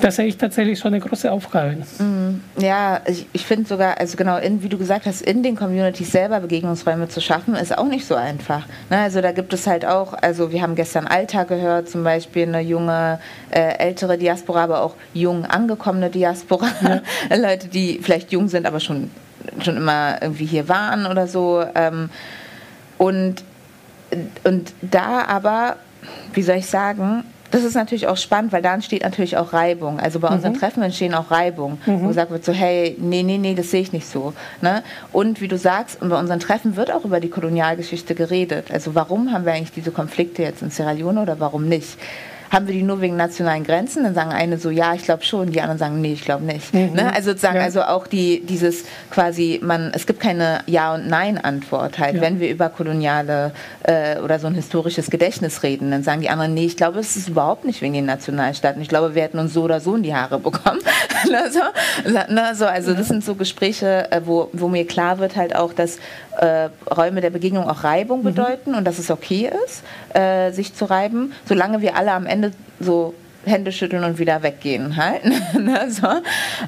da 0.00 0.10
sehe 0.10 0.26
ich 0.26 0.36
tatsächlich 0.36 0.78
schon 0.78 0.94
eine 0.94 1.04
große 1.04 1.30
Aufgabe. 1.30 1.76
Mhm. 1.98 2.40
Ja, 2.58 3.00
ich, 3.06 3.26
ich 3.32 3.46
finde 3.46 3.68
sogar, 3.68 3.98
also 3.98 4.16
genau, 4.16 4.38
in, 4.38 4.62
wie 4.62 4.68
du 4.68 4.78
gesagt 4.78 5.06
hast, 5.06 5.22
in 5.22 5.42
den 5.42 5.56
Communities 5.56 6.12
selber 6.12 6.40
Begegnungsräume 6.40 7.08
zu 7.08 7.20
schaffen, 7.20 7.54
ist 7.54 7.76
auch 7.76 7.86
nicht 7.86 8.06
so 8.06 8.14
einfach. 8.14 8.66
Ne? 8.90 8.98
Also 8.98 9.20
da 9.20 9.32
gibt 9.32 9.52
es 9.52 9.66
halt 9.66 9.84
auch, 9.84 10.14
also 10.14 10.52
wir 10.52 10.62
haben 10.62 10.74
gestern 10.74 11.06
Alter 11.06 11.44
gehört, 11.44 11.88
zum 11.88 12.04
Beispiel 12.04 12.44
eine 12.44 12.60
junge, 12.60 13.18
äh, 13.50 13.78
ältere 13.78 14.18
Diaspora, 14.18 14.64
aber 14.64 14.82
auch 14.82 14.94
jung 15.14 15.44
angekommene 15.44 16.10
Diaspora. 16.10 16.68
Ja. 16.82 17.02
Leute, 17.36 17.68
die 17.68 18.00
vielleicht 18.02 18.32
jung 18.32 18.48
sind, 18.48 18.66
aber 18.66 18.80
schon, 18.80 19.10
schon 19.62 19.76
immer 19.76 20.22
irgendwie 20.22 20.46
hier 20.46 20.68
waren 20.68 21.06
oder 21.06 21.26
so. 21.26 21.64
Ähm, 21.74 22.08
und 22.98 23.44
und 24.44 24.72
da 24.82 25.24
aber, 25.24 25.76
wie 26.32 26.42
soll 26.42 26.56
ich 26.56 26.66
sagen, 26.66 27.24
das 27.50 27.64
ist 27.64 27.74
natürlich 27.74 28.06
auch 28.06 28.16
spannend, 28.16 28.52
weil 28.52 28.62
da 28.62 28.74
entsteht 28.74 29.02
natürlich 29.02 29.36
auch 29.36 29.52
Reibung. 29.52 30.00
Also 30.00 30.20
bei 30.20 30.28
unseren 30.28 30.52
mhm. 30.52 30.58
Treffen 30.58 30.82
entstehen 30.82 31.14
auch 31.14 31.30
Reibung, 31.30 31.78
mhm. 31.86 32.02
wo 32.02 32.08
gesagt 32.08 32.30
wird 32.30 32.44
so, 32.44 32.52
hey, 32.52 32.96
nee, 32.98 33.22
nee, 33.22 33.38
nee, 33.38 33.54
das 33.54 33.70
sehe 33.70 33.80
ich 33.80 33.92
nicht 33.92 34.06
so. 34.06 34.32
Ne? 34.60 34.82
Und 35.12 35.40
wie 35.40 35.48
du 35.48 35.56
sagst, 35.56 36.00
bei 36.00 36.18
unseren 36.18 36.40
Treffen 36.40 36.76
wird 36.76 36.90
auch 36.92 37.04
über 37.04 37.20
die 37.20 37.30
Kolonialgeschichte 37.30 38.14
geredet. 38.14 38.70
Also 38.70 38.94
warum 38.94 39.32
haben 39.32 39.44
wir 39.44 39.52
eigentlich 39.52 39.72
diese 39.72 39.90
Konflikte 39.90 40.42
jetzt 40.42 40.62
in 40.62 40.70
Sierra 40.70 40.92
Leone 40.92 41.22
oder 41.22 41.38
warum 41.38 41.68
nicht? 41.68 41.98
Haben 42.50 42.66
wir 42.66 42.74
die 42.74 42.82
nur 42.82 43.00
wegen 43.00 43.16
nationalen 43.16 43.64
Grenzen? 43.64 44.04
Dann 44.04 44.14
sagen 44.14 44.30
eine 44.30 44.58
so, 44.58 44.70
ja, 44.70 44.94
ich 44.94 45.02
glaube 45.02 45.24
schon, 45.24 45.50
die 45.50 45.60
anderen 45.60 45.78
sagen, 45.78 46.00
nee, 46.00 46.12
ich 46.12 46.24
glaube 46.24 46.44
nicht. 46.44 46.72
Mhm. 46.72 46.92
Ne? 46.94 47.12
Also 47.14 47.30
sozusagen, 47.30 47.56
ja. 47.56 47.62
also 47.62 47.82
auch 47.82 48.06
die, 48.06 48.40
dieses 48.40 48.84
quasi, 49.10 49.60
man, 49.62 49.90
es 49.94 50.06
gibt 50.06 50.20
keine 50.20 50.60
Ja- 50.66 50.94
und 50.94 51.08
Nein-Antwort 51.08 51.98
halt, 51.98 52.16
ja. 52.16 52.20
wenn 52.20 52.40
wir 52.40 52.50
über 52.50 52.68
koloniale 52.68 53.52
äh, 53.82 54.18
oder 54.20 54.38
so 54.38 54.46
ein 54.46 54.54
historisches 54.54 55.10
Gedächtnis 55.10 55.62
reden, 55.62 55.90
dann 55.90 56.02
sagen 56.02 56.20
die 56.20 56.28
anderen, 56.28 56.54
nee, 56.54 56.66
ich 56.66 56.76
glaube, 56.76 56.98
es 56.98 57.16
ist 57.16 57.28
überhaupt 57.28 57.64
nicht 57.64 57.82
wegen 57.82 57.94
den 57.94 58.06
Nationalstaaten. 58.06 58.80
Ich 58.80 58.88
glaube, 58.88 59.14
wir 59.14 59.22
hätten 59.22 59.38
uns 59.38 59.52
so 59.52 59.62
oder 59.62 59.80
so 59.80 59.96
in 59.96 60.02
die 60.02 60.14
Haare 60.14 60.38
bekommen. 60.38 60.80
ne, 61.30 61.50
so, 61.50 62.32
ne, 62.32 62.54
so, 62.54 62.66
also 62.66 62.94
das 62.94 63.08
sind 63.08 63.24
so 63.24 63.34
Gespräche, 63.34 64.10
äh, 64.10 64.20
wo, 64.24 64.48
wo 64.52 64.68
mir 64.68 64.86
klar 64.86 65.18
wird 65.18 65.36
halt 65.36 65.54
auch, 65.54 65.72
dass 65.72 65.98
äh, 66.36 66.68
Räume 66.94 67.20
der 67.20 67.30
Begegnung 67.30 67.68
auch 67.68 67.84
Reibung 67.84 68.20
mhm. 68.20 68.24
bedeuten 68.24 68.74
und 68.74 68.84
dass 68.84 68.98
es 68.98 69.10
okay 69.10 69.50
ist, 69.66 69.82
äh, 70.14 70.52
sich 70.52 70.74
zu 70.74 70.84
reiben, 70.84 71.32
solange 71.44 71.80
wir 71.80 71.96
alle 71.96 72.12
am 72.12 72.26
Ende 72.26 72.52
so 72.80 73.14
Hände 73.46 73.72
schütteln 73.72 74.04
und 74.04 74.18
wieder 74.18 74.42
weggehen 74.42 74.96
halt. 74.96 75.24
ne, 75.54 75.90
so. 75.90 76.06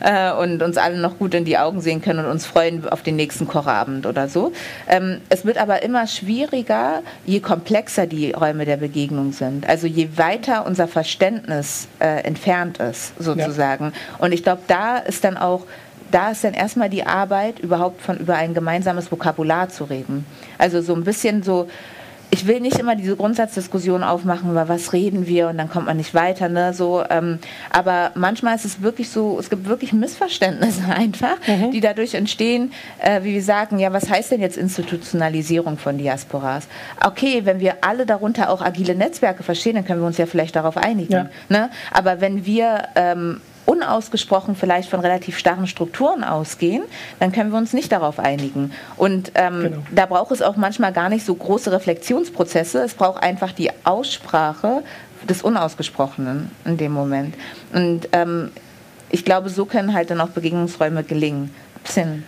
äh, 0.01 0.33
und 0.33 0.63
uns 0.63 0.77
alle 0.77 0.99
noch 0.99 1.19
gut 1.19 1.35
in 1.35 1.45
die 1.45 1.59
Augen 1.59 1.81
sehen 1.81 2.01
können 2.01 2.21
und 2.21 2.31
uns 2.31 2.47
freuen 2.47 2.89
auf 2.89 3.03
den 3.03 3.17
nächsten 3.17 3.49
Kochabend 3.49 4.07
oder 4.07 4.29
so. 4.29 4.53
Ähm, 4.87 5.21
es 5.29 5.45
wird 5.45 5.59
aber 5.59 5.83
immer 5.83 6.07
schwieriger, 6.07 7.03
je 7.27 7.41
komplexer 7.41 8.07
die 8.07 8.31
Räume 8.31 8.65
der 8.65 8.77
Begegnung 8.77 9.33
sind. 9.33 9.69
Also 9.69 9.87
je 9.87 10.09
weiter 10.17 10.67
unser 10.67 10.89
Verständnis 10.89 11.89
äh, 11.99 12.23
entfernt 12.23 12.79
ist, 12.79 13.13
sozusagen. 13.21 13.87
Ja. 13.87 14.25
Und 14.25 14.33
ich 14.33 14.43
glaube, 14.45 14.63
da 14.69 14.99
ist 14.99 15.25
dann 15.25 15.37
auch 15.37 15.65
da 16.11 16.31
ist 16.31 16.45
dann 16.45 16.55
erstmal 16.55 16.89
die 16.91 17.07
Arbeit, 17.07 17.59
überhaupt 17.59 18.03
von 18.03 18.19
über 18.19 18.37
ein 18.37 18.55
gemeinsames 18.55 19.11
Vokabular 19.11 19.69
zu 19.69 19.85
reden. 19.85 20.27
Also 20.59 20.81
so 20.81 20.95
ein 20.95 21.05
bisschen 21.05 21.43
so, 21.43 21.69
ich 22.31 22.47
will 22.47 22.61
nicht 22.61 22.79
immer 22.79 22.95
diese 22.95 23.17
Grundsatzdiskussion 23.17 24.03
aufmachen, 24.03 24.51
über 24.51 24.69
was 24.69 24.93
reden 24.93 25.27
wir 25.27 25.49
und 25.49 25.57
dann 25.57 25.71
kommt 25.71 25.87
man 25.87 25.97
nicht 25.97 26.15
weiter, 26.15 26.49
ne? 26.49 26.75
So, 26.75 27.03
ähm, 27.09 27.39
aber 27.71 28.13
manchmal 28.15 28.55
ist 28.55 28.67
es 28.67 28.83
wirklich 28.83 29.09
so, 29.09 29.39
es 29.39 29.49
gibt 29.49 29.67
wirklich 29.67 29.93
Missverständnisse 29.93 30.85
einfach, 30.89 31.37
mhm. 31.47 31.71
die 31.71 31.81
dadurch 31.81 32.15
entstehen, 32.15 32.73
äh, 32.99 33.23
wie 33.23 33.35
wir 33.35 33.43
sagen, 33.43 33.79
ja, 33.79 33.93
was 33.93 34.11
heißt 34.11 34.31
denn 34.31 34.41
jetzt 34.41 34.59
Institutionalisierung 34.59 35.79
von 35.79 35.97
Diasporas? 35.97 36.69
Okay, 37.05 37.43
wenn 37.45 37.61
wir 37.61 37.77
alle 37.81 38.05
darunter 38.05 38.51
auch 38.51 38.61
agile 38.61 38.95
Netzwerke 38.95 39.43
verstehen, 39.43 39.77
dann 39.77 39.87
können 39.87 40.01
wir 40.01 40.07
uns 40.07 40.19
ja 40.19 40.27
vielleicht 40.27 40.57
darauf 40.57 40.77
einigen. 40.77 41.13
Ja. 41.13 41.31
Ne? 41.49 41.71
Aber 41.93 42.21
wenn 42.21 42.45
wir 42.45 42.89
ähm, 42.95 43.41
unausgesprochen 43.69 44.57
vielleicht 44.57 44.89
von 44.89 45.01
relativ 45.01 45.39
starren 45.39 45.67
Strukturen 45.67 46.25
ausgehen, 46.25 46.83
dann 47.21 47.33
können 47.33 47.51
wir 47.51 47.59
uns 47.59 47.75
nicht 47.75 47.93
darauf 47.93 48.19
einigen. 48.19 48.73
Und 48.97 49.33
ähm, 49.35 49.63
genau. 49.63 49.77
da 49.95 50.07
braucht 50.07 50.33
es 50.33 50.41
auch 50.41 50.57
manchmal 50.57 50.93
gar 50.93 51.11
nicht 51.11 51.25
so 51.25 51.35
große 51.35 51.71
Reflexionsprozesse. 51.71 52.83
Es 52.83 52.95
braucht 52.95 53.23
einfach 53.23 53.53
die 53.53 53.71
Aussprache 53.85 54.83
des 55.29 55.43
Unausgesprochenen 55.43 56.51
in 56.65 56.79
dem 56.79 56.93
Moment. 56.93 57.35
Und 57.75 58.09
ähm, 58.13 58.53
ich 59.11 59.25
glaube, 59.25 59.51
so 59.51 59.67
können 59.67 59.93
halt 59.93 60.11
dann 60.11 60.23
auch 60.23 60.31
Begegnungsräume 60.31 61.05
gelingen. 61.05 61.55
Sinn. 61.85 62.25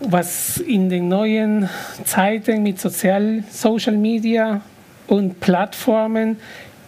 Was 0.00 0.58
in 0.58 0.90
den 0.90 1.08
neuen 1.08 1.68
Zeiten 2.04 2.64
mit 2.64 2.80
Sozial, 2.80 3.44
Social 3.50 3.96
Media 3.96 4.60
und 5.06 5.38
Plattformen, 5.38 6.38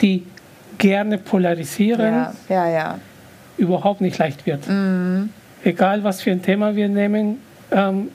die 0.01 0.27
gerne 0.79 1.19
polarisieren, 1.19 2.15
ja, 2.15 2.35
ja, 2.49 2.69
ja 2.69 2.99
überhaupt 3.59 4.01
nicht 4.01 4.19
leicht 4.19 4.47
wird. 4.47 4.69
Mhm. 4.69 5.31
Egal, 5.65 6.05
was 6.05 6.23
für 6.23 6.31
ein 6.31 6.43
Thema 6.43 6.77
wir 6.77 6.89
nehmen, 6.89 7.39
ähm, 7.71 8.09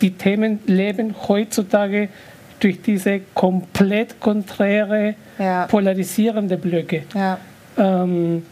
die 0.00 0.12
Themen 0.12 0.60
leben 0.66 1.14
heutzutage 1.28 2.08
durch 2.60 2.80
diese 2.80 3.20
komplett 3.34 4.20
konträre, 4.20 5.14
ja. 5.38 5.66
polarisierende 5.66 6.56
Blöcke. 6.56 7.02
Ja. 7.14 7.38
Ähm, 7.76 8.42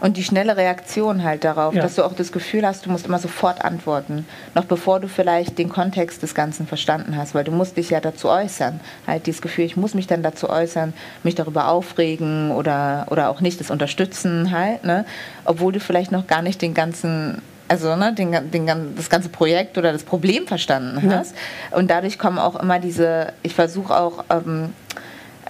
und 0.00 0.16
die 0.16 0.24
schnelle 0.24 0.56
Reaktion 0.56 1.22
halt 1.22 1.44
darauf, 1.44 1.74
ja. 1.74 1.82
dass 1.82 1.94
du 1.94 2.04
auch 2.04 2.14
das 2.14 2.32
Gefühl 2.32 2.66
hast, 2.66 2.86
du 2.86 2.90
musst 2.90 3.06
immer 3.06 3.18
sofort 3.18 3.64
antworten, 3.64 4.26
noch 4.54 4.64
bevor 4.64 5.00
du 5.00 5.08
vielleicht 5.08 5.58
den 5.58 5.68
Kontext 5.68 6.22
des 6.22 6.34
Ganzen 6.34 6.66
verstanden 6.66 7.16
hast, 7.16 7.34
weil 7.34 7.44
du 7.44 7.52
musst 7.52 7.76
dich 7.76 7.90
ja 7.90 8.00
dazu 8.00 8.28
äußern. 8.28 8.80
Halt 9.06 9.26
dieses 9.26 9.42
Gefühl, 9.42 9.64
ich 9.64 9.76
muss 9.76 9.94
mich 9.94 10.06
dann 10.06 10.22
dazu 10.22 10.48
äußern, 10.48 10.92
mich 11.22 11.34
darüber 11.34 11.68
aufregen 11.68 12.50
oder, 12.50 13.06
oder 13.10 13.28
auch 13.28 13.40
nicht, 13.40 13.60
das 13.60 13.70
unterstützen 13.70 14.50
halt, 14.50 14.84
ne? 14.84 15.04
obwohl 15.44 15.72
du 15.72 15.80
vielleicht 15.80 16.12
noch 16.12 16.26
gar 16.26 16.42
nicht 16.42 16.62
den 16.62 16.74
ganzen 16.74 17.42
also 17.68 17.94
ne, 17.94 18.12
den, 18.12 18.50
den, 18.50 18.66
das 18.96 19.08
ganze 19.08 19.28
Projekt 19.28 19.78
oder 19.78 19.92
das 19.92 20.02
Problem 20.02 20.48
verstanden 20.48 21.14
hast. 21.14 21.36
Ja. 21.70 21.78
Und 21.78 21.88
dadurch 21.88 22.18
kommen 22.18 22.40
auch 22.40 22.56
immer 22.56 22.80
diese, 22.80 23.32
ich 23.44 23.54
versuche 23.54 23.96
auch 23.96 24.24
ähm, 24.28 24.72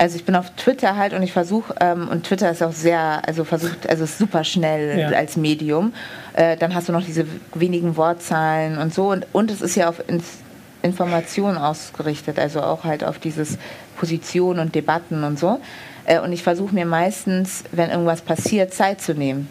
also 0.00 0.16
ich 0.16 0.24
bin 0.24 0.34
auf 0.34 0.48
Twitter 0.56 0.96
halt 0.96 1.12
und 1.12 1.22
ich 1.22 1.32
versuche, 1.32 1.74
ähm, 1.78 2.08
und 2.08 2.24
Twitter 2.24 2.50
ist 2.50 2.62
auch 2.62 2.72
sehr, 2.72 3.20
also 3.26 3.44
versucht, 3.44 3.86
also 3.86 4.04
ist 4.04 4.16
super 4.16 4.44
schnell 4.44 4.98
ja. 4.98 5.08
als 5.08 5.36
Medium. 5.36 5.92
Äh, 6.32 6.56
dann 6.56 6.74
hast 6.74 6.88
du 6.88 6.92
noch 6.92 7.04
diese 7.04 7.26
wenigen 7.52 7.98
Wortzahlen 7.98 8.78
und 8.78 8.94
so. 8.94 9.10
Und, 9.10 9.26
und 9.32 9.50
es 9.50 9.60
ist 9.60 9.74
ja 9.74 9.90
auf 9.90 10.02
Ins 10.08 10.38
Information 10.80 11.58
ausgerichtet, 11.58 12.38
also 12.38 12.62
auch 12.62 12.84
halt 12.84 13.04
auf 13.04 13.18
dieses 13.18 13.58
Position 13.98 14.58
und 14.58 14.74
Debatten 14.74 15.22
und 15.22 15.38
so. 15.38 15.60
Äh, 16.06 16.20
und 16.20 16.32
ich 16.32 16.42
versuche 16.42 16.74
mir 16.74 16.86
meistens, 16.86 17.64
wenn 17.70 17.90
irgendwas 17.90 18.22
passiert, 18.22 18.72
Zeit 18.72 19.02
zu 19.02 19.12
nehmen. 19.12 19.48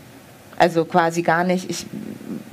Also 0.60 0.86
quasi 0.86 1.24
gar 1.24 1.44
nicht, 1.44 1.70
ich 1.70 1.86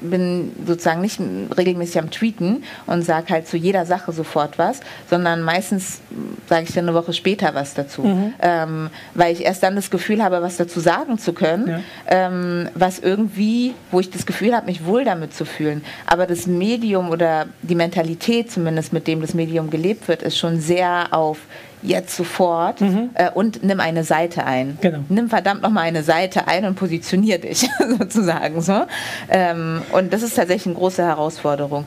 bin 0.00 0.52
sozusagen 0.66 1.00
nicht 1.00 1.20
regelmäßig 1.56 1.98
am 1.98 2.10
Tweeten 2.10 2.62
und 2.86 3.02
sage 3.02 3.32
halt 3.32 3.48
zu 3.48 3.56
jeder 3.56 3.84
Sache 3.84 4.12
sofort 4.12 4.58
was, 4.58 4.80
sondern 5.10 5.42
meistens 5.42 6.00
sage 6.48 6.64
ich 6.68 6.72
dann 6.74 6.88
eine 6.88 6.94
Woche 6.94 7.12
später 7.12 7.54
was 7.54 7.74
dazu, 7.74 8.02
mhm. 8.02 8.34
ähm, 8.40 8.90
weil 9.14 9.32
ich 9.32 9.44
erst 9.44 9.62
dann 9.62 9.76
das 9.76 9.90
Gefühl 9.90 10.22
habe, 10.22 10.42
was 10.42 10.56
dazu 10.56 10.80
sagen 10.80 11.18
zu 11.18 11.32
können, 11.32 11.68
ja. 11.68 11.80
ähm, 12.06 12.68
was 12.74 12.98
irgendwie, 13.00 13.74
wo 13.90 14.00
ich 14.00 14.10
das 14.10 14.26
Gefühl 14.26 14.54
habe, 14.54 14.66
mich 14.66 14.84
wohl 14.84 15.04
damit 15.04 15.34
zu 15.34 15.44
fühlen. 15.44 15.84
Aber 16.06 16.26
das 16.26 16.46
Medium 16.46 17.10
oder 17.10 17.46
die 17.62 17.74
Mentalität 17.74 18.50
zumindest, 18.50 18.92
mit 18.92 19.06
dem 19.06 19.20
das 19.20 19.34
Medium 19.34 19.70
gelebt 19.70 20.08
wird, 20.08 20.22
ist 20.22 20.38
schon 20.38 20.60
sehr 20.60 21.08
auf 21.10 21.38
jetzt 21.82 22.16
sofort 22.16 22.80
mhm. 22.80 23.10
äh, 23.14 23.30
und 23.30 23.62
nimm 23.62 23.80
eine 23.80 24.04
Seite 24.04 24.44
ein. 24.44 24.78
Genau. 24.80 24.98
Nimm 25.08 25.28
verdammt 25.28 25.62
nochmal 25.62 25.84
eine 25.84 26.02
Seite 26.02 26.48
ein 26.48 26.64
und 26.64 26.74
positionier 26.74 27.38
dich 27.38 27.68
sozusagen 27.98 28.60
so. 28.60 28.86
Ähm, 29.28 29.82
und 29.92 30.12
das 30.12 30.22
ist 30.22 30.34
tatsächlich 30.34 30.66
eine 30.66 30.74
große 30.76 31.02
Herausforderung. 31.02 31.86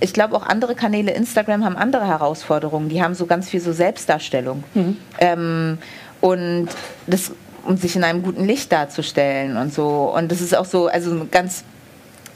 Ich 0.00 0.12
glaube 0.12 0.36
auch 0.36 0.46
andere 0.46 0.74
Kanäle, 0.74 1.12
Instagram 1.12 1.64
haben 1.64 1.76
andere 1.76 2.06
Herausforderungen. 2.06 2.88
Die 2.88 3.02
haben 3.02 3.14
so 3.14 3.26
ganz 3.26 3.48
viel 3.48 3.60
so 3.60 3.72
Selbstdarstellung. 3.72 4.64
Mhm. 4.74 4.96
Ähm, 5.18 5.78
und 6.20 6.68
das 7.06 7.32
um 7.64 7.76
sich 7.76 7.96
in 7.96 8.04
einem 8.04 8.22
guten 8.22 8.46
Licht 8.46 8.72
darzustellen 8.72 9.56
und 9.58 9.74
so. 9.74 10.12
Und 10.14 10.32
das 10.32 10.40
ist 10.40 10.56
auch 10.56 10.64
so, 10.64 10.86
also 10.86 11.26
ganz 11.30 11.64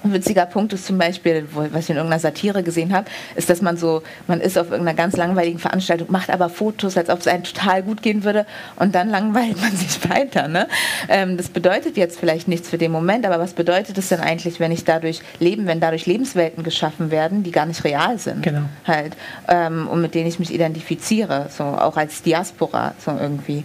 ein 0.05 0.13
witziger 0.13 0.47
Punkt 0.47 0.73
ist 0.73 0.87
zum 0.87 0.99
Beispiel, 0.99 1.47
was 1.53 1.85
ich 1.85 1.91
in 1.91 1.97
irgendeiner 1.97 2.21
Satire 2.21 2.63
gesehen 2.63 2.93
habe, 2.93 3.07
ist, 3.37 3.51
dass 3.51 3.63
man 3.63 3.77
so, 3.77 4.03
man 4.27 4.41
ist 4.41 4.59
auf 4.59 4.71
irgendeiner 4.71 4.97
ganz 4.97 5.17
langweiligen 5.17 5.59
Veranstaltung, 5.59 6.11
macht 6.11 6.31
aber 6.31 6.49
Fotos, 6.49 6.97
als 6.97 7.09
ob 7.11 7.21
es 7.21 7.29
einem 7.29 7.45
total 7.45 7.83
gut 7.83 8.03
gehen 8.03 8.25
würde 8.25 8.47
und 8.77 8.95
dann 8.95 9.09
langweilt 9.09 9.61
man 9.61 9.71
sich 9.77 10.09
weiter. 10.09 10.49
Ne? 10.49 10.69
Ähm, 11.09 11.37
das 11.37 11.49
bedeutet 11.49 11.97
jetzt 11.97 12.19
vielleicht 12.19 12.49
nichts 12.49 12.69
für 12.69 12.79
den 12.79 12.93
Moment, 12.93 13.27
aber 13.27 13.39
was 13.39 13.53
bedeutet 13.53 13.99
es 13.99 14.09
denn 14.09 14.21
eigentlich, 14.21 14.61
wenn 14.61 14.73
ich 14.73 14.85
dadurch 14.85 15.21
leben, 15.39 15.67
wenn 15.67 15.81
dadurch 15.81 16.07
Lebenswelten 16.07 16.63
geschaffen 16.63 17.11
werden, 17.11 17.43
die 17.43 17.51
gar 17.51 17.67
nicht 17.67 17.85
real 17.85 18.19
sind? 18.19 18.43
Genau. 18.43 18.63
Halt, 18.87 19.17
ähm, 19.49 19.89
und 19.89 20.01
mit 20.01 20.15
denen 20.15 20.27
ich 20.27 20.39
mich 20.39 20.53
identifiziere, 20.53 21.47
so 21.51 21.65
auch 21.65 21.97
als 21.97 22.23
Diaspora, 22.23 22.95
so 22.99 23.13
irgendwie. 23.19 23.65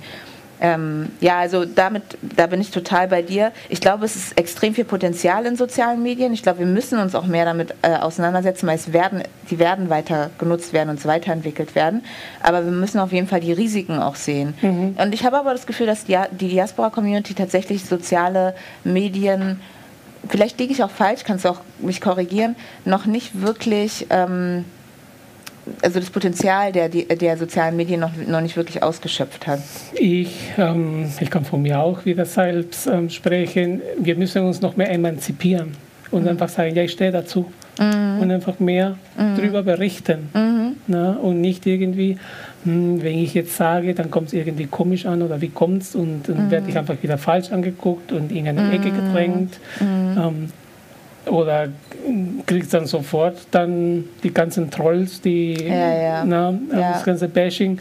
Ähm, 0.60 1.12
ja, 1.20 1.38
also 1.38 1.66
damit, 1.66 2.18
da 2.22 2.48
bin 2.48 2.62
ich 2.62 2.72
total 2.72 3.08
bei 3.08 3.22
dir. 3.22 3.52
Ich 3.70 3.80
glaube, 3.80 4.06
es 4.06 4.16
ist 4.16 4.38
extrem 4.38 4.74
viel 4.74 4.86
Potenzial 4.86 5.46
in 5.46 5.56
sozialen 5.56 6.02
Medien. 6.02 6.34
Ich 6.34 6.44
glaube, 6.44 6.60
wir 6.60 6.66
müssen 6.66 7.00
uns 7.00 7.16
auch 7.16 7.26
mehr 7.26 7.46
damit 7.46 7.76
äh, 7.82 7.96
auseinandersetzen, 7.96 8.68
weil 8.68 8.76
es 8.76 8.92
werden, 8.94 9.24
die 9.50 9.60
werden 9.60 9.90
weiter 9.90 10.32
genutzt 10.38 10.74
werden 10.74 10.90
und 10.90 11.06
weiterentwickelt 11.06 11.76
werden. 11.76 12.04
Aber 12.42 12.66
wir 12.66 12.72
müssen 12.72 13.00
auf 13.00 13.12
jeden 13.12 13.28
Fall 13.28 13.40
die 13.40 13.54
Risiken 13.54 14.00
auch 14.00 14.16
sehen. 14.16 14.56
Mhm. 14.62 14.96
Und 14.98 15.14
ich 15.14 15.26
habe 15.26 15.38
aber 15.38 15.54
das 15.54 15.68
Gefühl, 15.68 15.88
dass 15.88 16.06
die, 16.06 16.18
die 16.32 16.50
Diaspora-Community 16.50 17.34
tatsächlich 17.34 17.86
soziale 17.86 18.56
Medien, 18.84 19.60
vielleicht 20.28 20.60
liege 20.60 20.74
ich 20.74 20.84
auch 20.84 20.92
falsch, 20.92 21.24
kannst 21.24 21.46
du 21.46 21.50
auch 21.50 21.62
mich 21.80 22.02
korrigieren, 22.02 22.56
noch 22.86 23.06
nicht 23.06 23.42
wirklich... 23.42 24.08
Ähm, 24.10 24.66
also 25.82 26.00
das 26.00 26.10
Potenzial 26.10 26.72
der, 26.72 26.90
der 26.90 27.38
sozialen 27.38 27.76
Medien 27.76 28.00
noch, 28.00 28.12
noch 28.16 28.42
nicht 28.42 28.58
wirklich 28.58 28.84
ausgeschöpft 28.84 29.48
hat? 29.48 29.60
Ich, 29.94 30.52
ähm, 30.58 31.10
ich 31.20 31.30
kann 31.30 31.46
von 31.46 31.62
mir 31.62 31.80
auch 31.80 32.06
wieder 32.06 32.26
selbst 32.26 32.88
ähm, 32.88 33.10
sprechen. 33.10 33.82
Wir 34.00 34.16
müssen 34.16 34.44
uns 34.44 34.62
noch 34.62 34.78
mehr 34.78 34.92
emanzipieren 34.92 35.74
und 36.12 36.24
mhm. 36.24 36.30
einfach 36.30 36.50
sagen, 36.50 36.76
ja, 36.76 36.84
ich 36.84 36.92
stehe 36.92 37.12
dazu. 37.12 37.52
Mhm. 37.80 38.22
Und 38.22 38.32
einfach 38.32 38.60
mehr 38.60 38.98
mhm. 39.18 39.36
darüber 39.36 39.62
berichten. 39.64 40.30
Mhm. 40.34 40.76
Na, 40.88 41.12
und 41.12 41.42
nicht 41.42 41.66
irgendwie, 41.68 42.18
hm, 42.64 43.04
wenn 43.04 43.20
ich 43.20 43.34
jetzt 43.34 43.56
sage, 43.56 43.94
dann 43.94 44.10
kommt 44.10 44.28
es 44.28 44.34
irgendwie 44.34 44.66
komisch 44.66 45.06
an 45.06 45.22
oder 45.22 45.42
wie 45.42 45.50
kommt 45.50 45.84
es 45.84 45.96
und 45.96 46.24
dann 46.28 46.50
werde 46.50 46.68
ich 46.70 46.74
mhm. 46.74 46.80
einfach 46.80 46.96
wieder 47.04 47.18
falsch 47.18 47.52
angeguckt 47.52 48.12
und 48.12 48.32
in 48.32 48.48
eine 48.48 48.72
Ecke 48.72 48.90
mhm. 48.90 48.96
gedrängt. 48.96 49.60
Ähm, 49.82 50.50
oder 51.28 51.68
kriegst 52.46 52.74
dann 52.74 52.86
sofort 52.86 53.36
dann 53.52 54.06
die 54.24 54.34
ganzen 54.34 54.70
Trolls, 54.70 55.22
die 55.22 55.54
ja, 55.54 56.02
ja. 56.02 56.26
Na, 56.26 56.54
ja. 56.72 56.92
das 56.94 57.04
ganze 57.04 57.28
Bashing. 57.28 57.80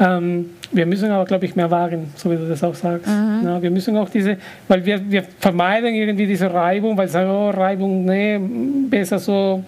Ähm, 0.00 0.50
wir 0.70 0.86
müssen 0.86 1.10
aber, 1.10 1.24
glaube 1.24 1.46
ich, 1.46 1.56
mehr 1.56 1.70
wagen, 1.70 2.12
so 2.16 2.30
wie 2.30 2.36
du 2.36 2.46
das 2.46 2.62
auch 2.62 2.74
sagst. 2.74 3.08
Mhm. 3.08 3.40
Na, 3.42 3.62
wir 3.62 3.70
müssen 3.70 3.96
auch 3.96 4.10
diese, 4.10 4.36
weil 4.68 4.84
wir, 4.84 5.10
wir 5.10 5.24
vermeiden 5.38 5.94
irgendwie 5.94 6.26
diese 6.26 6.52
Reibung, 6.52 6.96
weil 6.96 7.08
sagen, 7.08 7.30
oh, 7.30 7.50
Reibung, 7.50 8.04
nee, 8.04 8.38
besser 8.88 9.18
so 9.18 9.62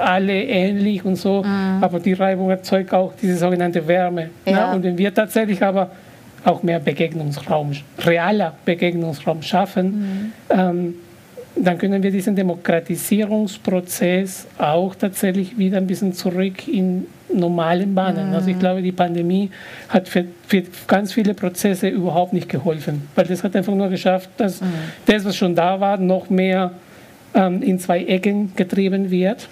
alle 0.00 0.42
ähnlich 0.44 1.04
und 1.04 1.16
so, 1.16 1.42
mhm. 1.42 1.82
aber 1.82 2.00
die 2.00 2.12
Reibung 2.12 2.50
erzeugt 2.50 2.92
auch 2.92 3.12
diese 3.20 3.36
sogenannte 3.36 3.86
Wärme. 3.86 4.30
Ja. 4.44 4.72
Und 4.72 4.82
wenn 4.82 4.98
wir 4.98 5.12
tatsächlich 5.12 5.62
aber 5.62 5.90
auch 6.44 6.62
mehr 6.62 6.78
Begegnungsraum, 6.78 7.72
realer 8.04 8.54
Begegnungsraum 8.64 9.42
schaffen, 9.42 10.32
mhm. 10.50 10.58
ähm, 10.58 10.94
dann 11.60 11.78
können 11.78 12.02
wir 12.02 12.10
diesen 12.10 12.36
Demokratisierungsprozess 12.36 14.46
auch 14.58 14.94
tatsächlich 14.94 15.56
wieder 15.58 15.78
ein 15.78 15.86
bisschen 15.86 16.12
zurück 16.12 16.68
in 16.68 17.06
normalen 17.32 17.94
Bahnen. 17.94 18.34
Also 18.34 18.50
ich 18.50 18.58
glaube, 18.58 18.82
die 18.82 18.92
Pandemie 18.92 19.50
hat 19.88 20.08
für, 20.08 20.24
für, 20.46 20.62
ganz 20.86 21.12
viele 21.12 21.34
Prozesse 21.34 21.88
überhaupt 21.88 22.32
nicht 22.32 22.48
geholfen, 22.48 23.08
weil 23.14 23.26
das 23.26 23.44
hat 23.44 23.54
einfach 23.56 23.74
nur 23.74 23.88
geschafft, 23.88 24.30
dass 24.38 24.60
mhm. 24.60 24.66
das, 25.06 25.24
was 25.24 25.36
schon 25.36 25.54
da 25.54 25.80
war, 25.80 25.98
noch 25.98 26.30
mehr 26.30 26.72
ähm, 27.34 27.62
in 27.62 27.78
zwei 27.78 28.04
Ecken 28.04 28.52
getrieben 28.56 29.10
wird 29.10 29.48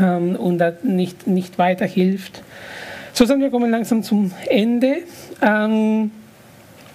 ähm, 0.00 0.36
und 0.36 0.62
nicht, 0.84 1.26
nicht 1.26 1.58
weiterhilft. 1.58 2.42
So 3.12 3.24
sind 3.24 3.40
wir 3.40 3.50
kommen 3.50 3.70
langsam 3.70 4.02
zum 4.02 4.30
Ende. 4.48 4.98
Ähm, 5.42 6.10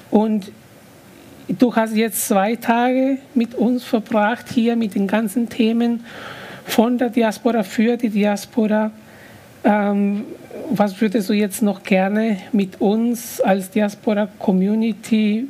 und 0.09 0.51
Du 1.47 1.75
hast 1.75 1.95
jetzt 1.95 2.27
zwei 2.27 2.55
Tage 2.55 3.17
mit 3.33 3.55
uns 3.55 3.83
verbracht, 3.83 4.45
hier 4.49 4.75
mit 4.75 4.95
den 4.95 5.07
ganzen 5.07 5.49
Themen 5.49 6.05
von 6.65 6.97
der 6.97 7.09
Diaspora 7.09 7.63
für 7.63 7.97
die 7.97 8.09
Diaspora. 8.09 8.91
Ähm, 9.65 10.23
was 10.69 10.99
würdest 11.01 11.29
du 11.29 11.33
jetzt 11.33 11.61
noch 11.61 11.83
gerne 11.83 12.37
mit 12.53 12.79
uns 12.79 13.41
als 13.41 13.69
Diaspora-Community, 13.71 15.47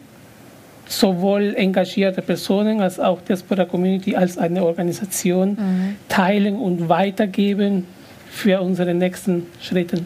sowohl 0.88 1.54
engagierte 1.56 2.22
Personen 2.22 2.82
als 2.82 3.00
auch 3.00 3.22
Diaspora-Community 3.22 4.16
als 4.16 4.38
eine 4.38 4.64
Organisation 4.66 5.50
mhm. 5.50 5.96
teilen 6.10 6.56
und 6.56 6.90
weitergeben 6.90 7.86
für 8.32 8.62
unsere 8.62 8.94
nächsten 8.96 9.46
Schritte? 9.62 10.02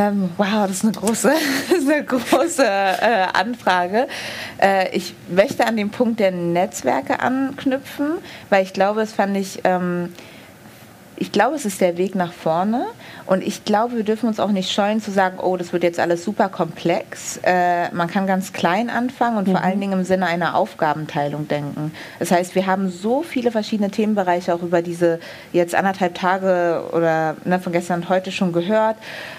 Ähm, 0.00 0.30
wow, 0.38 0.66
das 0.66 0.78
ist 0.78 0.84
eine 0.84 0.92
große, 0.92 1.30
ist 1.76 1.90
eine 1.90 2.02
große 2.02 2.64
äh, 2.64 3.26
Anfrage. 3.34 4.08
Äh, 4.58 4.96
ich 4.96 5.14
möchte 5.28 5.66
an 5.66 5.76
den 5.76 5.90
Punkt 5.90 6.20
der 6.20 6.30
Netzwerke 6.30 7.20
anknüpfen, 7.20 8.12
weil 8.48 8.64
ich 8.64 8.72
glaube, 8.72 9.00
das 9.00 9.12
fand 9.12 9.36
ich, 9.36 9.60
ähm, 9.64 10.14
ich 11.20 11.32
glaube, 11.32 11.54
es 11.54 11.66
ist 11.66 11.82
der 11.82 11.98
Weg 11.98 12.14
nach 12.14 12.32
vorne. 12.32 12.86
Und 13.26 13.46
ich 13.46 13.66
glaube, 13.66 13.96
wir 13.96 14.04
dürfen 14.04 14.26
uns 14.26 14.40
auch 14.40 14.50
nicht 14.50 14.72
scheuen 14.72 15.02
zu 15.02 15.10
sagen, 15.10 15.38
oh, 15.38 15.58
das 15.58 15.72
wird 15.74 15.82
jetzt 15.82 16.00
alles 16.00 16.24
super 16.24 16.48
komplex. 16.48 17.38
Äh, 17.42 17.90
man 17.92 18.08
kann 18.08 18.26
ganz 18.26 18.54
klein 18.54 18.88
anfangen 18.88 19.36
und 19.36 19.46
mhm. 19.46 19.52
vor 19.52 19.62
allen 19.62 19.78
Dingen 19.78 19.92
im 19.92 20.04
Sinne 20.04 20.26
einer 20.26 20.54
Aufgabenteilung 20.54 21.46
denken. 21.46 21.92
Das 22.18 22.30
heißt, 22.30 22.54
wir 22.54 22.66
haben 22.66 22.88
so 22.88 23.22
viele 23.22 23.52
verschiedene 23.52 23.90
Themenbereiche 23.90 24.54
auch 24.54 24.62
über 24.62 24.80
diese 24.80 25.20
jetzt 25.52 25.74
anderthalb 25.74 26.14
Tage 26.14 26.84
oder 26.92 27.36
ne, 27.44 27.60
von 27.60 27.72
gestern 27.72 28.00
und 28.00 28.08
heute 28.08 28.32
schon 28.32 28.54
gehört. 28.54 28.96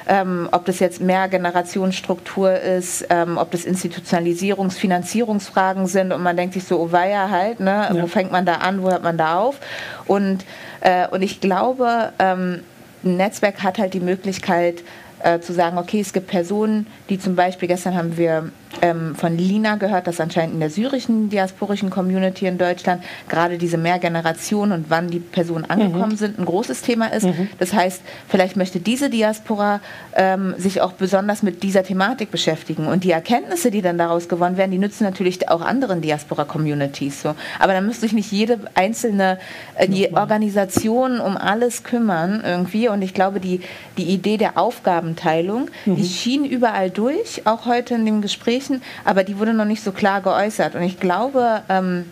Ähm, 0.08 0.50
ob 0.52 0.66
das 0.66 0.80
jetzt 0.80 1.02
mehr 1.02 1.28
Generationsstruktur 1.30 2.60
ist, 2.60 3.08
ähm, 3.10 3.40
ob 3.40 3.50
das 3.50 3.66
Institutionalisierungs-, 3.66 4.78
Finanzierungsfragen 4.78 5.88
sind 5.88 6.14
und 6.14 6.22
man 6.22 6.38
denkt 6.38 6.54
sich 6.54 6.64
so, 6.64 6.80
oh 6.80 6.92
weia 6.92 7.32
halt, 7.32 7.60
ne? 7.60 7.90
Ja. 7.92 8.02
wo 8.04 8.06
fängt 8.06 8.32
man 8.32 8.46
da 8.46 8.56
an, 8.58 8.84
wo 8.84 8.92
hört 8.92 9.02
man 9.02 9.18
da 9.18 9.40
auf? 9.40 9.58
Und, 10.06 10.46
äh, 10.82 11.08
und 11.08 11.22
ich 11.22 11.42
glaube, 11.42 12.12
ähm, 12.20 12.62
ein 13.04 13.18
Netzwerk 13.18 13.64
hat 13.64 13.80
halt 13.80 13.94
die 13.94 14.00
Möglichkeit 14.00 14.84
äh, 15.24 15.40
zu 15.40 15.54
sagen, 15.54 15.78
okay, 15.78 16.00
es 16.02 16.14
gibt 16.14 16.28
Personen, 16.28 16.88
die 17.10 17.20
zum 17.20 17.36
Beispiel, 17.36 17.68
gestern 17.68 17.96
haben 17.96 18.18
wir 18.18 18.52
ähm, 18.82 19.16
von 19.16 19.38
Lina 19.38 19.76
gehört, 19.76 20.08
dass 20.08 20.20
anscheinend 20.20 20.56
in 20.56 20.60
der 20.60 20.70
syrischen 20.70 21.30
diasporischen 21.30 21.90
Community 21.90 22.46
in 22.46 22.58
Deutschland 22.58 23.04
gerade 23.28 23.58
diese 23.58 23.78
Mehrgeneration 23.78 24.72
und 24.72 24.86
wann 24.90 25.10
die 25.10 25.20
Personen 25.20 25.66
angekommen 25.66 26.14
mhm. 26.14 26.18
sind 26.18 26.40
ein 26.40 26.46
großes 26.46 26.82
Thema 26.82 27.08
ist. 27.08 27.26
Mhm. 27.26 27.50
Das 27.60 27.74
heißt, 27.74 28.02
vielleicht 28.28 28.56
möchte 28.56 28.80
diese 28.80 29.10
Diaspora 29.10 29.82
ähm, 30.16 30.56
sich 30.58 30.82
auch 30.82 30.94
besonders 30.94 31.44
mit 31.44 31.64
dieser 31.64 31.84
Thematik 31.84 32.32
beschäftigen. 32.32 32.88
Und 32.88 33.04
die 33.04 33.12
Erkenntnisse, 33.12 33.72
die 33.72 33.82
dann 33.82 33.98
daraus 33.98 34.30
gewonnen 34.30 34.58
werden, 34.58 34.72
die 34.72 34.78
nützen 34.78 35.04
natürlich 35.04 35.50
auch 35.50 35.62
anderen 35.62 36.02
Diaspora-Communities. 36.02 37.22
So. 37.22 37.36
Aber 37.60 37.74
dann 37.74 37.86
müsste 37.86 38.02
sich 38.02 38.14
nicht 38.14 38.32
jede 38.32 38.60
einzelne 38.74 39.38
äh, 39.76 39.88
die 39.88 40.14
Organisation 40.14 41.20
um 41.20 41.38
alles 41.38 41.84
kümmern 41.84 42.42
irgendwie. 42.46 42.88
Und 42.88 43.02
ich 43.02 43.14
glaube, 43.14 43.40
die, 43.40 43.62
die 43.98 44.06
Idee 44.06 44.38
der 44.38 44.58
Aufgabenteilung, 44.58 45.70
mhm. 45.86 45.96
die 45.96 46.06
schien 46.06 46.46
überall 46.46 46.90
durch, 46.90 47.42
auch 47.46 47.66
heute 47.66 47.96
in 47.96 48.06
dem 48.06 48.22
Gespräch 48.22 48.61
Gesprächen, 48.62 48.82
aber 49.06 49.24
die 49.24 49.40
wurde 49.40 49.54
noch 49.54 49.66
nicht 49.66 49.84
so 49.84 49.92
klar 49.92 50.22
geäußert. 50.22 50.76
Und 50.76 50.84
ich 50.84 51.00
glaube, 51.00 51.64
ähm, 51.70 52.06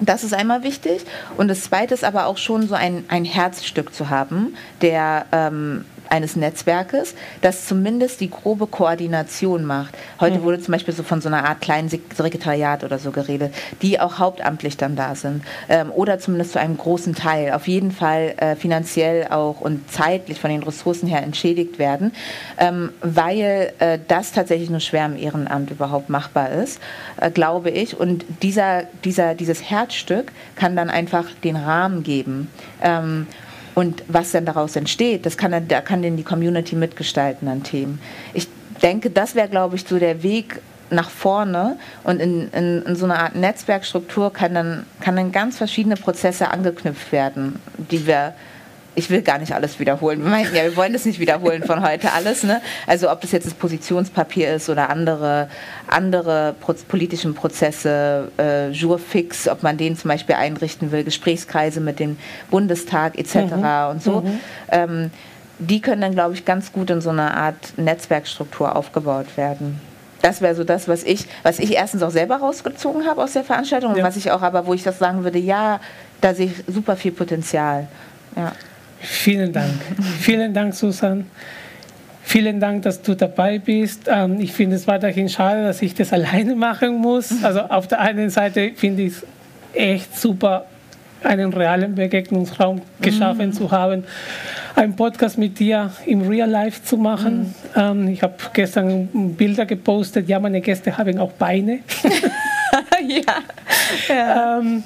das 0.00 0.24
ist 0.24 0.32
einmal 0.32 0.62
wichtig. 0.62 1.04
Und 1.36 1.48
das 1.48 1.62
Zweite 1.62 1.94
ist 1.94 2.04
aber 2.04 2.26
auch 2.26 2.38
schon 2.38 2.68
so 2.68 2.74
ein, 2.74 3.04
ein 3.08 3.24
Herzstück 3.24 3.92
zu 3.94 4.08
haben, 4.08 4.54
der 4.80 5.26
ähm, 5.32 5.84
eines 6.10 6.36
Netzwerkes, 6.36 7.14
das 7.40 7.66
zumindest 7.66 8.20
die 8.20 8.30
grobe 8.30 8.66
Koordination 8.66 9.64
macht. 9.64 9.96
Heute 10.18 10.38
mhm. 10.38 10.42
wurde 10.42 10.60
zum 10.60 10.72
Beispiel 10.72 10.92
so 10.92 11.02
von 11.02 11.20
so 11.20 11.28
einer 11.28 11.44
Art 11.44 11.60
kleinen 11.60 11.88
Sekretariat 11.88 12.84
oder 12.84 12.98
so 12.98 13.12
geredet, 13.12 13.54
die 13.80 14.00
auch 14.00 14.18
hauptamtlich 14.18 14.76
dann 14.76 14.96
da 14.96 15.14
sind. 15.14 15.42
Ähm, 15.68 15.90
oder 15.90 16.18
zumindest 16.18 16.52
zu 16.52 16.60
einem 16.60 16.76
großen 16.76 17.14
Teil. 17.14 17.52
Auf 17.52 17.68
jeden 17.68 17.92
Fall 17.92 18.34
äh, 18.36 18.56
finanziell 18.56 19.28
auch 19.28 19.60
und 19.60 19.90
zeitlich 19.90 20.40
von 20.40 20.50
den 20.50 20.62
Ressourcen 20.62 21.08
her 21.08 21.22
entschädigt 21.22 21.78
werden, 21.78 22.12
ähm, 22.58 22.90
weil 23.00 23.72
äh, 23.78 23.98
das 24.08 24.32
tatsächlich 24.32 24.70
nur 24.70 24.80
schwer 24.80 25.06
im 25.06 25.16
Ehrenamt 25.16 25.70
überhaupt 25.70 26.08
machbar 26.08 26.50
ist, 26.50 26.80
äh, 27.20 27.30
glaube 27.30 27.70
ich. 27.70 27.98
Und 27.98 28.24
dieser, 28.42 28.84
dieser, 29.04 29.34
dieses 29.34 29.70
Herzstück 29.70 30.32
kann 30.56 30.76
dann 30.76 30.90
einfach 30.90 31.26
den 31.44 31.56
Rahmen 31.56 32.02
geben. 32.02 32.48
Ähm, 32.82 33.26
und 33.74 34.02
was 34.08 34.32
dann 34.32 34.44
daraus 34.44 34.76
entsteht, 34.76 35.26
das 35.26 35.36
kann, 35.36 35.68
da 35.68 35.80
kann 35.80 36.02
denn 36.02 36.16
die 36.16 36.22
Community 36.22 36.76
mitgestalten 36.76 37.48
an 37.48 37.62
Themen. 37.62 38.00
Ich 38.34 38.48
denke, 38.82 39.10
das 39.10 39.34
wäre, 39.34 39.48
glaube 39.48 39.76
ich, 39.76 39.84
so 39.84 39.98
der 39.98 40.22
Weg 40.22 40.60
nach 40.90 41.10
vorne 41.10 41.78
und 42.02 42.20
in, 42.20 42.50
in, 42.50 42.82
in, 42.82 42.96
so 42.96 43.04
einer 43.04 43.20
Art 43.20 43.36
Netzwerkstruktur 43.36 44.32
kann 44.32 44.54
dann, 44.54 44.86
kann 45.00 45.16
dann 45.16 45.30
ganz 45.30 45.56
verschiedene 45.56 45.96
Prozesse 45.96 46.50
angeknüpft 46.50 47.12
werden, 47.12 47.60
die 47.78 48.06
wir 48.06 48.34
ich 48.94 49.10
will 49.10 49.22
gar 49.22 49.38
nicht 49.38 49.54
alles 49.54 49.78
wiederholen. 49.78 50.22
Wir 50.22 50.30
meinten 50.30 50.54
ja, 50.54 50.64
wir 50.64 50.76
wollen 50.76 50.92
das 50.92 51.04
nicht 51.04 51.20
wiederholen 51.20 51.62
von 51.62 51.82
heute 51.82 52.12
alles. 52.12 52.42
Ne? 52.42 52.60
Also 52.86 53.10
ob 53.10 53.20
das 53.20 53.32
jetzt 53.32 53.46
das 53.46 53.54
Positionspapier 53.54 54.54
ist 54.54 54.68
oder 54.68 54.90
andere, 54.90 55.48
andere 55.86 56.54
politischen 56.88 57.34
Prozesse, 57.34 58.30
äh, 58.38 58.70
Jurfix, 58.70 59.48
ob 59.48 59.62
man 59.62 59.76
den 59.76 59.96
zum 59.96 60.08
Beispiel 60.08 60.34
einrichten 60.34 60.92
will, 60.92 61.04
Gesprächskreise 61.04 61.80
mit 61.80 62.00
dem 62.00 62.18
Bundestag 62.50 63.16
etc. 63.18 63.34
Mhm. 63.34 63.90
und 63.90 64.02
so. 64.02 64.20
Mhm. 64.20 64.40
Ähm, 64.70 65.10
die 65.58 65.80
können 65.80 66.00
dann, 66.00 66.12
glaube 66.12 66.34
ich, 66.34 66.44
ganz 66.44 66.72
gut 66.72 66.90
in 66.90 67.00
so 67.00 67.10
einer 67.10 67.36
Art 67.36 67.74
Netzwerkstruktur 67.76 68.74
aufgebaut 68.74 69.36
werden. 69.36 69.80
Das 70.22 70.40
wäre 70.40 70.54
so 70.54 70.64
das, 70.64 70.88
was 70.88 71.02
ich, 71.02 71.26
was 71.42 71.58
ich 71.58 71.74
erstens 71.74 72.02
auch 72.02 72.10
selber 72.10 72.36
rausgezogen 72.36 73.06
habe 73.06 73.22
aus 73.22 73.34
der 73.34 73.44
Veranstaltung 73.44 73.92
ja. 73.92 73.98
und 73.98 74.02
was 74.02 74.16
ich 74.16 74.30
auch 74.30 74.42
aber, 74.42 74.66
wo 74.66 74.74
ich 74.74 74.82
das 74.82 74.98
sagen 74.98 75.24
würde, 75.24 75.38
ja, 75.38 75.80
da 76.20 76.34
sehe 76.34 76.46
ich 76.46 76.74
super 76.74 76.96
viel 76.96 77.12
Potenzial. 77.12 77.88
Ja. 78.36 78.52
Vielen 79.00 79.52
Dank. 79.52 79.74
Vielen 80.20 80.52
Dank, 80.52 80.74
Susan. 80.74 81.26
Vielen 82.22 82.60
Dank, 82.60 82.82
dass 82.82 83.02
du 83.02 83.16
dabei 83.16 83.58
bist. 83.58 84.08
Ähm, 84.08 84.40
ich 84.40 84.52
finde 84.52 84.76
es 84.76 84.86
weiterhin 84.86 85.28
schade, 85.28 85.64
dass 85.64 85.82
ich 85.82 85.94
das 85.94 86.12
alleine 86.12 86.54
machen 86.54 86.96
muss. 86.96 87.42
Also 87.42 87.60
auf 87.60 87.88
der 87.88 88.00
einen 88.00 88.30
Seite 88.30 88.72
finde 88.76 89.02
ich 89.02 89.14
es 89.14 89.26
echt 89.72 90.16
super, 90.16 90.66
einen 91.22 91.52
realen 91.52 91.94
Begegnungsraum 91.94 92.82
geschaffen 93.00 93.48
mhm. 93.48 93.52
zu 93.52 93.70
haben, 93.70 94.04
einen 94.74 94.96
Podcast 94.96 95.38
mit 95.38 95.58
dir 95.58 95.90
im 96.06 96.22
Real 96.22 96.48
Life 96.48 96.82
zu 96.84 96.96
machen. 96.96 97.54
Mhm. 97.74 97.80
Ähm, 97.80 98.08
ich 98.08 98.22
habe 98.22 98.34
gestern 98.52 99.08
Bilder 99.36 99.66
gepostet, 99.66 100.28
ja, 100.28 100.38
meine 100.38 100.60
Gäste 100.60 100.96
haben 100.96 101.18
auch 101.18 101.32
Beine. 101.32 101.80
ja. 103.08 103.34
ja. 104.08 104.58
Ähm, 104.60 104.84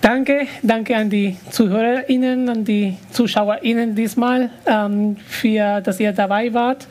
danke, 0.00 0.46
danke 0.62 0.96
an 0.96 1.10
die 1.10 1.36
ZuhörerInnen, 1.50 2.48
an 2.48 2.64
die 2.64 2.96
ZuschauerInnen 3.10 3.94
diesmal, 3.94 4.50
ähm, 4.66 5.16
für, 5.26 5.80
dass 5.80 6.00
ihr 6.00 6.12
dabei 6.12 6.52
wart 6.52 6.86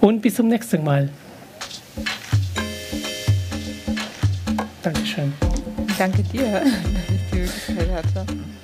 und 0.00 0.20
bis 0.20 0.34
zum 0.34 0.48
nächsten 0.48 0.84
Mal. 0.84 1.08
Dankeschön. 4.82 5.32
Danke 5.98 6.22
dir, 6.22 6.42
dass 6.52 6.64
ich 6.64 7.30
die 7.30 7.36
Möglichkeit 7.36 7.90
hatte. 7.92 8.59